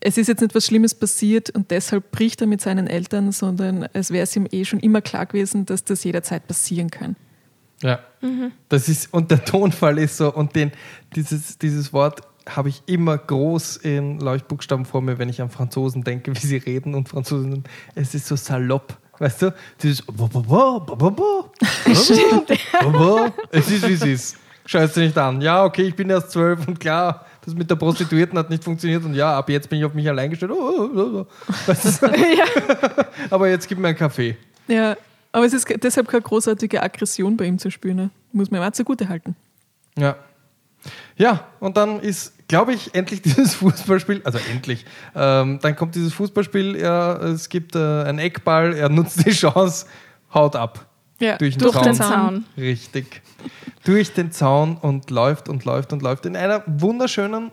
[0.01, 3.87] es ist jetzt nicht was Schlimmes passiert und deshalb bricht er mit seinen Eltern, sondern
[3.93, 7.15] es wäre es ihm eh schon immer klar gewesen, dass das jederzeit passieren kann.
[7.81, 7.99] Ja.
[8.67, 10.71] Das ist, und der Tonfall ist so, und den,
[11.15, 16.03] dieses, dieses Wort habe ich immer groß in Leuchtbuchstaben vor mir, wenn ich an Franzosen
[16.03, 17.63] denke, wie sie reden und Franzosen,
[17.95, 18.97] es ist so salopp.
[19.19, 19.53] Weißt du?
[19.81, 21.51] Dieses bo.
[21.85, 22.09] Es
[23.69, 24.37] ist, wie es ist.
[24.65, 25.41] Scheiß dich nicht an.
[25.41, 29.03] Ja, okay, ich bin erst zwölf und klar, das mit der Prostituierten hat nicht funktioniert
[29.05, 30.51] und ja, ab jetzt bin ich auf mich allein gestellt.
[30.51, 31.25] Oh, oh, oh, oh.
[31.67, 31.73] Du?
[33.29, 34.37] Aber jetzt gib mir einen Kaffee.
[34.67, 34.95] Ja,
[35.31, 37.95] aber es ist deshalb keine großartige Aggression bei ihm zu spüren.
[37.95, 38.09] Ne?
[38.31, 39.35] Muss man ihm auch zugute halten.
[39.97, 40.15] Ja.
[41.17, 46.13] Ja, und dann ist, glaube ich, endlich dieses Fußballspiel, also endlich, ähm, dann kommt dieses
[46.13, 49.85] Fußballspiel, er, es gibt äh, einen Eckball, er nutzt die Chance,
[50.33, 50.88] haut ab.
[51.19, 51.83] Ja, Durch den Durch Zaun.
[51.83, 52.45] den Zaun.
[52.57, 53.21] Richtig.
[53.83, 57.51] Durch den Zaun und läuft und läuft und läuft in einer wunderschönen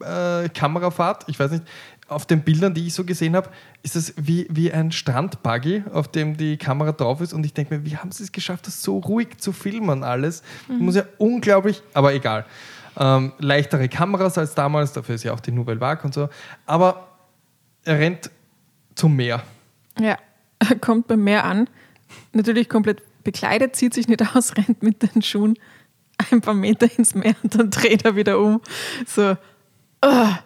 [0.00, 1.24] äh, Kamerafahrt.
[1.28, 1.64] Ich weiß nicht,
[2.08, 3.48] auf den Bildern, die ich so gesehen habe,
[3.82, 7.32] ist es wie, wie ein Strandbuggy, auf dem die Kamera drauf ist.
[7.32, 10.42] Und ich denke mir, wie haben sie es geschafft, das so ruhig zu filmen alles?
[10.68, 12.44] Muss ja unglaublich, aber egal.
[12.98, 16.28] Ähm, leichtere Kameras als damals, dafür ist ja auch die Nouvelle Vague und so.
[16.66, 17.08] Aber
[17.84, 18.30] er rennt
[18.94, 19.42] zum Meer.
[19.98, 20.18] Ja,
[20.58, 21.68] er kommt beim Meer an,
[22.32, 25.58] natürlich komplett bekleidet, zieht sich nicht aus, rennt mit den Schuhen
[26.30, 28.60] ein paar Meter ins Meer und dann dreht er wieder um.
[29.06, 29.36] So,
[30.00, 30.38] ah,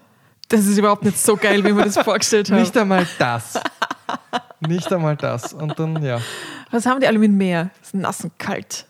[0.48, 2.60] das ist überhaupt nicht so geil, wie wir das vorgestellt haben.
[2.60, 3.60] Nicht einmal das.
[4.60, 5.52] Nicht einmal das.
[5.52, 6.20] Und dann, ja.
[6.70, 7.70] Was haben die alle mit Meer?
[7.82, 8.86] Es ist nass und kalt.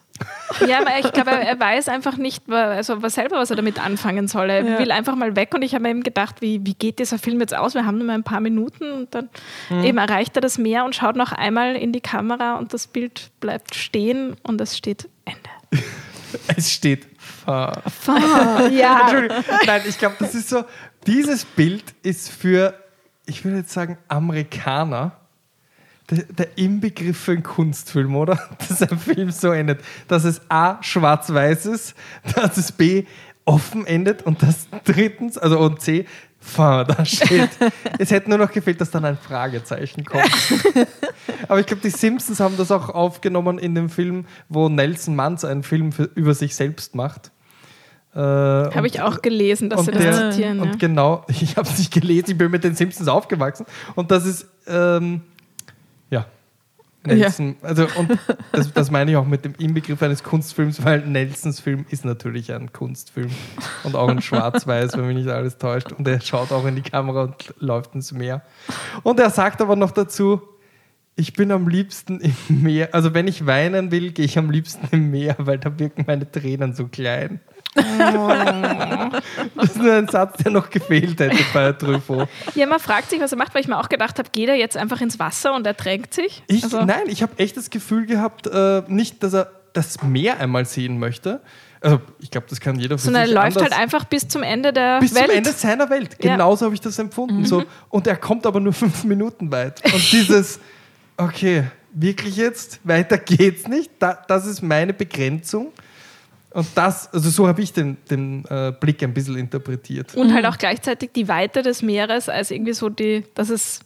[0.66, 4.28] Ja, aber ich glaube, er weiß einfach nicht, also was selber, was er damit anfangen
[4.28, 4.50] soll.
[4.50, 4.78] Er ja.
[4.78, 7.40] will einfach mal weg und ich habe mir eben gedacht, wie, wie geht dieser Film
[7.40, 7.74] jetzt aus?
[7.74, 9.28] Wir haben nur mal ein paar Minuten und dann
[9.68, 9.84] mhm.
[9.84, 13.30] eben erreicht er das Meer und schaut noch einmal in die Kamera und das Bild
[13.40, 15.84] bleibt stehen und es steht Ende.
[16.56, 17.82] es steht Fahr.
[17.90, 19.02] Fahr, ja.
[19.02, 20.64] Entschuldigung, nein, ich glaube, das ist so,
[21.06, 22.74] dieses Bild ist für,
[23.26, 25.12] ich würde jetzt sagen, Amerikaner
[26.10, 28.38] der, der Inbegriff für einen Kunstfilm, oder?
[28.68, 29.80] Dass ein Film so endet.
[30.08, 31.94] Dass es A, schwarz-weiß ist,
[32.34, 33.04] dass es B,
[33.44, 36.04] offen endet und dass drittens, also und C,
[36.40, 37.50] fin, da steht.
[37.98, 40.24] es hätte nur noch gefehlt, dass dann ein Fragezeichen kommt.
[41.48, 45.44] Aber ich glaube, die Simpsons haben das auch aufgenommen in dem Film, wo Nelson Manz
[45.44, 47.30] einen Film für, über sich selbst macht.
[48.14, 50.60] Äh, habe ich auch gelesen, dass sie das der, zitieren.
[50.60, 50.74] Und ja.
[50.78, 53.66] genau, ich habe es nicht gelesen, ich bin mit den Simpsons aufgewachsen.
[53.94, 55.20] Und das ist ähm,
[57.06, 57.68] Nelson, ja.
[57.68, 58.18] also und
[58.52, 62.52] das, das, meine ich auch mit dem Inbegriff eines Kunstfilms, weil Nelsons Film ist natürlich
[62.52, 63.30] ein Kunstfilm
[63.84, 65.92] und auch in Schwarz-Weiß, wenn mich nicht alles täuscht.
[65.92, 68.42] Und er schaut auch in die Kamera und läuft ins Meer.
[69.02, 70.42] Und er sagt aber noch dazu,
[71.16, 74.86] ich bin am liebsten im Meer, also wenn ich weinen will, gehe ich am liebsten
[74.92, 77.40] im Meer, weil da wirken meine Tränen so klein.
[77.76, 82.28] Das ist nur ein Satz, der noch gefehlt hätte bei Truffaut.
[82.54, 84.54] Ja, man fragt sich, was er macht, weil ich mir auch gedacht habe, geht er
[84.54, 86.42] jetzt einfach ins Wasser und ertränkt sich?
[86.48, 90.40] Ich, also nein, ich habe echt das Gefühl gehabt, äh, nicht, dass er das Meer
[90.40, 91.40] einmal sehen möchte.
[91.80, 94.72] Also ich glaube, das kann jeder für Sondern er läuft halt einfach bis zum Ende
[94.72, 95.26] der bis Welt.
[95.26, 96.18] Bis zum Ende seiner Welt.
[96.18, 96.66] Genauso ja.
[96.66, 97.40] habe ich das empfunden.
[97.40, 97.46] Mhm.
[97.46, 97.64] So.
[97.90, 99.82] Und er kommt aber nur fünf Minuten weit.
[99.84, 100.58] Und dieses,
[101.16, 103.90] okay, wirklich jetzt, weiter geht's nicht.
[103.98, 105.72] Da, das ist meine Begrenzung.
[106.56, 110.14] Und das, also so habe ich den, den äh, Blick ein bisschen interpretiert.
[110.14, 113.80] Und halt auch gleichzeitig die Weite des Meeres als irgendwie so die, dass es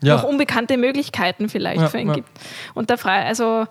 [0.00, 0.14] ja.
[0.14, 2.14] noch unbekannte Möglichkeiten vielleicht ja, für ihn ja.
[2.14, 2.28] gibt.
[2.72, 3.66] Und der Frei, also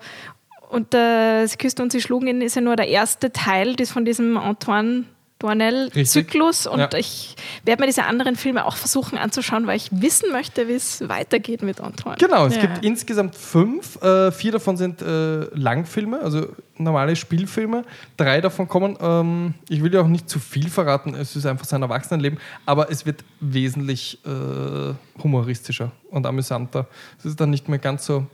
[0.68, 3.90] und äh, Sie küssten und Sie schlugen ihn ist ja nur der erste Teil des
[3.90, 5.04] von diesem Antoine
[5.44, 6.88] Dornell-Zyklus und ja.
[6.96, 11.06] ich werde mir diese anderen Filme auch versuchen anzuschauen, weil ich wissen möchte, wie es
[11.06, 12.16] weitergeht mit Antoine.
[12.18, 12.62] Genau, es ja.
[12.62, 14.02] gibt insgesamt fünf.
[14.02, 16.48] Äh, vier davon sind äh, Langfilme, also
[16.78, 17.84] normale Spielfilme.
[18.16, 21.66] Drei davon kommen, ähm, ich will ja auch nicht zu viel verraten, es ist einfach
[21.66, 26.88] sein Erwachsenenleben, aber es wird wesentlich äh, humoristischer und amüsanter.
[27.18, 28.26] Es ist dann nicht mehr ganz so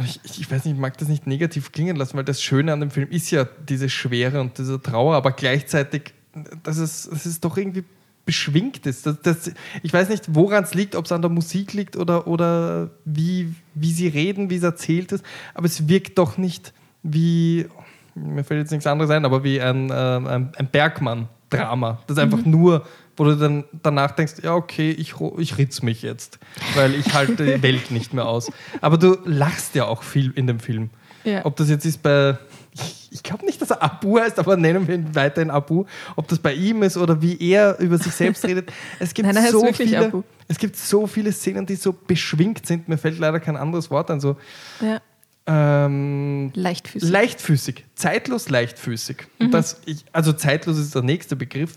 [0.00, 2.80] ich, ich, weiß nicht, ich mag das nicht negativ klingen lassen, weil das Schöne an
[2.80, 6.14] dem Film ist ja diese Schwere und diese Trauer, aber gleichzeitig,
[6.62, 7.84] dass es, dass es doch irgendwie
[8.24, 9.04] beschwingt ist.
[9.06, 9.52] Das, das,
[9.82, 13.54] ich weiß nicht, woran es liegt, ob es an der Musik liegt oder, oder wie,
[13.74, 15.24] wie sie reden, wie es erzählt ist,
[15.54, 17.66] aber es wirkt doch nicht wie,
[18.14, 22.44] mir fällt jetzt nichts anderes ein, aber wie ein, äh, ein, ein Bergmann-Drama, das einfach
[22.44, 22.50] mhm.
[22.50, 22.86] nur
[23.16, 26.38] wo du dann danach denkst, ja, okay, ich, ich ritz mich jetzt,
[26.74, 28.50] weil ich halte die Welt nicht mehr aus.
[28.80, 30.90] Aber du lachst ja auch viel in dem Film.
[31.24, 31.44] Ja.
[31.44, 32.38] Ob das jetzt ist bei,
[32.74, 35.84] ich, ich glaube nicht, dass er Abu heißt, aber nennen wir ihn weiterhin Abu.
[36.16, 38.72] Ob das bei ihm ist oder wie er über sich selbst redet.
[38.98, 40.22] Es gibt, Nein, so viele, Abu.
[40.48, 42.88] es gibt so viele Szenen, die so beschwingt sind.
[42.88, 44.20] Mir fällt leider kein anderes Wort ein.
[44.20, 44.36] So,
[44.80, 45.00] ja.
[45.44, 47.10] Ähm, leichtfüßig.
[47.10, 47.84] Leichtfüßig.
[47.94, 49.16] Zeitlos leichtfüßig.
[49.38, 49.50] Mhm.
[49.50, 51.74] Das, ich, also zeitlos ist der nächste Begriff.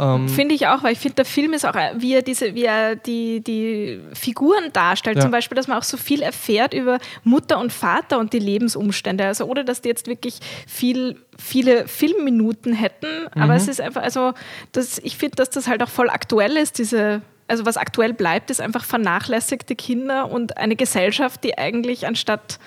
[0.00, 2.64] Ähm finde ich auch, weil ich finde, der Film ist auch, wie er, diese, wie
[2.64, 5.16] er die, die Figuren darstellt.
[5.16, 5.22] Ja.
[5.22, 9.26] Zum Beispiel, dass man auch so viel erfährt über Mutter und Vater und die Lebensumstände.
[9.26, 13.24] Also ohne, dass die jetzt wirklich viel, viele Filmminuten hätten.
[13.34, 13.42] Mhm.
[13.42, 14.32] Aber es ist einfach, also
[14.72, 18.50] das, ich finde, dass das halt auch voll aktuell ist, diese also was aktuell bleibt,
[18.50, 22.60] ist einfach vernachlässigte Kinder und eine Gesellschaft, die eigentlich anstatt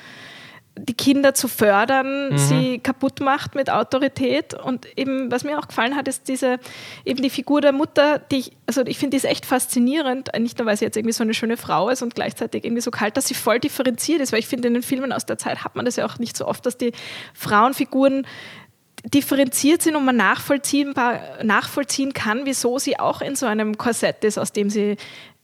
[0.75, 2.37] die Kinder zu fördern, mhm.
[2.37, 4.53] sie kaputt macht mit Autorität.
[4.53, 6.57] Und eben, was mir auch gefallen hat, ist diese,
[7.05, 10.29] eben die Figur der Mutter, die ich, also ich finde, die ist echt faszinierend.
[10.39, 12.91] Nicht nur, weil sie jetzt irgendwie so eine schöne Frau ist und gleichzeitig irgendwie so
[12.91, 15.63] kalt, dass sie voll differenziert ist, weil ich finde, in den Filmen aus der Zeit
[15.63, 16.91] hat man das ja auch nicht so oft, dass die
[17.33, 18.25] Frauenfiguren
[19.05, 20.93] differenziert sind und man nachvollziehen
[22.13, 24.95] kann, wieso sie auch in so einem Korsett ist, aus dem sie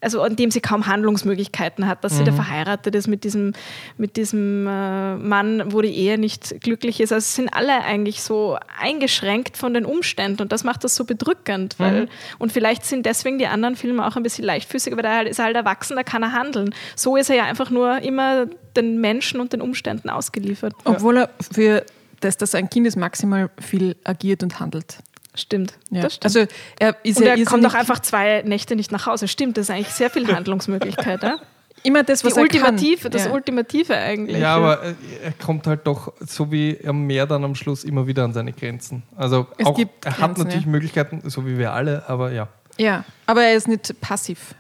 [0.01, 2.17] also an dem sie kaum Handlungsmöglichkeiten hat, dass mhm.
[2.17, 2.35] sie da mhm.
[2.35, 3.53] verheiratet ist mit diesem,
[3.97, 7.11] mit diesem äh, Mann, wo die Ehe nicht glücklich ist.
[7.11, 11.75] Also sind alle eigentlich so eingeschränkt von den Umständen und das macht das so bedrückend.
[11.77, 12.09] Weil, mhm.
[12.37, 15.45] Und vielleicht sind deswegen die anderen Filme auch ein bisschen leichtfüßig, aber da ist er
[15.45, 16.73] halt erwachsen, da kann er handeln.
[16.95, 20.73] So ist er ja einfach nur immer den Menschen und den Umständen ausgeliefert.
[20.85, 21.85] Obwohl er für
[22.21, 24.99] das, dass er ein Kind ist, maximal viel agiert und handelt.
[25.39, 26.01] Stimmt, ja.
[26.01, 26.25] das stimmt.
[26.25, 29.27] Also er, ist und er ja kommt auch einfach zwei Nächte nicht nach Hause.
[29.27, 31.23] Stimmt, das ist eigentlich sehr viel Handlungsmöglichkeit.
[31.23, 31.37] ja?
[31.83, 33.31] Immer das, was Die Ultimative, das ja.
[33.31, 34.37] Ultimative eigentlich.
[34.39, 34.93] Ja, aber äh,
[35.23, 38.51] er kommt halt doch, so wie er mehr dann am Schluss immer wieder an seine
[38.51, 39.03] Grenzen.
[39.15, 40.71] Also es auch, gibt er hat natürlich ja.
[40.71, 42.49] Möglichkeiten, so wie wir alle, aber ja.
[42.77, 44.55] Ja, aber er ist nicht passiv.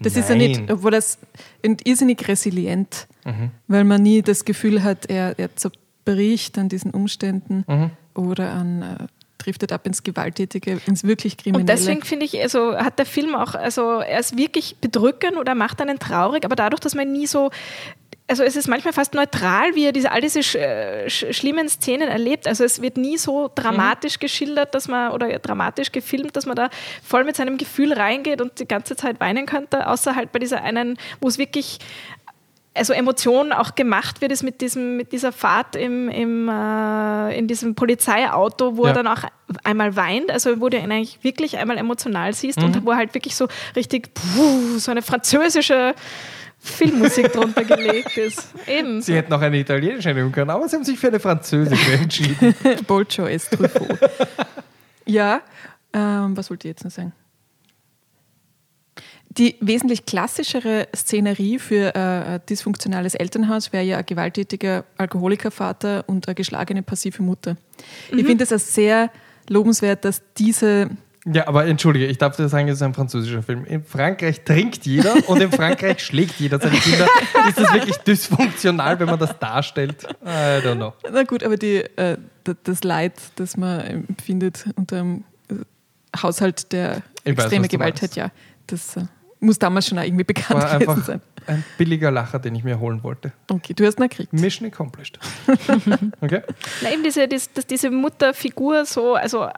[0.00, 0.22] Das Nein.
[0.22, 1.18] ist er nicht, obwohl er ist
[1.62, 3.50] irrsinnig resilient, mhm.
[3.68, 5.50] weil man nie das Gefühl hat, er, er
[6.04, 7.90] bricht an diesen Umständen Mhm.
[8.14, 9.06] oder an äh,
[9.44, 11.62] driftet ab ins Gewalttätige, ins wirklich Kriminelle.
[11.62, 15.54] Und deswegen finde ich, also hat der Film auch, also er ist wirklich bedrückend oder
[15.54, 17.50] macht einen traurig, aber dadurch, dass man nie so,
[18.26, 21.68] also es ist manchmal fast neutral, wie er diese, all diese sch, äh, sch, schlimmen
[21.68, 22.48] Szenen erlebt.
[22.48, 26.70] Also es wird nie so dramatisch geschildert, dass man, oder dramatisch gefilmt, dass man da
[27.02, 30.62] voll mit seinem Gefühl reingeht und die ganze Zeit weinen könnte, außer halt bei dieser
[30.62, 31.78] einen, wo es wirklich
[32.76, 37.46] also Emotion auch gemacht wird, ist mit, diesem, mit dieser Fahrt im, im, äh, in
[37.46, 38.88] diesem Polizeiauto, wo Ja.
[38.90, 39.22] er dann auch
[39.62, 42.64] einmal weint, also wo du ihn eigentlich wirklich einmal emotional siehst Mhm.
[42.64, 43.46] und wo er halt wirklich so
[43.76, 45.94] richtig puh, so eine französische
[46.58, 48.52] Filmmusik drunter gelegt ist.
[48.66, 49.02] Eben.
[49.02, 52.54] Sie hätten auch eine italienische nehmen können, aber sie haben sich für eine französische entschieden.
[52.86, 53.98] Bolcho es Truffaut.
[55.06, 55.42] ja,
[55.92, 57.12] ähm, was wollte ich jetzt noch sagen?
[59.38, 66.28] Die wesentlich klassischere Szenerie für äh, ein dysfunktionales Elternhaus wäre ja ein gewalttätiger Alkoholikervater und
[66.28, 67.56] eine geschlagene passive Mutter.
[68.12, 69.10] Ich finde es sehr
[69.48, 70.90] lobenswert, dass diese
[71.24, 73.64] Ja, aber entschuldige, ich darf dir sagen, es ist ein französischer Film.
[73.64, 77.08] In Frankreich trinkt jeder und in Frankreich schlägt jeder seine Kinder.
[77.48, 80.04] Ist das wirklich dysfunktional, wenn man das darstellt?
[80.22, 80.92] I don't know.
[81.10, 82.18] Na gut, aber die, äh,
[82.62, 85.54] das Leid, das man empfindet unter einem äh,
[86.22, 88.30] Haushalt, der Ich weiß, extreme du Gewalt hat, ja,
[88.68, 89.04] das äh,
[89.44, 91.20] muss damals schon auch irgendwie bekannt War gewesen sein.
[91.46, 93.32] ein billiger Lacher, den ich mir holen wollte.
[93.50, 94.32] Okay, du hast ihn gekriegt.
[94.32, 95.18] Mission accomplished.
[96.20, 96.42] Okay?
[96.82, 99.48] Na, eben diese, dies- dass diese Mutterfigur so also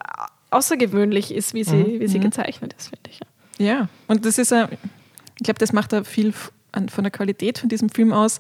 [0.50, 2.00] außergewöhnlich ist, wie sie, Mhm.
[2.00, 3.20] wie sie gezeichnet ist, finde ich.
[3.20, 3.26] Ja.
[3.66, 7.88] Ja, und das ist, ich glaube, das macht da viel von der Qualität von diesem
[7.88, 8.38] Film aus,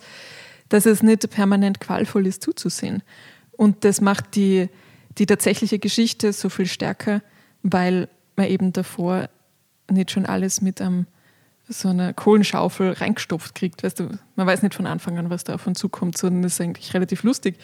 [0.68, 3.02] dass es nicht permanent qualvoll ist zuzusehen.
[3.52, 4.68] Und das macht die,
[5.16, 7.22] die tatsächliche Geschichte so viel stärker,
[7.62, 9.30] weil man eben davor
[9.90, 11.06] nicht schon alles mit einem,
[11.68, 13.82] so einer Kohlenschaufel reingestopft kriegt.
[13.82, 16.54] Weißt du, man weiß nicht von Anfang an, was da auf uns zukommt, sondern es
[16.54, 17.56] ist eigentlich relativ lustig.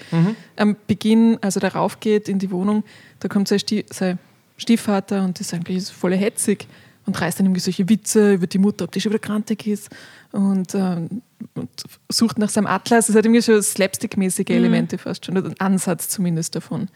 [0.57, 2.83] Am Beginn, als er darauf geht in die Wohnung,
[3.20, 4.19] da kommt sein, Stie sein
[4.57, 6.66] Stiefvater und ist eigentlich voll hetzig
[7.07, 9.89] und reißt dann irgendwie solche Witze über die Mutter, ob die schon wieder krantig ist
[10.31, 11.23] und, ähm,
[11.55, 11.70] und
[12.09, 13.09] sucht nach seinem Atlas.
[13.09, 16.89] Es hat irgendwie so slapstick-mäßige Elemente fast schon, oder einen Ansatz zumindest davon.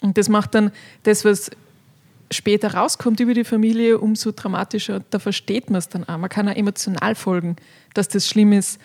[0.00, 0.70] Und das macht dann
[1.02, 1.50] das, was
[2.30, 5.02] später rauskommt über die Familie, umso dramatischer.
[5.10, 6.18] Da versteht man es dann auch.
[6.18, 7.56] Man kann auch emotional folgen,
[7.94, 8.80] dass das schlimm ist,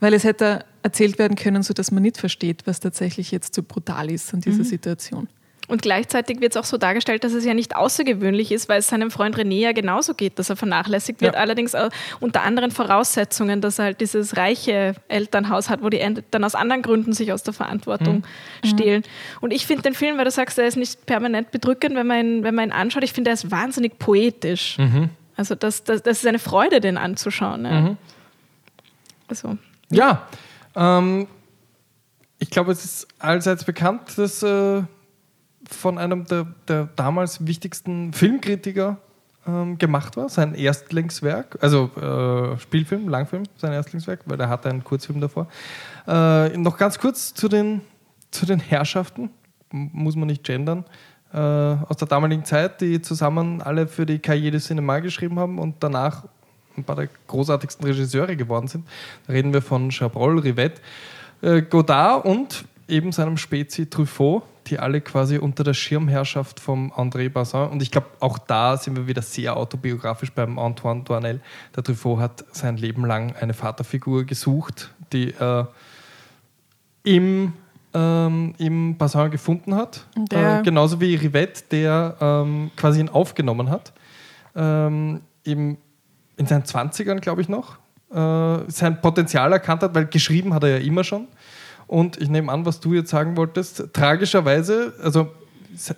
[0.00, 4.10] weil es hätte erzählt werden können, sodass man nicht versteht, was tatsächlich jetzt so brutal
[4.10, 5.28] ist an dieser Situation.
[5.70, 8.88] Und gleichzeitig wird es auch so dargestellt, dass es ja nicht außergewöhnlich ist, weil es
[8.88, 11.34] seinem Freund René ja genauso geht, dass er vernachlässigt wird.
[11.34, 11.40] Ja.
[11.40, 16.00] Allerdings auch unter anderen Voraussetzungen, dass er halt dieses reiche Elternhaus hat, wo die
[16.32, 18.24] dann aus anderen Gründen sich aus der Verantwortung
[18.64, 19.04] stehlen.
[19.40, 22.26] Und ich finde den Film, weil du sagst, er ist nicht permanent bedrückend, wenn man
[22.26, 23.04] ihn, wenn man ihn anschaut.
[23.04, 24.76] Ich finde, er ist wahnsinnig poetisch.
[25.36, 27.64] Also das, das, das ist eine Freude, den anzuschauen.
[27.64, 27.96] Ja.
[29.28, 29.56] Also,
[29.90, 30.26] Ja,
[30.74, 31.28] ähm,
[32.40, 34.82] ich glaube, es ist allseits bekannt, dass äh,
[35.74, 38.98] von einem der, der damals wichtigsten Filmkritiker
[39.46, 44.84] ähm, gemacht war, sein Erstlingswerk, also äh, Spielfilm, Langfilm, sein Erstlingswerk, weil er hatte einen
[44.84, 45.48] Kurzfilm davor.
[46.06, 47.80] Äh, noch ganz kurz zu den,
[48.30, 49.30] zu den Herrschaften,
[49.70, 50.84] muss man nicht gendern,
[51.32, 55.76] äh, aus der damaligen Zeit, die zusammen alle für die de Cinema geschrieben haben und
[55.80, 56.24] danach
[56.76, 58.86] ein paar der großartigsten Regisseure geworden sind.
[59.26, 60.80] Da reden wir von Chabrol, Rivette,
[61.42, 67.28] äh, Godard und eben seinem Spezi Truffaut, die alle quasi unter der Schirmherrschaft vom André
[67.28, 71.40] Bazin und ich glaube, auch da sind wir wieder sehr autobiografisch beim Antoine Douanel.
[71.74, 75.68] Der Truffaut hat sein Leben lang eine Vaterfigur gesucht, die er
[77.02, 77.52] im,
[77.94, 80.06] ähm, im Bazin gefunden hat.
[80.30, 83.92] Äh, genauso wie Rivette, der ähm, quasi ihn aufgenommen hat.
[84.54, 85.78] Ähm, im,
[86.36, 87.78] in seinen 20ern, glaube ich noch,
[88.12, 91.28] äh, sein Potenzial erkannt hat, weil geschrieben hat er ja immer schon.
[91.90, 95.26] Und ich nehme an, was du jetzt sagen wolltest, tragischerweise, also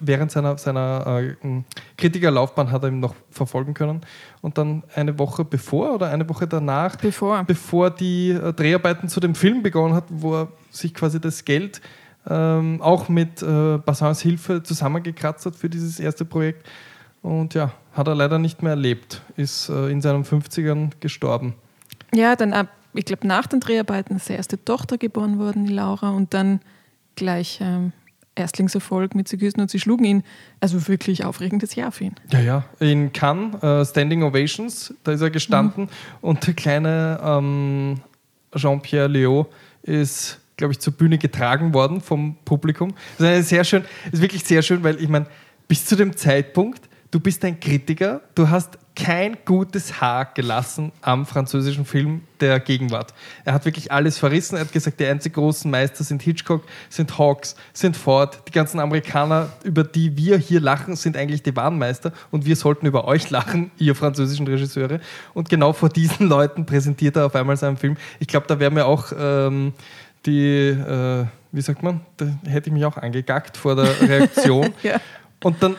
[0.01, 1.63] während seiner, seiner äh,
[1.99, 4.01] Kritikerlaufbahn hat er ihn noch verfolgen können.
[4.41, 7.45] Und dann eine Woche bevor oder eine Woche danach, Bevor.
[7.45, 11.83] bevor die äh, Dreharbeiten zu dem Film begonnen hat, wo er sich quasi das Geld
[12.27, 16.67] ähm, auch mit äh, Bassins Hilfe zusammengekratzt hat für dieses erste Projekt.
[17.21, 21.53] Und ja, hat er leider nicht mehr erlebt, ist äh, in seinen 50ern gestorben.
[22.15, 25.73] Ja, dann ab, ich glaube, nach den Dreharbeiten ist die erste Tochter geboren worden, die
[25.73, 26.61] Laura, und dann
[27.15, 27.93] gleich ähm,
[28.35, 30.23] Erstlingserfolg mit Sie küssen und Sie schlugen ihn.
[30.61, 32.15] Also wirklich aufregendes Jahr für ihn.
[32.31, 32.65] Ja, ja.
[32.81, 35.89] In Cannes, äh, Standing Ovations, da ist er gestanden
[36.21, 38.01] und der kleine ähm,
[38.55, 39.47] Jean-Pierre Léo
[39.83, 42.95] ist, glaube ich, zur Bühne getragen worden vom Publikum.
[43.19, 45.27] Das ist, sehr schön, ist wirklich sehr schön, weil ich meine,
[45.69, 51.25] bis zu dem Zeitpunkt, du bist ein Kritiker, du hast kein gutes Haar gelassen am
[51.25, 53.15] französischen Film der Gegenwart.
[53.45, 54.57] Er hat wirklich alles verrissen.
[54.57, 58.43] Er hat gesagt, die einzig großen Meister sind Hitchcock, sind Hawks, sind Ford.
[58.47, 62.13] Die ganzen Amerikaner, über die wir hier lachen, sind eigentlich die wahren Meister.
[62.31, 65.01] Und wir sollten über euch lachen, ihr französischen Regisseure.
[65.33, 67.97] Und genau vor diesen Leuten präsentiert er auf einmal seinen Film.
[68.19, 69.73] Ich glaube, da wäre mir auch ähm,
[70.27, 74.75] die, äh, wie sagt man, da hätte ich mich auch angegackt vor der Reaktion.
[74.83, 75.01] Ja.
[75.43, 75.77] Und dann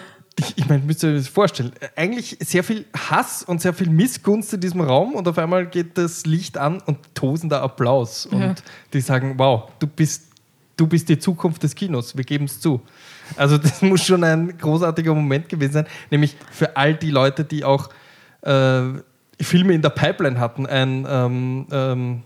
[0.56, 4.54] ich meine, müsst ihr euch das vorstellen, eigentlich sehr viel Hass und sehr viel Missgunst
[4.54, 8.26] in diesem Raum und auf einmal geht das Licht an und tosender Applaus.
[8.26, 8.56] Und Ja.
[8.92, 10.24] die sagen, wow, du bist,
[10.76, 12.82] du bist die Zukunft des Kinos, wir geben es zu.
[13.36, 17.64] Also das muss schon ein großartiger Moment gewesen sein, nämlich für all die Leute, die
[17.64, 17.90] auch
[18.42, 18.82] äh,
[19.40, 20.66] Filme in der Pipeline hatten.
[20.66, 22.24] Ein, ähm, ähm,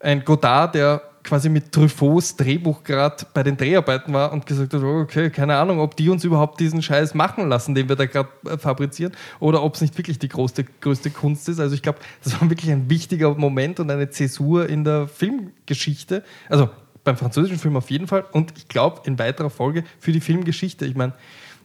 [0.00, 4.82] ein Godard, der quasi mit Truffauts Drehbuch gerade bei den Dreharbeiten war und gesagt hat,
[4.82, 8.06] oh, okay, keine Ahnung, ob die uns überhaupt diesen Scheiß machen lassen, den wir da
[8.06, 11.60] gerade äh, fabrizieren, oder ob es nicht wirklich die größte, größte Kunst ist.
[11.60, 16.22] Also ich glaube, das war wirklich ein wichtiger Moment und eine Zäsur in der Filmgeschichte.
[16.48, 16.70] Also
[17.04, 20.86] beim französischen Film auf jeden Fall und ich glaube in weiterer Folge für die Filmgeschichte.
[20.86, 21.12] Ich meine,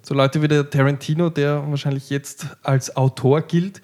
[0.02, 3.82] so Leute wie der Tarantino, der wahrscheinlich jetzt als Autor gilt,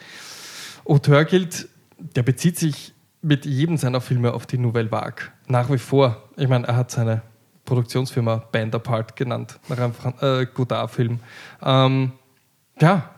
[0.85, 1.67] Auteur gilt,
[1.97, 5.31] der bezieht sich mit jedem seiner Filme auf die Nouvelle Vague.
[5.48, 6.24] Nach wie vor.
[6.36, 7.22] Ich meine, er hat seine
[7.65, 11.19] Produktionsfirma Band Apart genannt, nach einem äh, Godard-Film.
[11.61, 12.11] Ähm,
[12.80, 13.10] ja,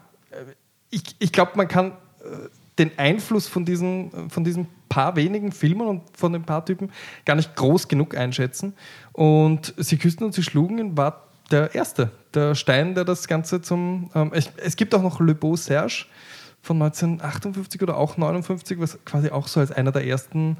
[0.90, 5.88] ich, ich glaube, man kann äh, den Einfluss von diesen, von diesen paar wenigen Filmen
[5.88, 6.92] und von den paar Typen
[7.26, 8.74] gar nicht groß genug einschätzen.
[9.14, 14.10] Und Sie küssten und Sie schlugen war der erste, der Stein, der das Ganze zum.
[14.16, 16.06] Ähm, es, es gibt auch noch Le Beau Serge
[16.62, 20.58] von 1958 oder auch 59, was quasi auch so als einer der ersten.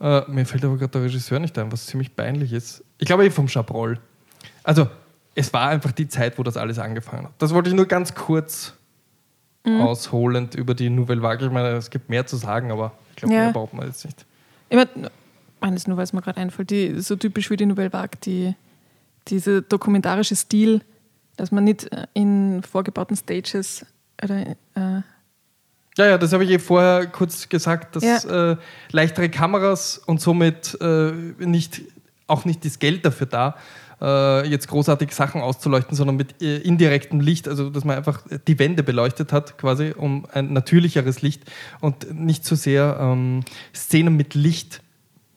[0.00, 2.84] Äh, mir fällt aber gerade der Regisseur nicht ein, was ziemlich peinlich ist.
[2.98, 3.98] Ich glaube, eh vom Chabrol.
[4.62, 4.88] Also,
[5.34, 7.32] es war einfach die Zeit, wo das alles angefangen hat.
[7.38, 8.74] Das wollte ich nur ganz kurz
[9.80, 11.44] ausholend über die Nouvelle Vague.
[11.46, 13.40] Ich meine, es gibt mehr zu sagen, aber ich glaube, Ja.
[13.44, 14.24] mehr braucht man jetzt nicht.
[14.68, 15.10] Ich meine,
[15.60, 18.54] eines nur, weil es mir gerade einfällt, die, so typisch wie die Nouvelle Vague, die,
[19.28, 20.82] dieser dokumentarische Stil,
[21.36, 23.84] dass man nicht äh, in vorgebauten Stages
[24.22, 24.46] oder
[24.76, 25.02] äh,
[25.98, 28.52] Ja, ja, das habe ich eh vorher kurz gesagt, dass Ja.
[28.52, 28.56] äh,
[28.92, 31.82] leichtere Kameras und somit äh, nicht,
[32.26, 33.56] auch nicht das Geld dafür da,
[34.00, 38.58] äh, jetzt großartig Sachen auszuleuchten, sondern mit äh, indirektem Licht, also dass man einfach die
[38.58, 41.42] Wände beleuchtet hat, quasi um ein natürlicheres Licht
[41.80, 43.42] und nicht so sehr ähm,
[43.74, 44.82] Szenen mit Licht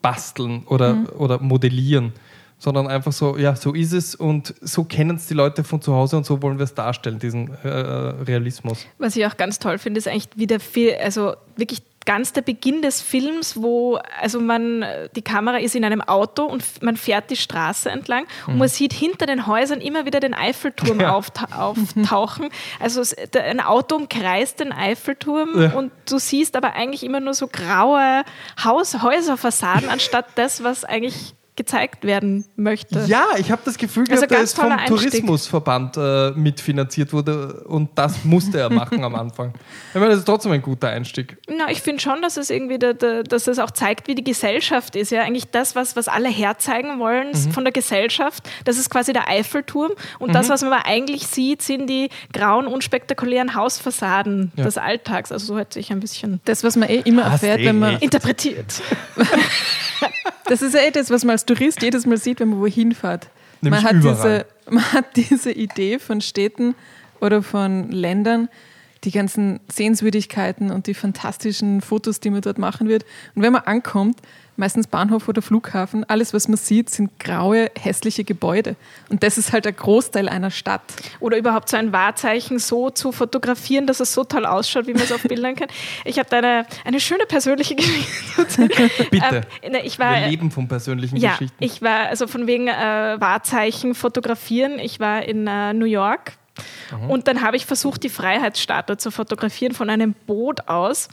[0.02, 2.12] basteln oder, oder modellieren,
[2.60, 5.94] sondern einfach so, ja, so ist es und so kennen es die Leute von zu
[5.94, 8.86] Hause und so wollen wir es darstellen, diesen äh, Realismus.
[8.98, 12.82] Was ich auch ganz toll finde, ist eigentlich wieder viel, also wirklich ganz der Beginn
[12.82, 14.84] des Films, wo also man
[15.16, 18.94] die Kamera ist in einem Auto und man fährt die Straße entlang und man sieht
[18.94, 21.02] hinter den Häusern immer wieder den Eiffelturm Mhm.
[21.02, 21.14] Ja.
[21.14, 22.50] aufta auftauchen.
[22.80, 23.04] Also
[23.40, 25.72] ein Auto umkreist den Eiffelturm Ja.
[25.74, 28.24] und du siehst aber eigentlich immer nur so graue
[28.64, 33.04] Haus Häuserfassaden anstatt das, was eigentlich gezeigt werden möchte.
[33.08, 34.88] Ja, ich habe das Gefühl Also dass es vom Einstieg.
[34.88, 39.54] Tourismusverband äh, mitfinanziert wurde und das musste er machen am Anfang.
[39.94, 41.38] Ich meine, das ist trotzdem ein guter Einstieg.
[41.50, 44.24] Na, ich finde schon, dass es irgendwie, der, der, dass es auch zeigt, wie die
[44.24, 45.12] Gesellschaft ist.
[45.12, 47.52] Ja, eigentlich das, was, was alle herzeigen wollen Mhm.
[47.52, 49.92] von der Gesellschaft, das ist quasi der Eiffelturm.
[50.18, 50.52] Und das, Mhm.
[50.54, 54.64] was man aber eigentlich sieht, sind die grauen, unspektakulären Hausfassaden Ja.
[54.64, 55.32] des Alltags.
[55.34, 57.90] Also so hat sich ein bisschen das, was man eh immer Hast erfährt, wenn man.
[57.92, 58.04] recht.
[58.04, 58.82] interpretiert.
[60.50, 62.94] Das ist ja eh das, was man als Tourist jedes Mal sieht, wenn man wohin
[62.94, 63.28] fährt.
[63.62, 64.16] Nämlich man, hat überall.
[64.16, 66.76] diese, man hat diese Idee von Städten
[67.20, 68.50] oder von Ländern,
[69.04, 73.06] die ganzen Sehenswürdigkeiten und die fantastischen Fotos, die man dort machen wird.
[73.36, 74.18] Und wenn man ankommt,
[74.60, 78.76] meistens Bahnhof oder Flughafen, alles, was man sieht, sind graue, hässliche Gebäude.
[79.10, 80.82] Und das ist halt der Großteil einer Stadt.
[81.20, 85.04] Oder überhaupt so ein Wahrzeichen so zu fotografieren, dass es so toll ausschaut, wie man
[85.04, 85.72] es auf Bildern kennt.
[86.06, 88.68] Ich habe da eine, eine schöne persönliche Geschichte.
[89.10, 89.42] Bitte.
[89.62, 91.64] Ähm, ne, ich war, Wir leben von persönlichen Ja, Geschichten.
[91.64, 92.72] ich war also von wegen äh,
[93.20, 94.78] Wahrzeichen fotografieren.
[94.80, 96.34] Ich war in äh, New York
[97.08, 101.08] und dann habe ich versucht, die Freiheitsstatue zu fotografieren von einem Boot aus.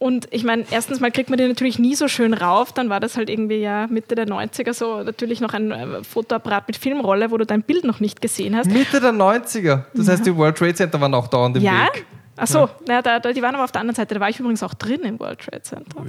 [0.00, 2.72] Und ich meine, erstens mal kriegt man die natürlich nie so schön rauf.
[2.72, 6.68] Dann war das halt irgendwie ja Mitte der 90er so natürlich noch ein äh, Fotoapparat
[6.68, 8.70] mit Filmrolle, wo du dein Bild noch nicht gesehen hast.
[8.70, 9.84] Mitte der 90er.
[9.94, 11.88] Das heißt, die World Trade Center waren auch dauernd im Ja?
[11.92, 12.06] Weg.
[12.38, 14.14] Ach so, na, da, da, die waren aber auf der anderen Seite.
[14.14, 16.04] Da war ich übrigens auch drin im World Trade Center.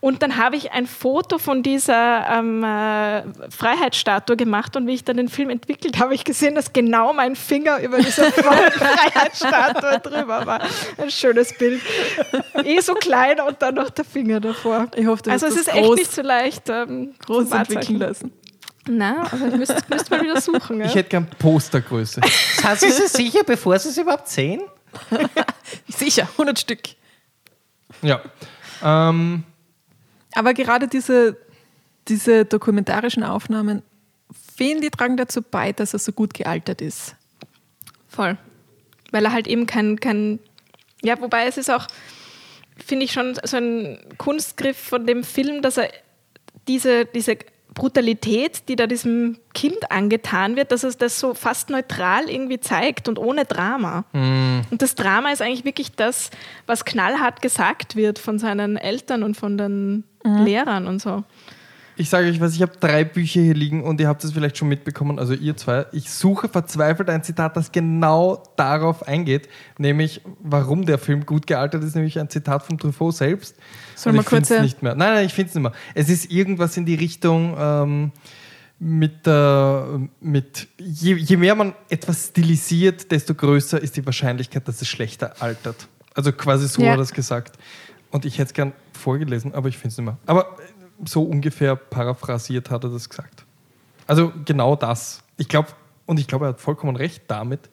[0.00, 5.04] Und dann habe ich ein Foto von dieser ähm, äh, Freiheitsstatue gemacht und wie ich
[5.04, 9.98] dann den Film entwickelt habe, habe ich gesehen, dass genau mein Finger über dieser Freiheitsstatue
[10.00, 10.60] drüber war.
[10.98, 11.80] Ein schönes Bild.
[12.62, 14.86] Eh so klein und dann noch der Finger davor.
[14.94, 17.98] Ich hoffe, du Also hast es ist echt groß, nicht so leicht ähm, groß entwickeln
[17.98, 18.32] lassen.
[18.86, 20.80] Na, also ich müsste müsst mal wieder suchen.
[20.80, 20.86] Ja?
[20.86, 22.20] Ich hätte gern Postergröße.
[22.20, 24.60] Sind Sie sich sicher, bevor Sie es überhaupt sehen?
[25.88, 26.80] Sicher, 100 Stück.
[28.02, 28.20] Ja.
[28.82, 29.44] Ähm,
[30.34, 31.36] Aber gerade diese,
[32.08, 33.82] diese dokumentarischen Aufnahmen,
[34.56, 37.16] finde ich, tragen dazu bei, dass er so gut gealtert ist.
[38.08, 38.36] Voll.
[39.10, 40.38] Weil er halt eben kein, kein
[41.02, 41.86] ja, wobei es ist auch,
[42.84, 45.90] finde ich schon so ein Kunstgriff von dem Film, dass er
[46.66, 47.36] diese, diese
[47.74, 53.08] Brutalität, die da diesem Kind angetan wird, dass es das so fast neutral irgendwie zeigt
[53.08, 54.04] und ohne Drama.
[54.12, 54.62] Mhm.
[54.70, 56.30] Und das Drama ist eigentlich wirklich das,
[56.66, 61.22] was knallhart gesagt wird von seinen Eltern und von den Lehrern und so.
[61.96, 64.58] Ich sage euch was, ich habe drei Bücher hier liegen und ihr habt es vielleicht
[64.58, 65.86] schon mitbekommen, also ihr zwei.
[65.92, 69.48] Ich suche verzweifelt ein Zitat, das genau darauf eingeht,
[69.78, 73.56] nämlich warum der Film gut gealtert ist, nämlich ein Zitat von Truffaut selbst.
[73.94, 74.96] Ich find's kurz, nicht mehr.
[74.96, 75.72] Nein, nein, ich finde es nicht mehr.
[75.94, 78.12] Es ist irgendwas in die Richtung ähm,
[78.80, 79.82] mit, äh,
[80.20, 85.40] mit je, je mehr man etwas stilisiert, desto größer ist die Wahrscheinlichkeit, dass es schlechter
[85.40, 85.86] altert.
[86.14, 86.92] Also quasi so Ja.
[86.92, 87.56] hat er es gesagt.
[88.10, 90.18] Und ich hätte es gern vorgelesen, aber ich finde es nicht mehr.
[90.26, 90.56] Aber
[91.04, 93.44] so ungefähr paraphrasiert hat er das gesagt.
[94.06, 95.22] Also genau das.
[95.36, 95.68] Ich glaube,
[96.06, 97.70] und ich glaube, er hat vollkommen recht damit.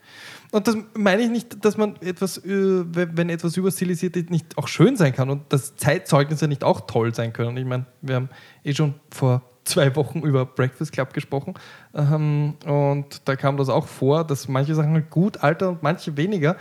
[0.51, 4.67] Und das meine ich nicht, dass man etwas, äh, wenn etwas überstilisiert ist, nicht auch
[4.67, 7.55] schön sein kann und dass Zeitzeugnisse nicht auch toll sein können.
[7.57, 8.29] Ich meine, wir haben
[8.63, 11.53] eh schon vor zwei Wochen über Breakfast Club gesprochen
[11.93, 16.17] ähm, und da kam das auch vor, dass manche Sachen halt gut altern und manche
[16.17, 16.57] weniger.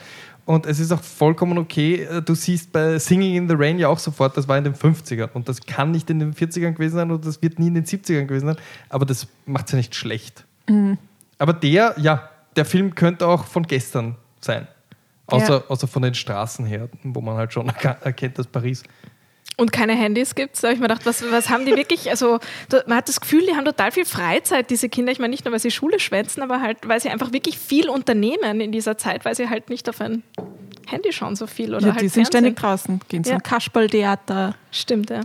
[0.51, 2.09] Und es ist auch vollkommen okay.
[2.25, 5.29] Du siehst bei Singing in the Rain ja auch sofort, das war in den 50ern
[5.33, 7.85] und das kann nicht in den 40ern gewesen sein und das wird nie in den
[7.85, 8.57] 70ern gewesen sein,
[8.89, 10.45] aber das macht es ja nicht schlecht.
[11.39, 14.67] Aber der, ja, der Film könnte auch von gestern sein.
[15.29, 15.65] Außer, Ja.
[15.69, 18.83] außer von den Straßen her, wo man halt schon erkennt, dass Paris.
[19.57, 20.63] Und keine Handys gibt es.
[20.63, 22.09] Da habe ich mir gedacht, was, was haben die wirklich?
[22.09, 22.39] Also,
[22.87, 25.13] man hat das Gefühl, die haben total viel Freizeit, diese Kinder.
[25.13, 27.91] Ich meine, nicht nur, weil sie Schule schwänzen, aber halt, weil sie einfach wirklich viel
[27.91, 30.23] unternehmen in dieser Zeit, weil sie halt nicht auf ein
[30.89, 33.39] Handy schauen so viel oder Ja, halt die sind ständig draußen, gehen zum Ja.
[33.41, 34.55] Kasperltheater.
[34.71, 35.21] Stimmt, ja.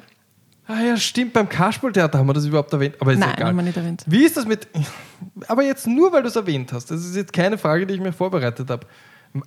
[0.68, 3.48] Ah ja, stimmt, beim Kasperltheater haben wir das überhaupt erwähnt, aber ist Nein, egal.
[3.50, 4.04] haben wir nicht erwähnt.
[4.08, 4.68] Wie ist das mit.
[5.48, 6.92] Aber jetzt nur, weil du es erwähnt hast.
[6.92, 8.86] Das ist jetzt keine Frage, die ich mir vorbereitet habe.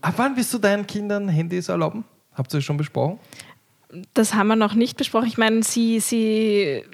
[0.01, 2.05] Ab wann wirst du deinen Kindern Handys erlauben?
[2.35, 3.19] Habt ihr das schon besprochen?
[4.15, 5.29] Das haben wir noch nicht besprochen.
[5.29, 6.85] Ich meine, sie, sie,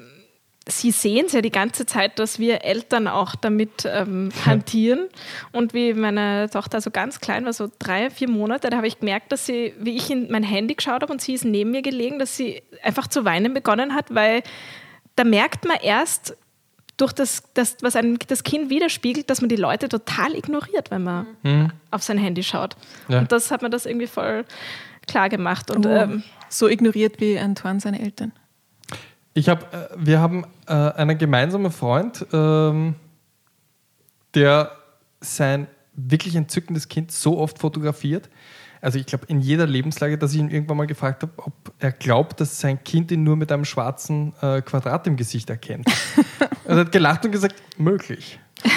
[0.69, 5.09] sie sehen es ja die ganze Zeit, dass wir Eltern auch damit ähm, hantieren.
[5.53, 9.01] Und wie meine Tochter so ganz klein war, so drei, vier Monate, da habe ich
[9.01, 11.83] gemerkt, dass sie, wie ich in mein Handy geschaut habe und sie ist neben mir
[11.83, 14.43] gelegen, dass sie einfach zu weinen begonnen hat, weil
[15.17, 16.37] da merkt man erst,
[16.97, 21.03] durch das, das was einem das Kind widerspiegelt, dass man die Leute total ignoriert, wenn
[21.03, 21.27] man
[21.91, 22.77] auf sein Handy schaut.
[23.09, 23.19] Ja.
[23.19, 24.45] Und das hat mir das irgendwie voll
[25.09, 25.71] klar gemacht.
[25.71, 26.23] Und Oh, ähm,
[26.55, 28.33] so ignoriert wie Antoine seine Eltern.
[29.35, 32.95] Ich hab, äh, wir haben äh, einen gemeinsamen Freund, ähm,
[34.35, 34.73] der
[35.21, 38.29] sein wirklich entzückendes Kind so oft fotografiert.
[38.81, 41.91] Also ich glaube in jeder Lebenslage, dass ich ihn irgendwann mal gefragt habe, ob er
[41.91, 45.89] glaubt, dass sein Kind ihn nur mit einem schwarzen äh, Quadrat im Gesicht erkennt.
[46.65, 48.39] er hat gelacht und gesagt, möglich.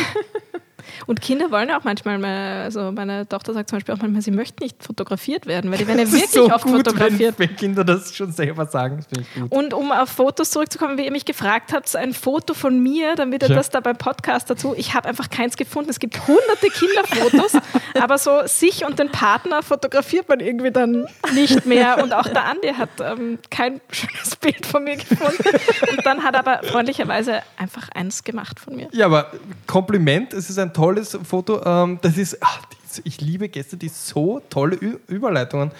[1.05, 4.21] Und Kinder wollen ja auch manchmal, mal, also meine Tochter sagt zum Beispiel auch manchmal,
[4.21, 7.35] sie möchte nicht fotografiert werden, weil die werden ja wirklich ist so oft gut, fotografiert.
[7.37, 9.51] Wenn, wenn Kinder das schon selber sagen, das finde ich gut.
[9.51, 13.43] Und um auf Fotos zurückzukommen, wie ihr mich gefragt habt, ein Foto von mir, damit
[13.43, 13.55] ihr Ja.
[13.55, 15.89] das da beim Podcast dazu, ich habe einfach keins gefunden.
[15.89, 17.53] Es gibt hunderte Kinderfotos,
[17.99, 22.01] aber so sich und den Partner fotografiert man irgendwie dann nicht mehr.
[22.03, 25.43] Und auch der Andi hat ähm, kein schönes Bild von mir gefunden.
[25.91, 28.87] Und dann hat er aber freundlicherweise einfach eins gemacht von mir.
[28.91, 29.31] Ja, aber
[29.65, 31.63] Kompliment, es ist ein tolles Foto.
[31.65, 32.61] Ähm, das ist, ach,
[33.03, 35.71] ich liebe Gäste, die so tolle Ü Überleitungen,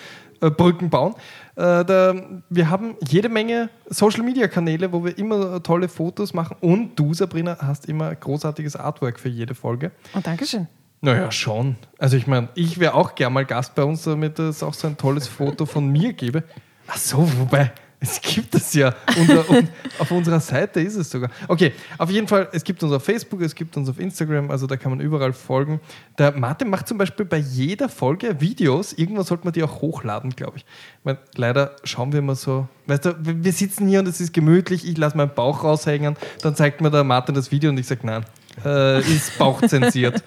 [0.42, 1.16] äh, Brücken bauen.
[1.56, 2.14] Äh, da,
[2.50, 6.58] wir haben jede Menge Social Media Kanäle, wo wir immer tolle Fotos machen.
[6.62, 9.92] Und du, Sabrina, hast immer großartiges Artwork für jede Folge.
[10.16, 10.68] Oh, Dankeschön.
[11.02, 11.76] Naja, schon.
[12.00, 14.88] Also ich meine, ich wäre auch gern mal Gast bei uns, damit es auch so
[14.88, 16.44] ein tolles Foto von mir gäbe.
[16.88, 18.94] Ach so, wobei, es gibt es ja.
[19.20, 21.32] Unter, und auf unserer Seite ist es sogar.
[21.48, 24.68] Okay, auf jeden Fall, es gibt uns auf Facebook, es gibt uns auf Instagram, also
[24.68, 25.80] da kann man überall folgen.
[26.20, 28.94] Der Martin macht zum Beispiel bei jeder Folge Videos.
[28.94, 30.66] Irgendwann sollte man die auch hochladen, glaube ich.
[31.04, 34.88] meine, leider schauen wir immer so, weißt du, wir sitzen hier und es ist gemütlich,
[34.88, 38.02] ich lasse meinen Bauch raushängen, dann zeigt mir der Martin das Video und ich sage,
[38.06, 38.24] nein,
[38.66, 40.24] äh, ist bauchzensiert.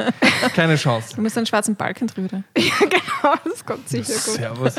[0.55, 1.15] Keine Chance.
[1.17, 2.43] Du musst einen schwarzen Balken drüber.
[2.55, 4.35] genau, das kommt sicher gut.
[4.35, 4.75] Servus.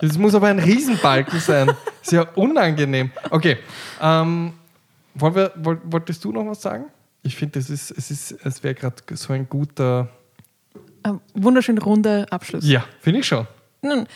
[0.00, 1.70] Das muss aber ein Riesenbalken sein.
[2.02, 3.10] Sehr unangenehm.
[3.30, 3.58] Okay.
[4.00, 4.52] Ähm,
[5.14, 6.86] wollen wir, woll, wolltest du noch was sagen?
[7.22, 10.08] Ich finde, es ist, es ist, es wäre gerade so ein guter.
[11.02, 12.66] Ein wunderschön runder Abschluss.
[12.66, 13.46] Ja, finde ich schon.
[13.82, 14.06] Nun,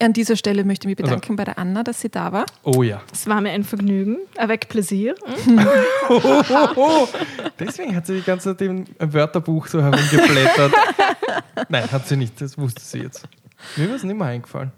[0.00, 2.46] an dieser Stelle möchte ich mich Also- bedanken bei der Anna, dass sie da war.
[2.62, 3.02] Oh ja.
[3.12, 5.14] Es war mir ein Vergnügen, avec plaisir.
[6.08, 7.08] Oh, oh, oh.
[7.58, 10.72] Deswegen hat sie die ganze Zeit im Wörterbuch so herumgeblättert.
[11.68, 12.40] Nein, hat sie nicht.
[12.40, 13.26] Das wusste sie jetzt.
[13.76, 14.72] Mir wäre es nicht mehr eingefallen.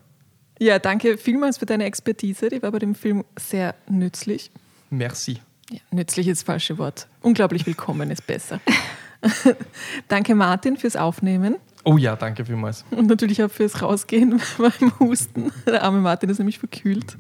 [0.59, 2.49] Ja, danke vielmals für deine Expertise.
[2.49, 4.51] Die war bei dem Film sehr nützlich.
[4.91, 5.39] Merci.
[5.71, 7.09] Ja, nützlich ist das falsche Wort.
[7.23, 8.61] Unglaublich willkommen ist besser.
[10.09, 11.57] danke Martin fürs Aufnehmen.
[11.89, 12.85] Oh ja, danke vielmals.
[12.91, 15.53] Und natürlich auch fürs Rausgehen beim Husten.
[15.67, 17.17] Der arme Martin ist nämlich verkühlt.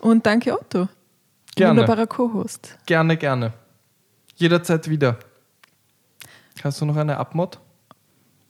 [0.00, 0.88] Und danke Otto.
[1.54, 1.80] Gerne.
[1.80, 2.76] Wunderbarer Co-Host.
[2.86, 3.52] Gerne, gerne.
[4.34, 5.18] Jederzeit wieder.
[6.64, 7.60] Hast du noch eine Abmod?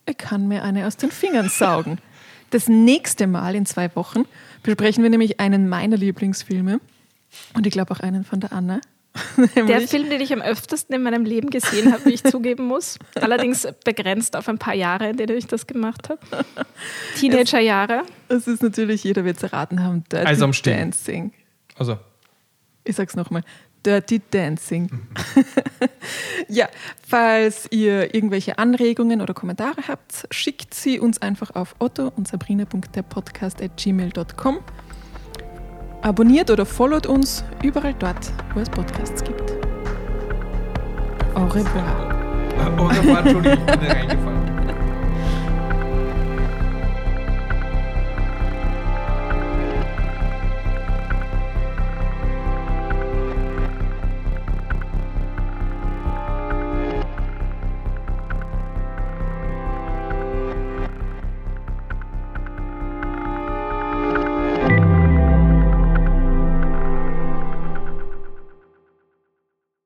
[0.06, 1.98] Ich kann mir eine aus den Fingern saugen.
[2.50, 4.22] Das nächste Mal in zwei Wochen
[4.62, 6.80] besprechen wir nämlich einen meiner Lieblingsfilme
[7.54, 8.80] und ich glaube auch einen von der Anna.
[9.56, 12.98] Der Film, den ich am öftesten in meinem Leben gesehen habe, wie ich zugeben muss.
[13.14, 16.20] Allerdings begrenzt auf ein paar Jahre, in denen ich das gemacht habe.
[17.18, 18.02] Teenagerjahre.
[18.28, 20.52] Es ist natürlich, jeder wird es erraten haben, Dirty Eis am.
[20.52, 21.32] Dancing.
[21.76, 21.98] Also,
[22.84, 23.43] Ich sag's nochmal.
[23.84, 24.88] Dirty Dancing.
[26.48, 26.68] ja,
[27.06, 34.59] falls ihr irgendwelche Anregungen oder Kommentare habt, schickt sie uns einfach auf otto und sabrina.derpodcast.gmail.com.
[36.06, 39.50] Abonniert oder followt uns überall dort, wo es Podcasts gibt.
[41.34, 42.14] Au revoir.
[42.78, 44.45] Au revoir, Entschuldigung, ich bin reingefallen.